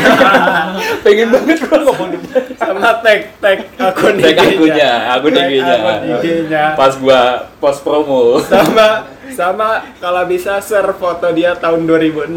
pengen 1.04 1.28
banget 1.28 1.60
gua 1.66 1.78
ngomong 1.84 2.08
di 2.14 2.18
sama 2.56 3.02
tag 3.04 3.36
tag 3.44 3.58
akun 3.76 4.16
Tag 4.16 4.38
IG-nya. 4.40 5.12
akunnya, 5.12 5.52
akun 5.52 6.00
IG-nya. 6.24 6.64
pas 6.80 6.94
gua 6.96 7.52
post 7.60 7.84
promo 7.84 8.40
sama 8.40 9.04
sama 9.32 9.68
kalau 9.98 10.28
bisa 10.28 10.60
share 10.60 10.92
foto 10.94 11.32
dia 11.32 11.56
tahun 11.56 11.88
2006 11.88 12.36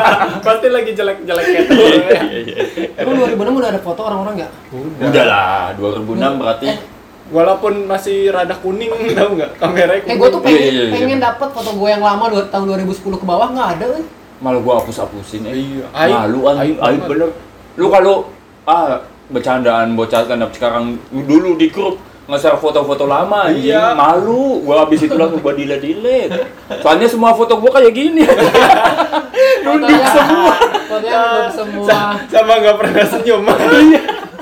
pasti 0.46 0.68
lagi 0.68 0.92
jelek-jelek 0.92 1.44
kayak 1.44 1.64
tuh 1.68 1.76
Iya, 1.76 2.20
iya, 2.20 2.40
iya. 2.44 2.88
emang 3.00 3.16
2006 3.32 3.60
udah 3.60 3.70
ada 3.72 3.80
foto 3.80 4.00
orang-orang 4.04 4.34
nggak 4.44 4.52
Udah 5.00 5.24
lah, 5.24 5.72
2006 5.76 6.40
berarti. 6.40 6.68
Walaupun 7.26 7.84
masih 7.84 8.28
rada 8.28 8.52
kuning 8.56 8.92
tahu 9.16 9.30
nggak 9.34 9.50
kameranya 9.56 10.02
eh 10.02 10.14
gue 10.14 10.28
tuh 10.28 10.40
Iya, 10.40 10.46
pengen 10.46 10.60
iya, 10.62 10.82
iya. 10.82 10.92
pengen 10.92 11.18
dapat 11.18 11.48
foto 11.50 11.70
gue 11.72 11.88
yang 11.88 12.00
lama 12.00 12.24
dua, 12.28 12.42
tahun 12.46 12.64
2010 12.84 13.00
ke 13.14 13.24
bawah 13.24 13.48
nggak 13.50 13.70
ada 13.74 13.86
kan 13.90 14.04
Malah 14.34 14.60
gua 14.60 14.74
hapus-hapusin 14.76 15.46
eh. 15.46 15.54
Iya, 15.56 15.84
aib. 15.94 16.12
Malu 16.12 16.40
an, 16.44 16.54
Aib 16.58 16.76
aib, 16.76 16.76
banget. 16.76 17.06
bener. 17.08 17.28
Lu 17.74 17.86
kalau 17.88 18.28
ah 18.64 18.98
bercandaan 19.24 19.94
bocah 19.94 20.26
kan 20.26 20.36
sekarang 20.50 20.84
dulu 21.08 21.56
di 21.56 21.70
grup 21.70 21.96
nge-share 22.24 22.56
foto-foto 22.56 23.04
lama 23.04 23.48
anjing. 23.48 23.72
Iya. 23.72 23.94
malu 23.94 24.60
gua 24.60 24.84
habis 24.84 25.00
itu 25.00 25.12
langsung 25.12 25.40
gua 25.40 25.52
delete 25.52 25.80
delete 25.86 26.44
soalnya 26.76 27.04
semua 27.04 27.32
foto 27.32 27.56
gua 27.56 27.72
kayak 27.72 27.92
gini 27.92 28.24
fotonya 29.64 30.08
semua 30.08 30.54
fotonya 30.82 31.20
belum 31.22 31.50
semua 31.52 31.86
Sa- 31.86 32.16
sama 32.26 32.52
nggak 32.58 32.76
pernah 32.76 33.04
senyum 33.06 33.42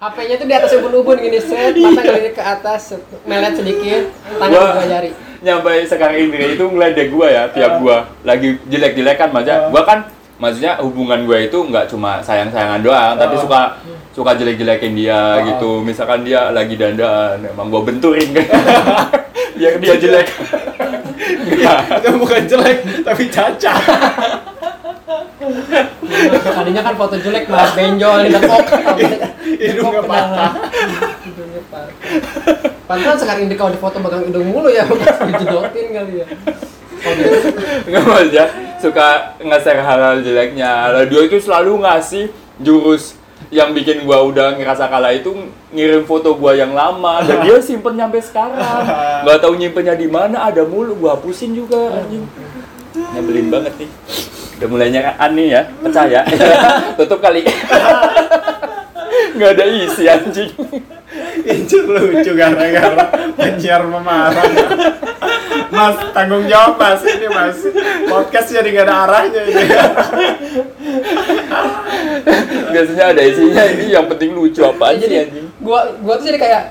HP-nya 0.00 0.34
tuh 0.34 0.48
di 0.48 0.54
atas 0.56 0.72
ubun-ubun 0.72 1.20
gini 1.20 1.36
set 1.36 1.76
mata 1.76 2.00
ngelirik 2.00 2.32
ke 2.32 2.40
atas 2.40 2.96
melet 3.22 3.52
sedikit 3.52 4.08
tangan 4.32 4.48
Gua- 4.50 4.72
dua 4.74 4.86
jari. 4.88 5.10
nyampe 5.40 5.72
sekarang 5.84 6.16
ini 6.18 6.56
itu 6.56 6.64
ngeledek 6.66 7.08
gua 7.10 7.28
ya 7.28 7.42
tiap 7.48 7.72
gua 7.78 8.08
lagi 8.22 8.56
jelek-jelekan 8.64 9.28
maksudnya 9.28 9.68
gua 9.68 9.82
kan 9.84 9.98
maksudnya 10.36 10.80
hubungan 10.80 11.20
gua 11.22 11.36
itu 11.38 11.58
nggak 11.60 11.84
cuma 11.86 12.16
sayang-sayangan 12.20 12.80
doang 12.80 13.12
tapi 13.14 13.36
Oh. 13.36 13.42
suka 13.44 13.60
suka 14.10 14.30
jelek-jelekin 14.34 14.92
dia 14.94 15.20
gitu. 15.46 15.80
Misalkan 15.80 16.24
dia 16.24 16.48
lagi 16.48 16.74
dandan 16.74 17.44
emang 17.46 17.68
gua 17.68 17.80
benturin. 17.82 18.32
Kan 18.32 18.48
biar 19.60 19.76
dia 19.76 19.94
jelek. 19.98 20.28
itu 21.92 22.08
bukan 22.16 22.42
jelek 22.42 22.76
tapi 23.04 23.28
cacat 23.28 23.76
tadinya 26.52 26.82
kan 26.84 26.94
foto 27.00 27.16
jelek 27.16 27.48
malah 27.48 27.72
benjol 27.72 28.28
di 28.28 28.30
tepok 28.36 28.64
hidungnya 29.56 30.02
patah. 30.04 30.52
hidungnya 31.24 31.62
patah. 31.72 31.92
Pantesan 32.84 33.16
sekarang 33.24 33.42
ini 33.48 33.54
kalau 33.56 33.72
di 33.72 33.80
foto 33.80 33.96
bagang 34.04 34.28
hidung 34.28 34.52
mulu 34.52 34.68
ya, 34.68 34.84
dijedotin 34.84 35.86
kali 35.96 36.14
ya. 36.20 36.26
Oh, 37.00 37.12
gitu. 37.16 37.48
nggak 37.88 38.02
mau 38.04 38.20
aja 38.20 38.44
suka 38.76 39.40
nge-share 39.40 39.80
hal-hal 39.80 40.20
jeleknya. 40.20 40.92
Radio 40.92 41.24
itu 41.24 41.40
selalu 41.40 41.80
ngasih 41.80 42.28
jurus 42.60 43.16
yang 43.48 43.72
bikin 43.72 44.04
gua 44.04 44.20
udah 44.28 44.60
ngerasa 44.60 44.92
kalah 44.92 45.16
itu 45.16 45.32
ngirim 45.72 46.04
foto 46.04 46.36
gua 46.36 46.52
yang 46.52 46.76
lama. 46.76 47.24
Dan 47.24 47.40
dia 47.48 47.56
simpen 47.64 47.96
nyampe 47.96 48.20
sekarang. 48.20 48.60
Nggak 49.24 49.38
tahu 49.40 49.56
nyimpennya 49.56 49.96
di 49.96 50.12
mana 50.12 50.52
ada 50.52 50.60
mulu. 50.68 51.00
Gua 51.00 51.16
hapusin 51.16 51.56
juga 51.56 52.04
anjing. 52.04 52.28
Nyebelin 53.16 53.48
banget 53.48 53.74
nih 53.80 53.90
udah 54.60 54.68
mulai 54.68 54.92
nyeraan 54.92 55.30
nih 55.32 55.46
ya 55.56 55.62
percaya 55.80 56.20
tutup 57.00 57.24
kali 57.24 57.40
nggak 59.40 59.50
ada 59.56 59.64
isi 59.64 60.04
anjing 60.04 60.52
Incer 61.40 61.82
lucu 61.88 62.32
gara-gara 62.38 63.10
penyiar 63.34 63.82
memarah. 63.82 64.46
Mas, 65.70 65.96
tanggung 66.14 66.46
jawab 66.46 66.78
mas 66.78 67.02
ini 67.02 67.26
mas. 67.26 67.58
Podcast 68.06 68.54
jadi 68.54 68.68
gak 68.70 68.86
ada 68.86 68.94
arahnya 69.08 69.40
ini. 69.48 69.64
biasanya 72.70 73.04
ada 73.10 73.22
isinya 73.26 73.62
ini 73.66 73.84
yang 73.90 74.06
penting 74.06 74.30
lucu 74.36 74.62
apaan 74.62 74.94
Ya, 74.94 75.02
sih 75.02 75.04
jadi 75.08 75.16
anjing 75.26 75.46
gua 75.58 75.80
gua 75.98 76.14
tuh 76.20 76.30
jadi 76.30 76.38
kayak 76.38 76.62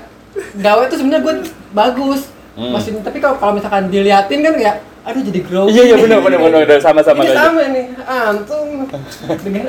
gawe 0.56 0.82
tuh 0.88 0.96
sebenarnya 0.96 1.22
gua 1.26 1.34
bagus. 1.76 2.20
Hmm. 2.56 2.72
Masih 2.72 2.96
tapi 3.04 3.18
kalau 3.20 3.36
kalau 3.36 3.52
misalkan 3.60 3.92
diliatin 3.92 4.40
kan 4.40 4.54
kayak 4.56 4.76
aduh 5.00 5.22
jadi 5.22 5.40
grow. 5.40 5.64
iya 5.66 5.82
iya 5.84 5.96
benar 5.96 6.20
benar 6.20 6.38
benar 6.38 6.60
udah 6.62 6.78
sama-sama 6.78 7.20
Ini 7.20 7.26
kayak 7.26 7.40
sama 7.40 7.62
nih, 7.66 7.84
antum 8.06 8.68
dengan 9.40 9.64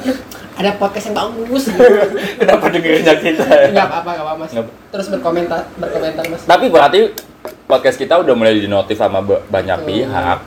ada 0.53 0.71
podcast 0.75 1.05
yang 1.05 1.17
bagus. 1.17 1.63
gitu. 1.65 1.81
kenapa 2.39 2.65
dengerinnya 2.67 3.15
kita 3.15 3.45
Enggak 3.67 3.87
apa-apa, 3.87 4.09
enggak 4.11 4.25
apa-apa, 4.25 4.41
Mas. 4.41 4.51
Nggak. 4.51 4.67
Terus 4.89 5.07
berkomentar, 5.09 5.59
berkomentar, 5.73 6.23
Mas. 6.27 6.41
Tapi 6.43 6.65
berarti 6.67 6.99
podcast 7.63 7.95
kita 7.95 8.13
udah 8.17 8.33
mulai 8.33 8.53
dinotif 8.55 8.95
sama 8.95 9.19
ba- 9.19 9.39
banyak 9.43 9.77
Hmm. 9.77 9.87
pihak. 9.87 10.39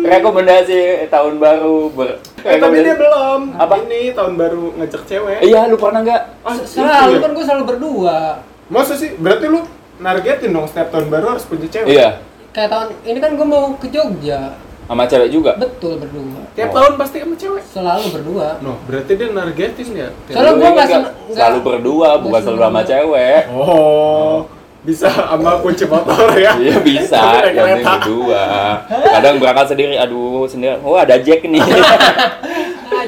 Rekomendasi 0.00 0.80
tahun 1.06 1.36
baru 1.36 1.90
ber 1.90 2.08
Eh, 2.40 2.56
tapi 2.56 2.80
dia 2.80 2.96
belum. 2.96 3.52
Apa? 3.54 3.84
Ini 3.84 4.10
tahun 4.10 4.32
baru 4.34 4.72
ngajak 4.74 5.02
cewek. 5.04 5.38
Iya, 5.42 5.68
lu 5.68 5.76
pernah 5.76 6.00
nggak? 6.00 6.22
Ah, 6.40 6.56
Selalu 6.56 7.12
ya? 7.12 7.20
kan 7.20 7.30
gue 7.30 7.44
selalu 7.44 7.64
berdua. 7.66 8.40
Masa 8.66 8.94
sih? 8.94 9.12
Berarti 9.12 9.44
lu 9.44 9.60
nargetin 9.98 10.50
dong 10.50 10.64
setiap 10.64 10.88
tahun 10.88 11.12
baru 11.12 11.36
harus 11.36 11.44
punya 11.44 11.68
cewek? 11.68 11.92
Iya, 11.92 12.16
Kayak 12.50 12.68
tahun 12.68 12.88
ini 13.04 13.18
kan 13.18 13.30
gue 13.32 13.46
mau 13.46 13.64
ke 13.74 13.86
Jogja. 13.88 14.58
sama 14.84 15.06
cewek 15.06 15.30
juga. 15.30 15.54
Betul 15.54 16.02
berdua. 16.02 16.42
Tiap 16.50 16.68
Oh. 16.68 16.74
tahun 16.74 16.92
pasti 16.98 17.22
sama 17.22 17.34
cewek. 17.36 17.62
Selalu 17.64 18.06
berdua. 18.10 18.58
No, 18.58 18.74
berarti 18.84 19.12
dia 19.14 19.30
nargetin 19.30 19.88
ya? 19.94 20.10
Tiap- 20.26 20.34
Soalnya 20.34 20.50
Lu 20.50 20.58
gua 20.58 20.66
ini 20.66 20.74
nggak 20.74 20.88
selalu 21.30 21.58
berdua, 21.62 22.08
bukan 22.18 22.40
selalu 22.42 22.58
sama 22.60 22.80
cewek. 22.82 23.42
Oh, 23.54 24.50
bisa 24.80 25.08
sama 25.12 25.60
kunci 25.60 25.84
motor 25.84 26.32
ya? 26.40 26.56
Iya 26.56 26.80
bisa, 26.80 27.20
yang 27.52 27.52
penting 27.52 27.84
kereta. 27.84 27.92
berdua. 28.00 28.44
Kadang 28.88 29.34
berangkat 29.36 29.66
sendiri, 29.76 29.94
aduh 30.00 30.48
sendiri. 30.48 30.80
Oh 30.80 30.96
ada 30.96 31.20
Jack 31.20 31.44
nih. 31.44 31.60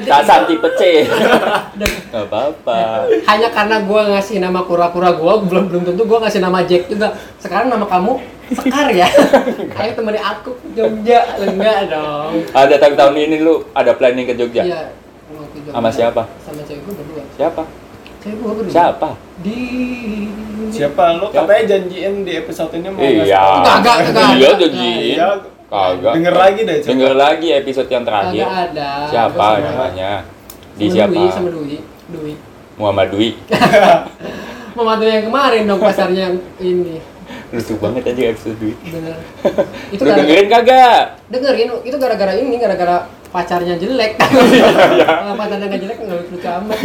Tasan 0.03 0.49
tipe 0.49 0.69
C. 0.77 1.05
Gak 2.13 2.25
apa-apa. 2.29 3.09
hanya 3.29 3.49
karena 3.49 3.77
gue 3.81 4.01
ngasih 4.13 4.37
nama 4.41 4.61
kura-kura 4.65 5.17
gue, 5.17 5.33
belum 5.49 5.63
belum 5.69 5.81
tentu 5.85 6.03
gue 6.05 6.19
ngasih 6.21 6.41
nama 6.41 6.61
Jack 6.65 6.89
juga. 6.89 7.17
Sekarang 7.41 7.73
nama 7.73 7.85
kamu 7.89 8.21
Sekar 8.51 8.91
ya. 8.91 9.07
Ayo 9.79 9.91
temani 9.95 10.19
aku 10.19 10.51
ke 10.59 10.67
Jogja, 10.75 11.23
enggak 11.39 11.89
dong. 11.89 12.43
Ada 12.51 12.75
tahun 12.75 12.93
tahun 12.99 13.13
ini 13.17 13.35
lu 13.41 13.63
ada 13.71 13.95
planning 13.95 14.27
ke 14.27 14.35
Jogja? 14.35 14.61
Iya. 14.67 14.81
mau 15.31 15.47
ke 15.49 15.63
Jogja. 15.63 15.73
Sama 15.73 15.89
siapa? 15.89 16.23
Sama 16.43 16.61
cewek 16.67 16.81
gue 16.85 16.93
berdua. 16.93 17.23
Siapa? 17.39 17.63
Cewek 18.21 18.37
gue 18.37 18.53
berdua. 18.53 18.73
Siapa? 18.73 19.09
Di 19.43 19.59
Siapa? 20.69 21.19
Lu 21.19 21.29
katanya 21.29 21.63
janjiin 21.69 22.23
di 22.23 22.33
episode 22.33 22.73
ini 22.73 22.87
mau 22.87 22.97
Iya. 22.97 23.43
Kagak, 23.61 23.95
kagak. 24.09 24.29
Iya 24.33 24.49
janjiin. 24.57 25.13
Iya. 25.13 25.29
Kagak. 25.67 26.13
Denger 26.15 26.35
lagi 26.35 26.59
deh, 26.63 26.77
coba. 26.79 26.89
Denger 26.89 27.13
lagi 27.13 27.47
episode 27.51 27.89
yang 27.89 28.03
terakhir. 28.03 28.45
Kagak 28.45 28.65
ada. 28.71 28.89
Siapa 29.05 29.45
namanya? 29.59 30.11
Di 30.73 30.85
sama 30.87 30.95
siapa? 30.95 31.13
Dwi, 31.13 31.27
sama 31.29 31.49
Dwi. 31.51 31.77
Dwi. 32.09 32.33
Muhammad 32.73 33.07
Dwi. 33.11 33.29
Mama 34.75 34.97
tuh 34.97 35.05
yang 35.05 35.23
kemarin 35.23 35.61
dong 35.69 35.77
pasarnya 35.77 36.21
yang 36.25 36.35
ini. 36.57 36.97
Lucu 37.53 37.77
banget 37.77 38.09
aja 38.09 38.21
episode 38.33 38.57
Dwi. 38.57 38.73
Bener. 38.81 39.15
Itu 39.93 40.01
Lu 40.01 40.09
dengerin 40.09 40.47
kagak? 40.49 41.03
dengerin 41.29 41.69
itu 41.81 41.97
gara-gara 41.97 42.33
ini 42.33 42.57
gara-gara 42.57 43.05
pacarnya 43.33 43.75
jelek 43.75 44.13
Iya. 44.93 45.05
kalau 45.09 45.33
pacarnya 45.33 45.65
nggak 45.65 45.81
jelek 45.81 45.97
nggak 45.99 46.17
lucu 46.23 46.37
amat 46.45 46.77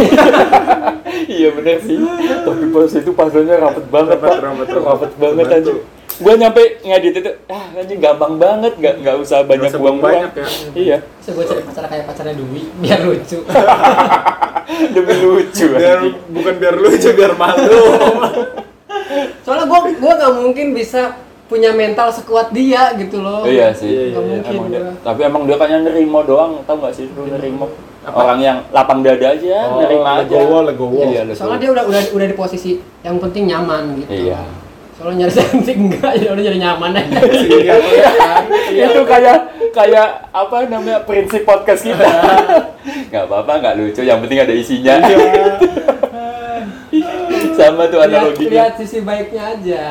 iya 1.30 1.49
bener 1.51 1.76
sih. 1.78 1.96
Tapi 2.40 2.64
pas 2.68 2.90
itu 2.90 3.11
pasalnya 3.12 3.55
rapet 3.59 3.84
banget, 3.86 4.16
Rapet, 4.16 4.32
Pak. 4.32 4.38
rapet, 4.40 4.66
Rapet, 4.68 4.82
rapet. 4.82 5.11
banget 5.14 5.46
aja. 5.53 5.72
Gua 6.18 6.34
nyampe 6.34 6.62
ngedit 6.80 7.14
itu, 7.16 7.30
ah 7.46 7.64
anjing 7.72 7.99
gampang 7.99 8.34
banget, 8.36 8.72
nggak 8.74 8.94
nggak 8.99 9.16
usah 9.18 9.38
banyak 9.42 9.68
usah 9.68 9.78
buang-buang. 9.78 10.14
banyak 10.26 10.32
ya. 10.34 10.46
Iya, 10.74 10.96
bisa 11.14 11.30
gue 11.30 11.44
cari 11.44 11.62
pacar 11.62 11.84
kayak 11.86 12.05
pacarnya 12.07 12.34
Dwi 12.34 12.62
biar 12.76 13.01
lucu 13.03 13.38
demi 14.94 15.14
lucu. 15.16 15.64
Biar 15.70 15.99
bukan 16.28 16.55
biar 16.57 16.74
lucu, 16.76 17.09
biar 17.12 17.32
malu. 17.34 17.82
soalnya 19.40 19.64
gue 19.64 19.80
gue 19.94 20.12
nggak 20.12 20.32
mungkin 20.36 20.66
bisa 20.72 21.03
punya 21.49 21.72
mental 21.72 22.09
sekuat 22.09 22.53
dia 22.53 22.92
gitu 22.94 23.18
loh 23.18 23.42
Iya 23.42 23.72
sih. 23.72 24.12
Nggak 24.12 24.20
mungkin 24.22 24.53
Emang 24.55 24.68
dia, 24.68 24.82
tapi 25.01 25.20
emang 25.22 25.42
dia 25.44 25.57
kayaknya 25.57 25.78
nerimo 25.82 26.20
doang, 26.22 26.61
tau 26.62 26.76
gak 26.78 26.92
sih 26.92 27.09
lu 27.09 27.24
nerimo? 27.24 27.72
Apa? 28.05 28.16
Orang 28.22 28.38
yang 28.38 28.64
lapang 28.68 29.01
dada 29.01 29.32
aja, 29.32 29.59
Oh, 29.66 29.80
nerima 29.80 30.11
aja. 30.16 30.28
legowo, 30.28 30.59
legowo. 30.62 31.01
Iya, 31.03 31.24
legowo. 31.24 31.36
soalnya 31.36 31.59
dia 31.59 31.70
udah 31.70 31.84
udah 31.84 32.03
udah 32.11 32.26
di 32.26 32.36
posisi 32.36 32.70
yang 33.01 33.16
penting 33.16 33.49
nyaman 33.49 33.82
gitu 33.99 34.12
Iya. 34.28 34.40
soalnya 34.92 35.24
nyari 35.24 35.34
cantik 35.36 35.76
enggak 35.78 36.12
ya 36.16 36.28
udah 36.28 36.44
jadi 36.44 36.59
nyaman 36.59 36.90
aja 36.92 37.18
Iya, 37.22 37.74
kan? 38.11 38.42
itu 38.90 39.01
kayak 39.05 39.38
kayak 39.70 40.09
apa 40.28 40.57
namanya 40.66 40.99
prinsip 41.01 41.42
podcast 41.42 41.80
kita 41.80 42.03
nggak 43.07 43.24
apa-apa 43.24 43.53
nggak 43.57 43.74
lucu 43.78 44.03
yang 44.03 44.18
penting 44.18 44.38
ada 44.38 44.51
isinya 44.51 44.94
Iya. 44.99 45.18
sama 47.55 47.86
tuh 47.86 47.99
lihat, 47.99 48.11
analoginya 48.11 48.51
lihat 48.51 48.72
sisi 48.76 48.99
baiknya 49.01 49.42
aja. 49.53 49.84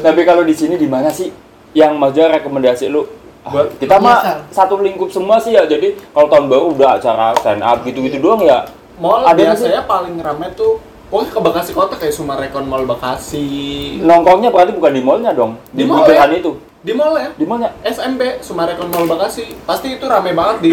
Tapi 0.00 0.20
kalau 0.22 0.42
di 0.42 0.52
sini 0.52 0.74
di 0.74 0.86
mana 0.86 1.08
sih? 1.08 1.30
Yang 1.74 1.92
maksudnya 1.98 2.38
rekomendasi 2.38 2.86
lu? 2.86 3.02
Ah, 3.44 3.50
Buat- 3.50 3.76
kita 3.76 3.98
mah 3.98 4.18
satu 4.48 4.80
lingkup 4.80 5.10
semua 5.10 5.36
sih 5.36 5.52
ya. 5.52 5.66
Jadi 5.66 5.98
kalau 6.10 6.30
tahun 6.30 6.46
baru 6.48 6.64
udah 6.72 6.96
acara 6.96 7.34
stand 7.36 7.60
up 7.60 7.82
gitu-gitu 7.82 8.16
doang 8.18 8.40
ya. 8.40 8.64
Mall 8.96 9.26
Ada 9.26 9.52
biasanya 9.52 9.82
paling 9.84 10.16
rame 10.16 10.54
tuh 10.54 10.78
pokoknya 11.10 11.30
ke 11.30 11.40
Bekasi 11.42 11.70
Kota 11.74 11.94
kayak 11.98 12.14
Sumarekon 12.14 12.64
Mall 12.64 12.86
Bekasi. 12.86 13.46
nongkrongnya 14.00 14.54
berarti 14.54 14.72
bukan 14.72 14.92
di 14.94 15.02
mallnya 15.02 15.30
dong? 15.34 15.58
Di, 15.74 15.82
Di 15.82 15.84
mall 15.84 16.06
ya? 16.06 16.24
itu? 16.30 16.52
Di 16.80 16.92
mall 16.94 17.14
ya? 17.18 17.28
di 17.34 17.44
mallnya? 17.44 17.70
SMP 17.82 18.38
Sumarekon 18.38 18.88
Mall 18.88 19.10
Bekasi. 19.10 19.50
Pasti 19.66 19.98
itu 19.98 20.06
rame 20.06 20.30
banget 20.30 20.56
di 20.62 20.72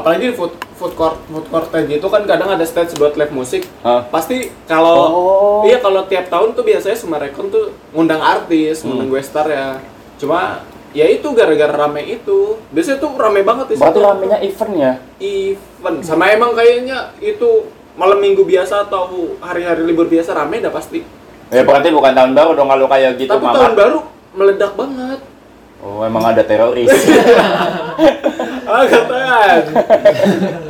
apalagi 0.00 0.24
di 0.24 0.34
food 0.34 0.50
food 0.74 0.92
court 0.94 1.20
food 1.24 1.46
court 1.46 1.68
kayak 1.68 1.86
gitu 1.90 2.06
kan 2.06 2.24
kadang 2.24 2.48
ada 2.48 2.64
stage 2.64 2.96
buat 2.96 3.14
live 3.14 3.30
musik. 3.30 3.62
Hah? 3.80 4.08
Pasti 4.08 4.48
kalau 4.64 4.98
Oh. 5.06 5.62
iya 5.62 5.78
kalau 5.78 6.04
tiap 6.04 6.26
tahun 6.26 6.52
tuh 6.52 6.64
biasanya 6.64 6.96
Sumarekon 6.96 7.48
tuh 7.48 7.70
ngundang 7.90 8.18
artis, 8.18 8.80
Hmm. 8.80 8.90
ngundang 8.90 9.08
gue 9.10 9.20
star 9.20 9.46
ya. 9.46 9.76
Cuma 10.16 10.64
ya 10.90 11.06
itu 11.06 11.28
gara-gara 11.30 11.70
rame 11.70 12.02
itu. 12.10 12.58
Biasanya 12.68 12.98
tuh 12.98 13.10
rame 13.14 13.40
banget 13.40 13.66
di 13.68 13.74
berarti 13.76 13.94
situ. 13.94 14.04
ramenya 14.04 14.38
event 14.40 14.72
ya 14.74 14.92
event 15.20 15.98
sama 16.00 16.28
emang 16.28 16.52
kayaknya 16.52 17.12
itu 17.18 17.68
malam 17.92 18.16
minggu 18.16 18.42
biasa 18.42 18.86
atau 18.86 19.06
hari-hari 19.38 19.84
libur 19.84 20.08
biasa 20.08 20.32
rame 20.32 20.58
dah 20.58 20.72
pasti 20.72 21.04
ya 21.46 21.60
berarti 21.60 21.90
bukan 21.90 22.10
tahun 22.10 22.32
baru 22.32 22.50
dong 22.54 22.68
kalau 22.68 22.86
kayak 22.86 23.18
gitu 23.18 23.28
tapi 23.28 23.44
Mamat. 23.44 23.56
tahun 23.58 23.74
baru 23.76 23.98
meledak 24.32 24.72
banget 24.72 25.20
oh 25.84 26.04
emang 26.04 26.24
ada 26.24 26.42
teroris. 26.44 26.90
Ah 28.70 28.86
katakan 28.86 29.66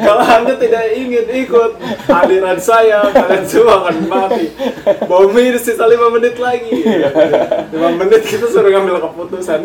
kalau 0.00 0.24
anda 0.24 0.56
tidak 0.56 0.88
ingin 0.96 1.26
ikut 1.44 1.76
aliran 2.08 2.56
saya 2.56 3.04
kalian 3.12 3.44
semua 3.44 3.84
akan 3.84 4.08
mati. 4.08 4.48
Bomi 5.04 5.52
sisa 5.60 5.84
5 5.84 6.16
menit 6.16 6.40
lagi. 6.40 6.80
5 6.80 7.76
menit 8.00 8.22
kita 8.24 8.48
suruh 8.48 8.72
ngambil 8.72 9.04
keputusan. 9.04 9.60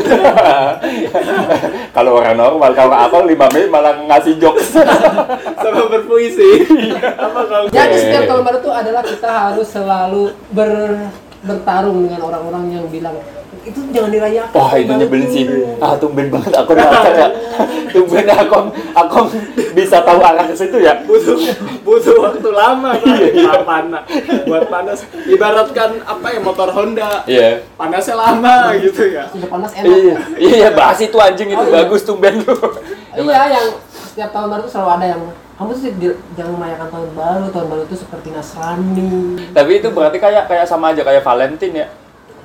Kalau 1.95 2.19
orang 2.19 2.35
normal 2.35 2.75
kalau 2.75 2.91
apa 2.91 3.23
lima 3.23 3.47
menit 3.55 3.71
malah 3.71 4.03
ngasih 4.03 4.35
jokes. 4.35 4.75
Sama 5.63 5.87
berpuisi. 5.87 6.67
Apa 6.99 7.39
kalau 7.47 7.65
Jadi 7.71 7.95
setiap 7.95 8.23
tahun 8.27 8.43
baru 8.43 8.59
itu 8.59 8.71
adalah 8.75 9.03
kita 9.07 9.29
harus 9.31 9.67
selalu 9.71 10.35
ber, 10.51 10.71
bertarung 11.39 12.03
dengan 12.03 12.19
orang-orang 12.27 12.63
yang 12.75 12.85
bilang 12.91 13.15
itu 13.65 13.79
jangan 13.89 14.09
dirayakan. 14.09 14.53
wah 14.53 14.73
itu 14.73 14.91
nyebelin 14.91 15.27
sih 15.27 15.43
tuh." 15.43 15.77
ah 15.77 15.93
tumben 15.95 16.27
banget 16.29 16.53
aku 16.53 16.71
nonton 16.71 17.11
ya 17.11 17.27
tumben 17.93 18.25
aku 18.27 18.57
aku 18.93 19.17
bisa 19.71 19.99
tahu 19.99 20.19
arah 20.19 20.45
ke 20.45 20.53
situ 20.53 20.77
ya 20.77 21.03
butuh 21.03 21.35
butuh 21.81 22.15
waktu 22.21 22.49
lama 22.49 22.95
kan 22.95 23.61
panas 23.63 24.03
buat 24.43 24.63
panas 24.65 24.99
ibaratkan 25.25 25.99
apa 26.01 26.27
ya 26.27 26.39
motor 26.39 26.69
Honda 26.69 27.23
iya 27.25 27.63
panasnya 27.73 28.15
lama 28.15 28.55
gitu 28.77 29.09
ya 29.09 29.27
Sudah 29.27 29.49
panas 29.49 29.71
enak. 29.73 29.87
iya 29.89 30.15
iya 30.37 30.69
bahas 30.71 30.99
itu 30.99 31.17
anjing 31.17 31.49
itu 31.49 31.57
Oh, 31.57 31.65
iya. 31.65 31.75
bagus 31.81 32.01
tumben 32.01 32.39
lu 32.39 32.55
Iya, 33.15 33.41
yang 33.49 33.67
setiap 34.05 34.29
tahun 34.29 34.47
baru 34.49 34.61
tuh 34.61 34.71
selalu 34.71 34.91
ada 34.93 35.05
yang 35.09 35.21
kamu 35.55 35.71
tuh 35.71 35.87
di- 35.93 36.19
jangan 36.33 36.53
merayakan 36.53 36.87
tahun 36.89 37.09
baru 37.15 37.45
tahun 37.47 37.67
baru 37.69 37.81
itu 37.85 37.95
seperti 37.97 38.27
Nasrani 38.29 39.11
Tapi 39.51 39.71
itu 39.73 39.87
berarti 39.89 40.17
kayak 40.17 40.43
kayak 40.45 40.65
sama 40.65 40.91
aja 40.91 40.99
kayak 41.01 41.19
Valentine 41.21 41.75
ya. 41.77 41.87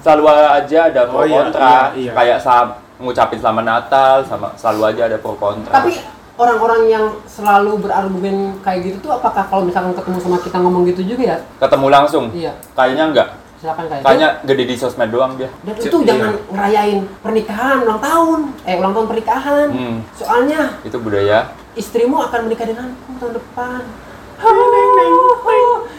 Selalu 0.00 0.24
aja 0.26 0.78
ada 0.86 1.02
pro 1.04 1.16
Oh, 1.16 1.24
iya, 1.24 1.36
kontra. 1.38 1.60
iya, 1.62 1.80
iya. 1.94 2.12
Kayak 2.12 2.38
sam 2.40 2.66
ngucapin 2.96 3.36
selamat 3.36 3.64
Natal 3.64 4.14
sama 4.22 4.48
selalu 4.54 4.80
aja 4.86 5.02
ada 5.06 5.16
pro 5.16 5.32
kontra. 5.34 5.72
tapi 5.72 5.96
orang-orang 6.36 6.82
yang 6.86 7.04
selalu 7.24 7.80
berargumen 7.80 8.36
kayak 8.60 8.80
gitu 8.82 8.96
tuh 9.02 9.12
apakah 9.14 9.40
kalau 9.42 9.64
misalkan 9.64 9.92
ketemu 9.92 10.18
sama 10.18 10.36
kita 10.36 10.56
ngomong 10.56 10.84
gitu 10.86 11.02
juga 11.06 11.22
ya 11.26 11.38
ketemu 11.58 11.86
langsung. 11.88 12.24
iya 12.30 12.52
Kayaknya 12.72 13.04
enggak. 13.06 13.28
silakan 13.56 13.84
kayak 13.86 14.02
Kayaknya 14.02 14.28
gede 14.42 14.64
di 14.66 14.74
sosmed 14.74 15.08
doang 15.08 15.32
dia. 15.36 15.48
dan 15.62 15.74
itu 15.76 15.96
jangan 16.02 16.32
ngerayain 16.46 16.98
pernikahan 17.20 17.76
ulang 17.78 18.00
tahun 18.00 18.38
eh 18.64 18.74
ulang 18.74 18.92
tahun 18.92 19.06
pernikahan 19.06 19.66
Hmm. 19.70 19.96
soalnya 20.12 20.60
Itu 20.80 20.96
budaya. 20.96 21.52
istrimu 21.72 22.20
akan 22.22 22.40
menikah 22.44 22.66
denganku 22.66 23.16
tahun 23.16 23.32
depan 23.34 23.80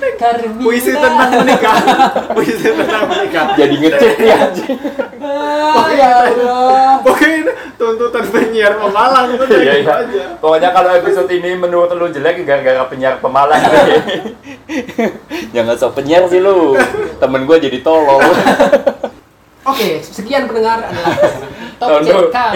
Karena 0.02 0.49
Puisi 0.58 0.91
tentang 0.93 1.30
menikah. 1.41 1.78
Puisi 2.36 2.68
tentang 2.74 3.06
menikah. 3.10 3.45
Jadi 3.58 3.76
ngecek 3.78 4.14
ya 4.22 4.36
anjing. 4.49 4.78
Ah, 5.22 5.88
ya 5.93 6.10
Allah 6.26 7.02
Pokoknya 7.06 7.54
tuntutan 7.78 8.26
penyiar 8.30 8.78
pemalang 8.78 9.34
itu 9.34 9.45
Iya, 9.49 9.74
gitu 9.82 9.89
iya. 9.89 9.93
aja. 10.06 10.24
Pokoknya 10.38 10.70
kalau 10.74 10.89
episode 10.97 11.30
ini 11.30 11.49
menurut 11.58 11.89
lu 11.93 12.10
jelek 12.10 12.45
gara-gara 12.45 12.86
penyiar 12.89 13.18
pemalang. 13.22 13.62
Jangan 15.56 15.76
sok 15.78 16.02
penyiar 16.02 16.26
sih 16.30 16.41
lu. 16.41 16.78
Temen 17.22 17.45
gue 17.45 17.58
jadi 17.62 17.78
tolol. 17.86 18.22
Oke, 19.72 20.02
sekian 20.02 20.49
pendengar 20.49 20.82
adalah 20.89 21.18
top. 21.78 22.02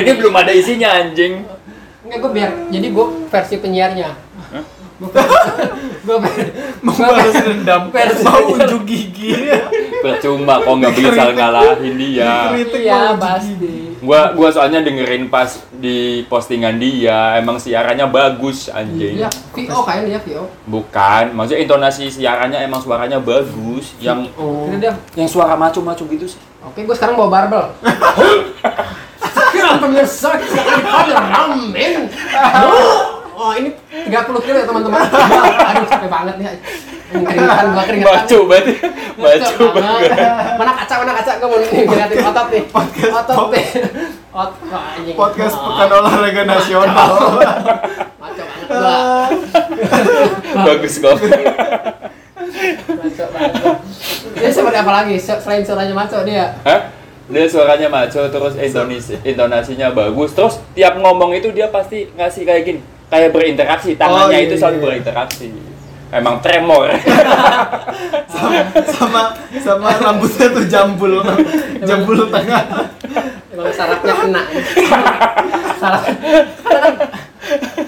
Ini 0.01 0.11
belum 0.17 0.33
ada 0.33 0.49
isinya 0.49 0.89
anjing. 0.97 1.45
Enggak, 2.05 2.17
gue 2.21 2.31
biar, 2.37 2.51
jadi 2.69 2.87
gue 2.93 3.05
versi 3.33 3.55
penyiarnya. 3.57 4.24
Gue 4.95 5.11
gue 6.05 6.17
Membalas 6.85 7.33
dendam, 7.33 7.81
Versi 7.89 8.21
mau 8.21 8.45
unjuk 8.45 8.83
gigi. 8.85 9.33
Percuma 10.05 10.61
kok 10.61 10.73
nggak 10.77 10.93
bisa 10.93 11.23
ngalahin 11.33 11.93
dia. 11.97 12.53
Kritik 12.53 12.81
Iya, 12.85 13.17
mau 13.17 13.17
pasti. 13.17 13.73
Gua 14.05 14.37
gua 14.37 14.53
soalnya 14.53 14.85
dengerin 14.85 15.33
pas 15.33 15.65
di 15.73 16.21
postingan 16.29 16.77
dia, 16.77 17.41
emang 17.41 17.57
siarannya 17.57 18.05
bagus 18.05 18.69
anjing. 18.69 19.17
Iya, 19.17 19.29
VO 19.33 19.81
kayaknya 19.81 20.05
dia 20.05 20.19
VO. 20.21 20.43
Bukan, 20.69 21.33
maksudnya 21.33 21.65
intonasi 21.65 22.13
siarannya 22.13 22.61
emang 22.61 22.85
suaranya 22.85 23.17
bagus. 23.17 23.97
Yang 23.97 24.29
Oh. 24.37 24.69
Yang 25.17 25.29
suara 25.33 25.57
macu-macu 25.57 26.05
gitu 26.05 26.29
sih. 26.29 26.41
Oke, 26.61 26.85
gue 26.85 26.93
sekarang 26.93 27.17
bawa 27.17 27.29
barbel. 27.33 27.65
Sekarang 29.35 29.81
pemirsa 29.81 30.37
kita 30.37 30.61
ada 30.61 31.15
ramen. 31.17 31.93
Oh, 33.45 33.53
ini 33.53 33.69
30 34.09 34.09
kilo 34.41 34.57
ya 34.57 34.65
teman-teman. 34.65 34.97
Aduh, 35.69 35.85
capek 35.85 36.09
banget 36.09 36.35
nih. 36.35 36.47
Keringetan 37.05 37.65
gua 37.69 37.83
keringetan. 37.85 38.15
Macu 38.17 38.39
banget. 38.43 38.65
Maco 39.15 39.65
banget. 39.69 40.09
Mana 40.57 40.71
kaca, 40.73 40.93
mana 40.97 41.13
kaca? 41.13 41.31
Gue 41.37 41.47
mau 41.47 41.57
nih 41.61 41.69
ngeliatin 41.85 42.17
otot 42.25 42.47
nih. 42.49 42.63
Otot 43.13 43.37
nih. 43.53 43.65
Ot, 44.33 44.51
anjing. 44.65 45.15
Podcast 45.15 45.55
Oh, 45.55 45.69
Pekan 45.69 45.89
Olahraga 45.93 46.43
Nasional. 46.43 47.09
Maco 48.17 48.41
banget 48.41 48.67
gua. 48.67 48.97
Bagus 50.65 50.93
kok. 50.97 51.15
Maco 52.89 53.25
banget. 53.29 53.77
Dia 54.35 54.49
seperti 54.51 54.77
apa 54.77 54.91
lagi? 54.91 55.15
Se- 55.15 55.37
Selain 55.39 55.61
suaranya 55.61 55.93
maco 55.93 56.17
dia. 56.23 56.57
Hah? 56.61 56.81
Dia 57.25 57.45
suaranya 57.45 57.87
maco 57.87 58.21
terus 58.23 58.53
intonasi 58.55 59.17
intonasinya 59.23 59.89
bagus. 59.91 60.33
Terus 60.33 60.57
tiap 60.73 60.97
ngomong 60.97 61.31
itu 61.31 61.49
dia 61.49 61.69
pasti 61.69 62.09
ngasih 62.11 62.43
kayak 62.43 62.63
gini, 62.63 62.81
kayak 63.07 63.29
berinteraksi. 63.31 63.95
Tangannya 63.95 64.25
Oh, 64.25 64.31
iya, 64.31 64.45
itu 64.45 64.55
iya, 64.55 64.61
selalu 64.61 64.77
iya. 64.77 64.85
berinteraksi. 64.87 65.47
Emang 66.09 66.35
tremor. 66.39 66.87
sama 68.31 68.61
sama 68.87 69.21
sama 69.59 69.87
rambutnya 69.97 70.47
tuh 70.47 70.65
jambul 70.65 71.19
jambul 71.81 72.29
tengah 72.29 72.61
Emang 73.51 73.71
sarafnya 73.71 74.13
kena. 74.13 74.41
Saraf. 75.75 76.03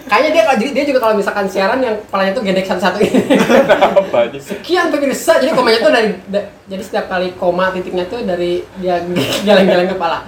Kayaknya 0.07 0.30
dia 0.32 0.43
kalau 0.45 0.57
jadi 0.57 0.72
dia 0.72 0.86
juga 0.86 0.99
kalau 1.01 1.15
misalkan 1.18 1.45
siaran 1.49 1.80
yang 1.82 1.97
kepalanya 1.99 2.32
tuh 2.32 2.43
gendek 2.45 2.63
satu-satu 2.63 2.97
ini. 3.01 3.20
Sekian 4.39 4.88
pemirsa, 4.88 5.41
jadi 5.41 5.51
komanya 5.51 5.80
tuh 5.82 5.91
dari 5.91 6.09
da- 6.30 6.47
jadi 6.65 6.80
setiap 6.80 7.05
kali 7.09 7.36
koma 7.36 7.74
titiknya 7.74 8.07
tuh 8.07 8.24
dari 8.24 8.63
dia 8.78 9.01
geleng-geleng 9.45 9.91
kepala. 9.91 10.24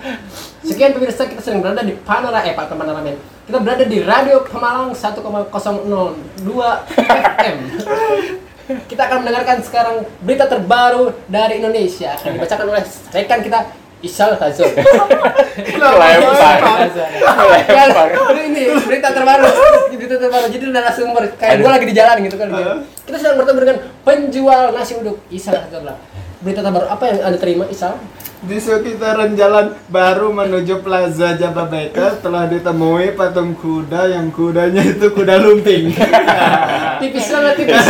Sekian 0.60 0.92
pemirsa 0.92 1.24
kita 1.26 1.40
sedang 1.40 1.64
berada 1.64 1.82
di 1.82 1.96
Panora 1.96 2.44
eh 2.44 2.52
Pak 2.52 2.74
Panora 2.74 3.00
Men. 3.00 3.16
Kita 3.50 3.66
berada 3.66 3.82
di 3.82 3.98
Radio 4.06 4.46
Pemalang 4.46 4.94
1,002 4.94 5.26
FM. 6.94 7.58
Kita 8.86 9.02
akan 9.10 9.26
mendengarkan 9.26 9.58
sekarang 9.66 10.06
berita 10.22 10.46
terbaru 10.46 11.18
dari 11.26 11.58
Indonesia 11.58 12.14
akan 12.14 12.38
dibacakan 12.38 12.70
oleh 12.70 12.86
rekan 13.10 13.42
kita 13.42 13.74
Isal 14.06 14.38
Khazul. 14.38 14.70
Lempar. 17.74 18.06
Yang 18.38 18.46
ini 18.54 18.70
berita 18.86 19.18
terbaru, 19.18 19.50
berita 19.98 20.22
terbaru. 20.22 20.46
Jadi 20.54 20.64
narasumber 20.70 21.34
kayak 21.34 21.66
gue 21.66 21.72
lagi 21.74 21.90
di 21.90 21.96
jalan 21.98 22.22
gitu 22.22 22.38
kan. 22.38 22.54
Kita 22.86 23.18
sedang 23.18 23.42
bertemu 23.42 23.60
dengan 23.66 23.82
penjual 24.06 24.78
nasi 24.78 24.94
uduk 24.94 25.26
Isal 25.34 25.58
Khazul. 25.58 25.90
Berita 26.40 26.64
terbaru 26.64 26.88
apa 26.88 27.04
yang 27.12 27.20
anda 27.28 27.38
terima 27.40 27.68
Isal? 27.68 28.00
di 28.40 28.56
sekitaran 28.56 29.36
jalan 29.36 29.76
baru 29.92 30.32
menuju 30.32 30.80
Plaza 30.80 31.36
Jababeka 31.36 32.24
telah 32.24 32.48
ditemui 32.48 33.12
patung 33.12 33.52
kuda 33.52 34.16
yang 34.16 34.32
kudanya 34.32 34.80
itu 34.80 35.12
kuda 35.12 35.44
lumping. 35.44 35.92
Tipis 37.04 37.28
banget 37.32 37.54
tipis. 37.60 37.84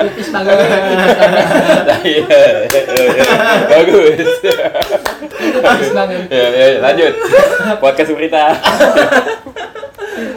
tipis 0.00 0.28
banget. 0.32 0.56
Tipis 0.56 1.12
banget. 1.20 1.44
Iya. 2.04 2.40
Bagus. 3.68 4.28
Tipis 5.28 5.90
banget. 5.92 6.20
Ya, 6.32 6.46
ya, 6.48 6.66
lanjut. 6.80 7.12
Podcast 7.84 8.10
berita. 8.16 8.44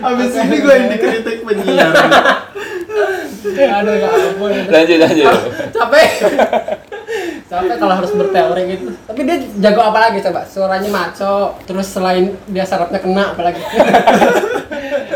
Habis 0.03 0.31
ini 0.35 0.55
gue 0.59 0.73
yang 0.75 0.87
dikritik 0.91 1.37
penyiar. 1.47 1.91
Aduh 3.47 3.95
ya 3.95 4.07
ampun. 4.11 4.51
Lanjut, 4.67 4.97
lanjut. 4.99 5.31
Capek. 5.71 6.07
Capek 7.47 7.79
kalau 7.79 7.93
harus 7.95 8.11
berteori 8.11 8.63
gitu. 8.75 8.91
Tapi 9.07 9.19
dia 9.23 9.37
jago 9.63 9.81
apa 9.87 9.99
lagi 10.03 10.19
coba? 10.19 10.43
Suaranya 10.43 10.91
maco, 10.91 11.55
terus 11.63 11.87
selain 11.87 12.35
dia 12.51 12.67
sarafnya 12.67 12.99
kena 12.99 13.33
apalagi. 13.35 13.61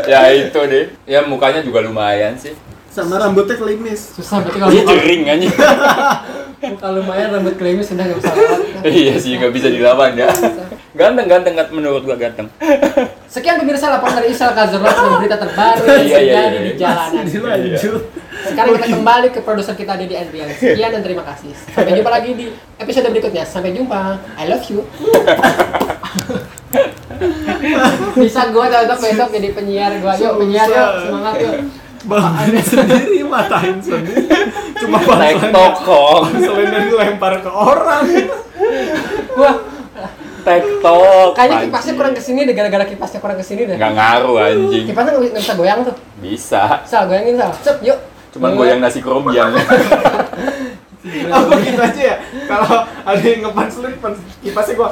Ya 0.02 0.34
itu 0.34 0.58
deh. 0.66 0.90
Ya 1.06 1.22
mukanya 1.22 1.62
juga 1.62 1.78
lumayan 1.78 2.34
sih. 2.34 2.58
Sama 2.90 3.22
rambutnya 3.22 3.54
klimis. 3.54 4.10
Susah 4.18 4.42
berarti 4.42 4.58
kalau 4.58 4.72
Dia 4.74 4.82
jering 4.82 5.22
anjing. 5.30 5.54
muka 6.62 6.88
lumayan 6.94 7.28
rambut 7.34 7.54
klimis 7.58 7.86
sudah 7.90 8.04
nggak 8.06 8.18
bisa. 8.18 8.32
Iya 8.82 9.14
sih, 9.14 9.38
nggak 9.38 9.54
bisa 9.54 9.68
dilawan 9.70 10.18
ya. 10.18 10.26
Ganteng, 10.92 11.24
ganteng, 11.24 11.56
ganteng. 11.56 11.72
menurut 11.72 12.04
gua 12.04 12.16
ganteng. 12.20 12.52
Sekian 13.32 13.56
pemirsa 13.56 13.88
laporan 13.88 14.20
dari 14.20 14.28
Isal 14.28 14.52
Kazurot 14.52 14.92
dengan 15.00 15.24
berita 15.24 15.36
terbaru 15.40 15.82
Iya, 15.88 15.96
yang 15.96 16.04
iya, 16.04 16.16
terjadi 16.20 16.52
iya. 16.52 16.60
di 16.60 16.72
jalanan. 16.76 17.24
Dilanjut. 17.32 18.02
Sekarang 18.42 18.70
kita 18.76 18.88
kembali 19.00 19.28
ke 19.32 19.40
produser 19.40 19.72
kita 19.72 19.96
Dedi 19.96 20.14
Adrian. 20.20 20.52
Sekian 20.52 20.90
dan 20.92 21.00
terima 21.00 21.24
kasih. 21.24 21.56
Sampai 21.72 21.96
jumpa 21.96 22.10
lagi 22.12 22.30
di 22.36 22.46
episode 22.76 23.08
berikutnya. 23.08 23.44
Sampai 23.48 23.72
jumpa. 23.72 24.20
I 24.36 24.44
love 24.52 24.64
you. 24.68 24.84
Bisa 28.12 28.52
gua 28.52 28.68
cocok 28.68 28.98
besok 29.00 29.28
jadi 29.32 29.48
penyiar 29.56 29.92
gua. 30.04 30.12
Yuk 30.20 30.44
penyiar 30.44 30.68
yuk, 30.68 30.90
semangat 31.08 31.34
yuk. 31.40 31.54
Banggain 32.02 32.58
sendiri, 32.66 33.22
matain 33.22 33.78
sendiri. 33.78 34.26
Cuma 34.76 34.98
Naik 34.98 35.38
tokong. 35.54 36.34
selain 36.34 36.68
dilempar 36.90 37.38
ke 37.40 37.48
orang. 37.48 38.04
Gua 39.32 39.71
Tektok. 40.42 41.28
kayaknya 41.32 41.56
kipasnya 41.64 41.92
kurang 41.94 42.12
ke 42.12 42.20
sini 42.20 42.40
deh 42.42 42.52
gara-gara 42.52 42.84
kipasnya 42.84 43.18
kurang 43.18 43.38
ke 43.38 43.44
sini 43.44 43.62
deh. 43.64 43.76
Nggak 43.76 43.92
ngaruh 43.92 44.36
anjing. 44.38 44.84
Kipasnya 44.84 45.10
nggak 45.12 45.34
bisa- 45.34 45.54
goyang 45.54 45.80
tuh. 45.82 45.94
Bisa. 46.18 46.62
Sal 46.82 47.06
goyangin 47.06 47.34
sal. 47.36 47.50
Cep 47.58 47.78
yuk. 47.80 47.98
Cuman 48.32 48.54
goyang 48.54 48.78
nasi 48.78 48.98
kerobiang. 48.98 49.52
Apa 51.02 51.54
gitu 51.58 51.82
aja 51.82 52.02
ya? 52.04 52.16
Kalau 52.46 52.78
ada 53.02 53.18
yang 53.20 53.40
ngepanselin, 53.42 53.98
pans- 53.98 54.22
kipasnya 54.38 54.74
gua. 54.76 54.90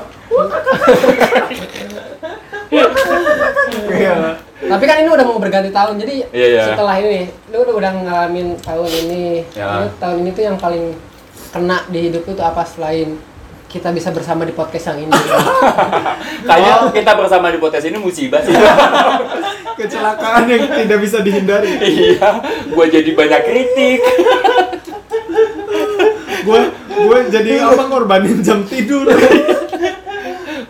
Iya. 3.91 4.15
Tapi 4.61 4.85
kan 4.85 4.97
ini 5.01 5.09
udah 5.09 5.25
mau 5.25 5.41
berganti 5.41 5.71
tahun, 5.71 5.97
jadi 5.97 6.15
Iya, 6.31 6.47
iya. 6.49 6.63
setelah 6.69 7.01
ini, 7.01 7.33
lu 7.49 7.65
udah, 7.65 7.75
udah 7.75 7.91
ngalamin 7.97 8.59
tahun 8.61 8.91
ini. 9.07 9.25
Lu 9.57 9.87
tahun 9.97 10.17
ini 10.21 10.31
tuh 10.31 10.45
yang 10.45 10.59
paling 10.59 10.95
kena 11.51 11.83
di 11.89 11.99
hidup 12.07 12.23
lu 12.23 12.33
tuh 12.33 12.45
apa 12.45 12.63
selain 12.63 13.19
kita 13.71 13.95
bisa 13.95 14.11
bersama 14.11 14.43
di 14.43 14.51
podcast 14.51 14.91
yang 14.91 15.07
ini? 15.07 15.15
Kayaknya 16.51 16.91
kita 16.91 17.13
bersama 17.15 17.55
di 17.55 17.59
podcast 17.63 17.87
ini 17.87 18.03
musibah 18.03 18.43
sih. 18.43 18.51
Kecelakaan 19.79 20.51
yang 20.51 20.67
tidak 20.67 20.99
bisa 20.99 21.23
dihindari. 21.23 21.79
iya, 21.79 22.43
gua 22.75 22.91
jadi 22.91 23.11
banyak 23.15 23.41
kritik. 23.47 24.01
Gue 26.41 26.73
gue 26.73 27.19
jadi 27.29 27.61
apa 27.69 27.85
ngorbanin 27.85 28.41
jam 28.41 28.65
tidur. 28.65 29.05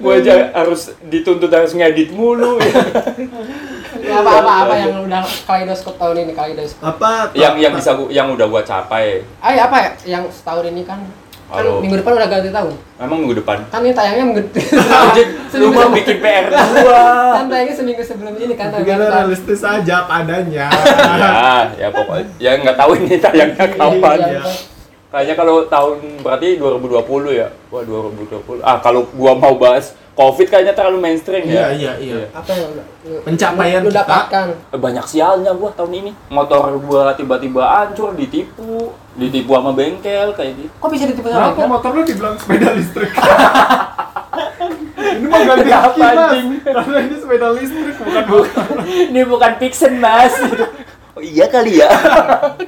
Gua 0.02 0.18
aja 0.18 0.50
harus 0.50 0.90
dituntut 1.06 1.46
harus 1.46 1.70
ngedit 1.78 2.10
mulu. 2.10 2.58
Ya, 4.02 4.18
apa 4.18 4.42
apa 4.42 4.52
apa 4.66 4.74
yang 4.82 5.06
udah 5.06 5.22
kaleidoskop 5.46 5.94
tahun 5.94 6.26
ini 6.26 6.32
kaleidoskop. 6.34 6.82
Apa? 6.82 7.30
yang 7.38 7.54
yang 7.54 7.70
bisa 7.78 7.94
gua, 7.94 8.10
yang 8.10 8.34
udah 8.34 8.50
gua 8.50 8.66
capai 8.66 9.22
Ay 9.38 9.62
apa 9.62 9.76
ya 9.78 9.90
yang 10.18 10.24
setahun 10.26 10.74
ini 10.74 10.82
kan 10.82 10.98
kan 11.50 11.60
Halo. 11.60 11.82
minggu 11.82 11.98
depan 11.98 12.12
udah 12.14 12.28
ganti 12.28 12.48
tahun. 12.48 12.74
emang 12.96 13.18
minggu 13.20 13.36
depan 13.36 13.58
Kan 13.66 13.80
ini 13.80 13.90
tayangnya 13.90 14.24
minggu 14.24 14.42
Anjing, 15.02 15.28
lu 15.56 15.66
mau 15.68 15.90
bikin 15.90 16.16
PR 16.16 16.44
gua 16.46 17.04
kan 17.34 17.44
tayangnya 17.44 17.74
seminggu 17.74 18.02
sebelum 18.02 18.34
ini 18.34 18.54
kan 18.54 18.70
Gimana 18.76 18.86
depan. 19.02 19.14
realistis 19.20 19.60
aja 19.60 19.96
padanya. 20.04 20.66
ya 21.12 21.30
ya 21.76 21.88
pokoknya 21.88 22.26
ya 22.38 22.50
nggak 22.56 22.76
tahu 22.76 22.90
ini 22.96 23.14
tayangnya 23.18 23.66
kapan 23.68 24.18
Iya, 24.20 24.30
ya 24.32 24.42
kayaknya 25.10 25.34
kalau 25.34 25.66
tahun 25.66 25.96
berarti 26.20 26.48
2020 26.54 27.02
ya 27.34 27.48
wah 27.66 27.82
2020 27.82 28.62
ah 28.62 28.78
kalau 28.78 29.10
gua 29.10 29.34
mau 29.34 29.54
bahas 29.54 29.90
covid 30.12 30.46
kayaknya 30.46 30.70
terlalu 30.70 30.98
mainstream 31.00 31.42
Iya 31.42 31.66
ya 31.66 31.68
iya 31.72 31.92
iya. 32.14 32.26
Apa 32.30 32.52
yang 32.52 32.70
udah 32.70 32.86
Pencapaian 33.20 33.80
lu 33.80 33.88
kita. 33.88 34.00
dapatkan? 34.00 34.46
Eh, 34.68 34.78
banyak 34.78 35.02
sialnya 35.04 35.50
gua 35.50 35.70
tahun 35.72 35.92
ini 35.96 36.10
motor 36.28 36.62
gua 36.78 37.10
tiba-tiba 37.12 37.58
hancur 37.58 38.14
ditipu 38.14 38.94
ditipu 39.20 39.52
sama 39.52 39.70
bengkel 39.70 40.28
kayak 40.32 40.52
gitu 40.56 40.72
Kok 40.74 40.88
bisa 40.88 41.04
ditipu 41.04 41.28
sama 41.28 41.52
bengkel? 41.52 41.68
motor 41.68 41.90
lu 41.92 42.02
dibilang 42.02 42.34
sepeda 42.34 42.68
listrik? 42.72 43.12
ini 45.12 45.26
mah 45.26 45.40
ganti 45.44 45.70
Apa, 45.70 46.04
anjing? 46.06 46.46
karena 46.62 46.96
ini 47.02 47.16
sepeda 47.16 47.48
listrik 47.52 47.94
bukan 47.96 48.24
motor. 48.26 48.66
ini 48.86 49.20
bukan 49.22 49.52
fiction 49.58 49.92
mas 49.96 50.34
oh 51.10 51.20
iya 51.20 51.44
kali 51.44 51.76
ya 51.76 51.90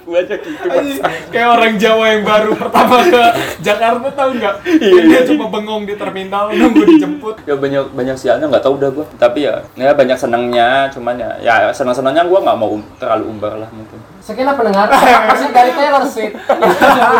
gua 0.03 0.19
aja 0.21 0.35
gitu 0.35 0.67
mas 0.67 0.99
Kayak 1.31 1.49
orang 1.51 1.75
Jawa 1.77 2.05
yang 2.11 2.23
baru 2.23 2.53
pertama 2.53 2.97
ke 3.03 3.23
Jakarta 3.63 4.09
tahu 4.13 4.31
nggak? 4.35 4.55
Iya, 4.67 4.93
Dia 5.01 5.15
iya. 5.15 5.21
cuma 5.25 5.47
bengong 5.49 5.87
di 5.87 5.95
terminal 5.95 6.51
nunggu 6.51 6.83
dijemput. 6.87 7.35
ya 7.43 7.55
banyak 7.55 7.85
banyak 7.91 8.17
sialnya 8.19 8.47
nggak 8.47 8.61
tahu 8.61 8.77
dah 8.77 8.91
gua 8.91 9.07
tapi 9.17 9.47
ya 9.47 9.63
ya 9.73 9.95
banyak 9.95 10.19
senangnya 10.19 10.69
cuman 10.91 11.15
ya 11.17 11.31
ya 11.39 11.55
senang 11.71 11.95
senangnya 11.95 12.27
gua 12.27 12.43
nggak 12.43 12.59
mau 12.59 12.77
um- 12.77 12.91
terlalu 12.99 13.25
umbar 13.27 13.57
lah 13.57 13.71
mungkin 13.71 13.97
Sekian 14.23 14.55
pendengar, 14.55 14.87
masih 15.27 15.51
dari 15.51 15.75
Taylor 15.75 16.07
Swift. 16.07 16.39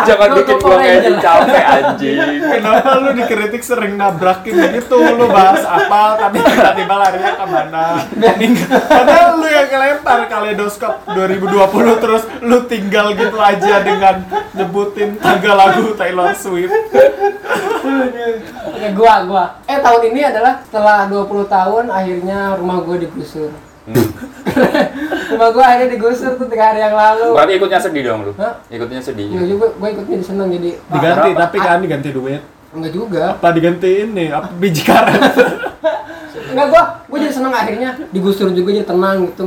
jangan 0.07 0.27
Lu 0.31 0.35
bikin 0.39 0.55
gua 0.63 0.77
kayak 0.79 1.19
capek 1.19 1.63
anjing 1.67 2.17
Kenapa 2.39 2.89
lu 2.95 3.09
dikritik 3.11 3.59
sering 3.59 3.99
nabrakin 3.99 4.55
begitu? 4.55 4.95
Lu 4.95 5.27
bahas 5.27 5.67
apa 5.67 6.15
tapi 6.15 6.39
tiba-tiba 6.39 6.95
larinya 6.95 7.31
ke 7.35 7.45
mana? 7.51 7.83
Padahal 8.87 9.35
lu 9.35 9.47
yang 9.51 9.67
kelempar 9.67 10.31
kaleidoskop 10.31 11.03
2020 11.11 12.03
terus 12.07 12.23
lu 12.39 12.57
tinggal 12.71 13.11
gitu 13.19 13.35
aja 13.35 13.83
dengan 13.83 14.23
nyebutin 14.55 15.19
tanggal 15.19 15.59
lagu 15.59 15.91
Taylor 15.99 16.31
Swift. 16.39 16.71
Oke, 18.63 18.87
gua, 18.95 19.27
gua. 19.27 19.45
Eh, 19.67 19.75
tahun 19.83 20.07
ini 20.07 20.23
adalah 20.23 20.63
setelah 20.63 21.11
20 21.11 21.51
tahun 21.51 21.91
akhirnya 21.91 22.55
rumah 22.55 22.79
gua 22.79 22.95
digusur. 22.95 23.51
Rumah 25.29 25.49
gua 25.49 25.63
akhirnya 25.65 25.89
digusur 25.91 26.31
tuh 26.33 26.47
tiga 26.47 26.71
hari 26.71 26.79
yang 26.79 26.93
lalu. 26.93 27.27
berarti 27.33 27.53
ikutnya 27.53 27.79
sedih 27.79 28.01
dong 28.05 28.19
lu 28.21 28.31
Hah? 28.35 28.53
ikutnya 28.67 29.01
sedih 29.01 29.27
Enggak 29.27 29.47
juga, 29.49 29.65
gua 29.75 29.87
ikutnya 29.89 30.17
seneng 30.19 30.47
jadi 30.49 30.69
Diganti 30.79 31.29
Kenapa? 31.29 31.41
tapi 31.41 31.57
kan 31.59 31.77
diganti 31.79 32.09
duit. 32.09 32.41
enggak 32.71 32.91
juga. 32.91 33.23
Apa 33.33 33.47
diganti 33.51 33.89
ini? 34.03 34.25
Apa 34.29 34.47
biji 34.51 34.81
karet? 34.81 35.21
Enggak 36.53 36.67
gua, 36.69 36.81
gua 37.05 37.17
jadi 37.19 37.33
seneng 37.33 37.51
akhirnya 37.51 37.89
digusur 38.09 38.49
juga 38.49 38.69
jadi 38.71 38.85
tenang 38.85 39.27
gitu 39.27 39.43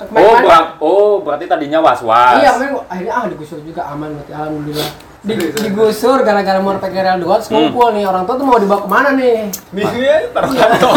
enggak. 0.00 0.22
oh 0.22 0.36
ber- 0.40 0.70
oh 0.78 1.12
berarti 1.20 1.44
tadinya 1.44 1.78
was 1.78 2.00
was 2.00 2.38
Iya, 2.38 2.50
kemarin 2.54 2.74
akhirnya 2.84 3.12
ah 3.12 3.24
digusur 3.26 3.58
juga 3.60 3.82
aman 3.88 4.14
berarti 4.14 4.32
alhamdulillah. 4.32 4.90
Di, 5.18 5.34
digusur 5.34 6.22
gara-gara 6.22 6.56
mau 6.56 6.72
pakai 6.74 7.02
rel 7.02 7.18
2 7.18 7.26
terus 7.26 7.48
Hmm. 7.48 7.58
ngumpul 7.68 7.90
nih 7.90 8.06
orang 8.06 8.22
tua 8.22 8.34
tuh 8.34 8.46
mau 8.46 8.54
dibawa 8.54 8.80
ke 8.80 8.88
mana 8.88 9.10
nih? 9.12 9.50
Nih, 9.72 9.84
ya, 9.98 10.14
taruh 10.30 10.52
kantong. 10.52 10.94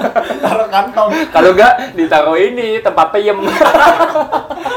taruh 0.44 0.68
kantong. 0.68 1.10
kalau 1.32 1.50
enggak 1.50 1.74
ditaruh 1.92 2.36
ini 2.36 2.78
tempat 2.78 3.06
peyem 3.10 3.40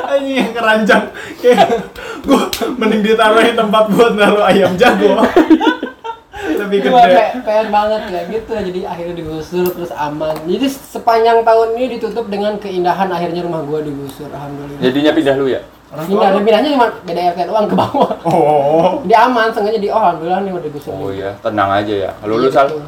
Anjing 0.08 0.36
yang 0.38 0.52
keranjang. 0.54 1.04
Kayak 1.36 1.92
gua 2.24 2.48
mending 2.74 3.04
ditaruhin 3.04 3.54
tempat 3.54 3.84
buat 3.90 4.16
naruh 4.16 4.44
ayam 4.44 4.72
jago. 4.76 5.20
Lebih 6.36 6.78
gede. 6.82 6.92
kayak 6.92 7.32
pengen 7.42 7.68
banget 7.70 8.02
ya 8.06 8.22
gitu 8.28 8.52
jadi 8.54 8.80
akhirnya 8.86 9.16
digusur 9.16 9.66
terus 9.68 9.92
aman. 9.92 10.36
Jadi 10.46 10.68
sepanjang 10.68 11.42
tahun 11.42 11.68
ini 11.74 11.86
ditutup 11.96 12.28
dengan 12.28 12.56
keindahan 12.56 13.08
akhirnya 13.08 13.42
rumah 13.42 13.62
gua 13.62 13.80
digusur 13.80 14.28
alhamdulillah. 14.28 14.80
jadinya 14.80 15.12
pindah 15.12 15.36
lu 15.36 15.48
ya 15.50 15.62
Pindah, 15.96 16.28
dan 16.30 16.44
pindahnya 16.44 16.70
cuma 16.72 16.88
beda 17.00 17.22
RT 17.32 17.40
doang 17.46 17.66
ke 17.66 17.76
bawah. 17.78 18.12
Oh, 18.26 19.00
Dia 19.04 19.24
aman, 19.24 19.48
sengaja 19.50 19.80
di 19.80 19.88
oh 19.88 19.96
alhamdulillah 19.96 20.42
nih 20.42 20.52
udah 20.52 20.64
digusur. 20.66 20.92
oh 20.92 21.08
nih. 21.08 21.18
iya 21.18 21.30
tenang 21.40 21.72
aja 21.72 21.94
ya 21.96 22.12
kalau 22.20 22.36
lu 22.36 22.44
Iya, 22.44 22.52
sal 22.52 22.68
betul. 22.68 22.84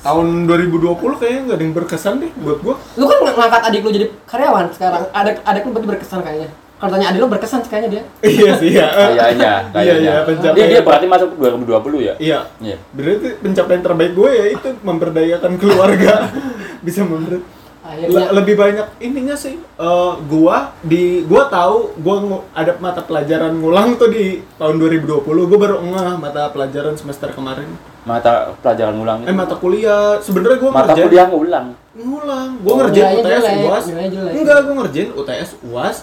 tahun 0.00 0.26
2020 0.46 0.94
kayaknya 1.16 1.40
nggak 1.42 1.56
ada 1.56 1.64
yang 1.64 1.74
berkesan 1.74 2.14
deh 2.18 2.30
buat 2.38 2.58
gua. 2.60 2.74
Lu 2.94 3.04
kan 3.04 3.18
ng- 3.20 3.34
ngangkat 3.34 3.62
adik 3.66 3.80
lu 3.82 3.90
jadi 3.90 4.06
karyawan 4.24 4.66
sekarang. 4.70 5.02
Adik 5.10 5.36
adik 5.42 5.62
lu 5.64 5.70
berarti 5.72 5.88
berkesan 5.90 6.20
kayaknya. 6.22 6.48
Kalau 6.82 6.90
tanya 6.92 7.06
adik 7.08 7.22
lu 7.22 7.30
berkesan 7.30 7.62
kayaknya 7.62 7.88
dia. 7.88 8.02
iya 8.34 8.50
sih 8.58 8.70
ya. 8.74 8.86
kayaknya 8.90 9.14
Iya 9.14 9.54
kayaknya. 9.70 9.94
iya 10.02 10.14
pencapaian. 10.26 10.56
dia, 10.58 10.66
dia 10.68 10.80
berarti 10.82 11.06
masuk 11.06 11.28
2020 11.38 12.02
ya? 12.02 12.14
Iya. 12.18 12.38
iya. 12.58 12.76
Berarti 12.90 13.28
pencapaian 13.38 13.80
terbaik 13.80 14.12
gue 14.12 14.30
ya 14.32 14.46
itu 14.50 14.68
memberdayakan 14.82 15.52
keluarga. 15.56 16.26
Bisa 16.84 17.06
member 17.06 17.38
Akhirnya 17.82 18.30
Le- 18.30 18.32
lebih 18.38 18.54
banyak 18.54 18.86
ininya 19.00 19.34
sih 19.34 19.58
eh, 19.58 20.12
gua 20.24 20.70
di 20.80 21.26
gua 21.26 21.50
tahu 21.50 21.90
gua 21.98 22.22
ada 22.54 22.78
mata 22.78 23.02
pelajaran 23.02 23.50
ngulang 23.52 23.98
tuh 23.98 24.06
di 24.06 24.38
tahun 24.54 24.78
2020 24.78 25.26
gua 25.26 25.58
baru 25.58 25.82
ngeh 25.82 26.14
mata 26.14 26.46
pelajaran 26.50 26.94
semester 26.94 27.34
kemarin. 27.34 27.66
Mata 28.02 28.54
pelajaran 28.58 28.94
ulang 28.94 29.26
eh 29.26 29.34
mata 29.34 29.58
kuliah. 29.58 30.14
Sebenarnya 30.22 30.62
gua 30.62 30.70
mata 30.72 30.94
ngerjain 30.94 31.06
kuliah 31.06 31.26
ngulang? 31.26 31.66
Ngulang. 31.92 32.48
Gua 32.62 32.70
Oh, 32.70 32.76
ngerjain 32.78 33.18
UTS 33.18 33.26
jelek, 33.42 33.66
UAS 33.66 33.84
jelek. 33.90 34.32
enggak 34.32 34.58
gua 34.62 34.74
ngerjain 34.78 35.08
UTS 35.12 35.48
UAS 35.66 35.96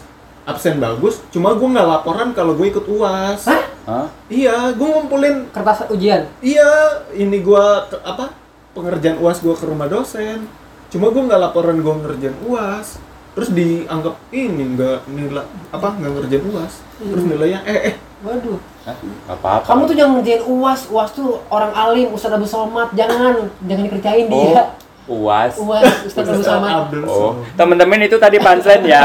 absen 0.50 0.82
bagus 0.82 1.22
cuma 1.30 1.54
gua 1.54 1.68
nggak 1.78 1.88
laporan 1.88 2.30
kalau 2.34 2.58
gue 2.58 2.68
ikut 2.74 2.86
UAS 2.89 3.45
Hah? 3.45 3.64
Hah? 3.86 4.08
iya 4.28 4.74
gua 4.74 5.00
ngumpulin 5.00 5.50
kertas 5.54 5.86
ujian. 5.89 6.26
iya 6.41 7.02
ini 7.14 7.39
gua 7.41 7.86
ke, 7.88 7.97
apa 8.02 8.34
pengerjaan 8.74 9.22
UAS 9.22 9.39
gua 9.45 9.54
ke 9.54 9.66
rumah 9.66 9.86
dosen 9.86 10.50
cuma 10.89 11.14
gua 11.14 11.30
nggak 11.30 11.41
laporan 11.41 11.78
gua 11.80 12.02
ngerjain 12.02 12.36
UAS 12.45 12.97
terus 13.38 13.54
dianggap 13.54 14.18
ini 14.34 14.76
nggak 14.76 15.06
nilai 15.08 15.45
apa 15.70 15.88
nggak 15.95 16.12
ngerjain 16.18 16.43
UAS 16.50 16.74
terus 16.97 17.24
nilainya 17.24 17.62
eh 17.64 17.82
eh 17.93 17.95
Waduh. 18.20 18.60
Hah? 18.84 18.95
Nggak 19.00 19.38
apa-apa 19.39 19.64
Kamu 19.64 19.82
tuh 19.88 19.95
jangan 19.95 20.14
ngerjain 20.20 20.43
UAS. 20.43 20.91
UAS 20.91 21.12
tuh 21.16 21.39
orang 21.47 21.72
alim, 21.72 22.12
Ustaz 22.12 22.36
Abu 22.36 22.43
Somad. 22.43 22.91
Jangan, 22.91 23.47
jangan 23.64 23.84
dikerjain 23.88 24.28
oh 24.28 24.36
dia. 24.36 24.64
Uas 25.10 25.57
UAS 25.57 26.05
Ustaz 26.05 26.30
Ustaz 26.30 26.45
Somad. 26.45 26.86
Abdul 26.86 27.03
oh 27.10 27.34
Somad. 27.34 27.57
temen-temen 27.57 27.99
itu 28.05 28.16
tadi 28.22 28.38
punchline 28.38 28.86
ya 28.86 29.03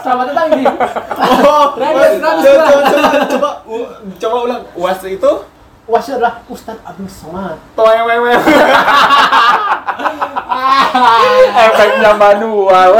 Selamat 0.00 0.24
datang 0.32 0.48
di 0.56 0.64
oh 0.64 1.66
Radio 1.76 2.04
coba 2.16 2.40
102. 2.40 2.48
coba 2.48 3.20
coba 3.28 3.50
coba 4.16 4.36
ulang 4.48 4.62
UAS 4.74 5.00
itu 5.04 5.32
Itu 5.90 6.14
adalah 6.14 6.46
Ustaz 6.46 6.78
Abdul 6.86 7.10
Somad. 7.10 7.58
toewewe 7.74 8.30
efeknya 11.66 12.12
manual. 12.14 12.92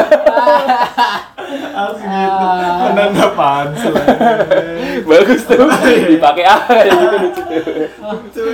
Harus 1.50 1.98
gitu. 2.02 2.46
Penanda 2.82 3.26
pansel. 3.38 3.94
Bagus 5.06 5.42
tuh. 5.46 5.70
Dipakai 6.10 6.44
apa 6.46 6.72
kayak 6.82 6.94
gitu 6.98 7.16
situ 8.30 8.44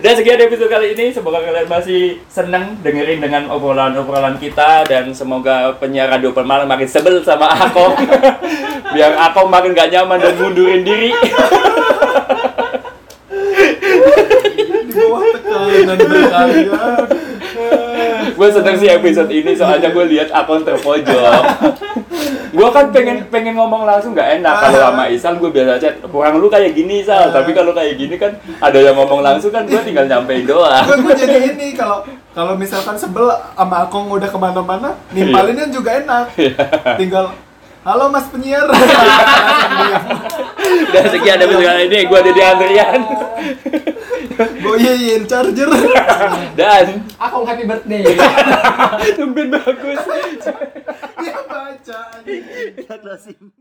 dan 0.00 0.12
sekian 0.16 0.40
episode 0.40 0.70
kali 0.70 0.92
ini. 0.96 1.12
Semoga 1.12 1.40
kalian 1.44 1.68
masih 1.68 2.20
seneng 2.28 2.78
dengerin 2.84 3.20
dengan 3.20 3.48
obrolan-obrolan 3.52 4.36
kita. 4.40 4.84
Dan 4.88 5.12
semoga 5.12 5.76
penyiar 5.76 6.12
radio 6.12 6.32
permalam 6.32 6.68
makin 6.68 6.88
sebel 6.88 7.20
sama 7.24 7.48
Ako 7.68 7.96
biar 8.94 9.12
Ako 9.30 9.46
makin 9.48 9.72
gak 9.76 9.92
nyaman 9.92 10.18
dan 10.20 10.34
mundurin 10.36 10.82
diri 10.84 11.12
di 14.86 14.92
bawah 14.96 15.22
tekanan 15.34 15.98
gue 18.40 18.48
seneng 18.48 18.76
sih 18.80 18.88
episode 18.88 19.30
ini 19.30 19.52
soalnya 19.52 19.92
gue 19.92 20.04
lihat 20.16 20.32
Ako 20.32 20.64
terpojok. 20.64 21.42
Gue 22.50 22.68
kan 22.72 22.88
pengen 22.90 23.28
pengen 23.28 23.54
ngomong 23.54 23.84
langsung 23.84 24.16
nggak 24.16 24.40
enak. 24.40 24.54
Kalau 24.64 24.80
sama 24.90 25.04
Isal 25.12 25.36
gue 25.36 25.50
biasa 25.52 25.76
chat 25.76 25.94
kurang 26.08 26.40
lu 26.40 26.48
kayak 26.48 26.72
gini 26.72 27.04
Sal 27.04 27.30
tapi 27.30 27.52
kalau 27.52 27.76
kayak 27.76 28.00
gini 28.00 28.16
kan 28.16 28.32
ada 28.58 28.78
yang 28.80 28.96
ngomong 28.96 29.20
langsung 29.20 29.52
kan 29.52 29.68
gue 29.68 29.78
tinggal 29.84 30.08
nyampein 30.08 30.48
doang. 30.48 30.88
Gue 30.88 30.96
gue 31.04 31.14
jadi 31.20 31.52
ini 31.52 31.76
kalau 31.76 32.02
kalau 32.32 32.56
misalkan 32.56 32.96
sebel 32.96 33.28
sama 33.28 33.84
Akong 33.84 34.08
udah 34.08 34.30
ke 34.30 34.38
mana-mana 34.40 34.96
nimpalinnya 35.12 35.68
juga 35.68 36.00
enak. 36.00 36.32
Tinggal 36.96 37.34
halo 37.84 38.12
mas 38.12 38.26
penyiar. 38.28 38.68
Dan 40.92 41.04
sekian 41.10 41.40
episode 41.40 41.64
kali 41.64 41.82
ini 41.88 41.98
gue 42.04 42.20
Deddy 42.20 42.42
Andrian. 42.44 43.00
Goyein 44.60 45.22
charger. 45.24 45.70
Dan 46.56 47.08
Aku 47.16 47.44
happy 47.48 47.64
birthday. 47.64 48.04
tumben 49.16 49.48
bagus. 49.52 50.00
Dia 51.20 51.38
baca 51.48 51.98
anjing. 52.20 53.52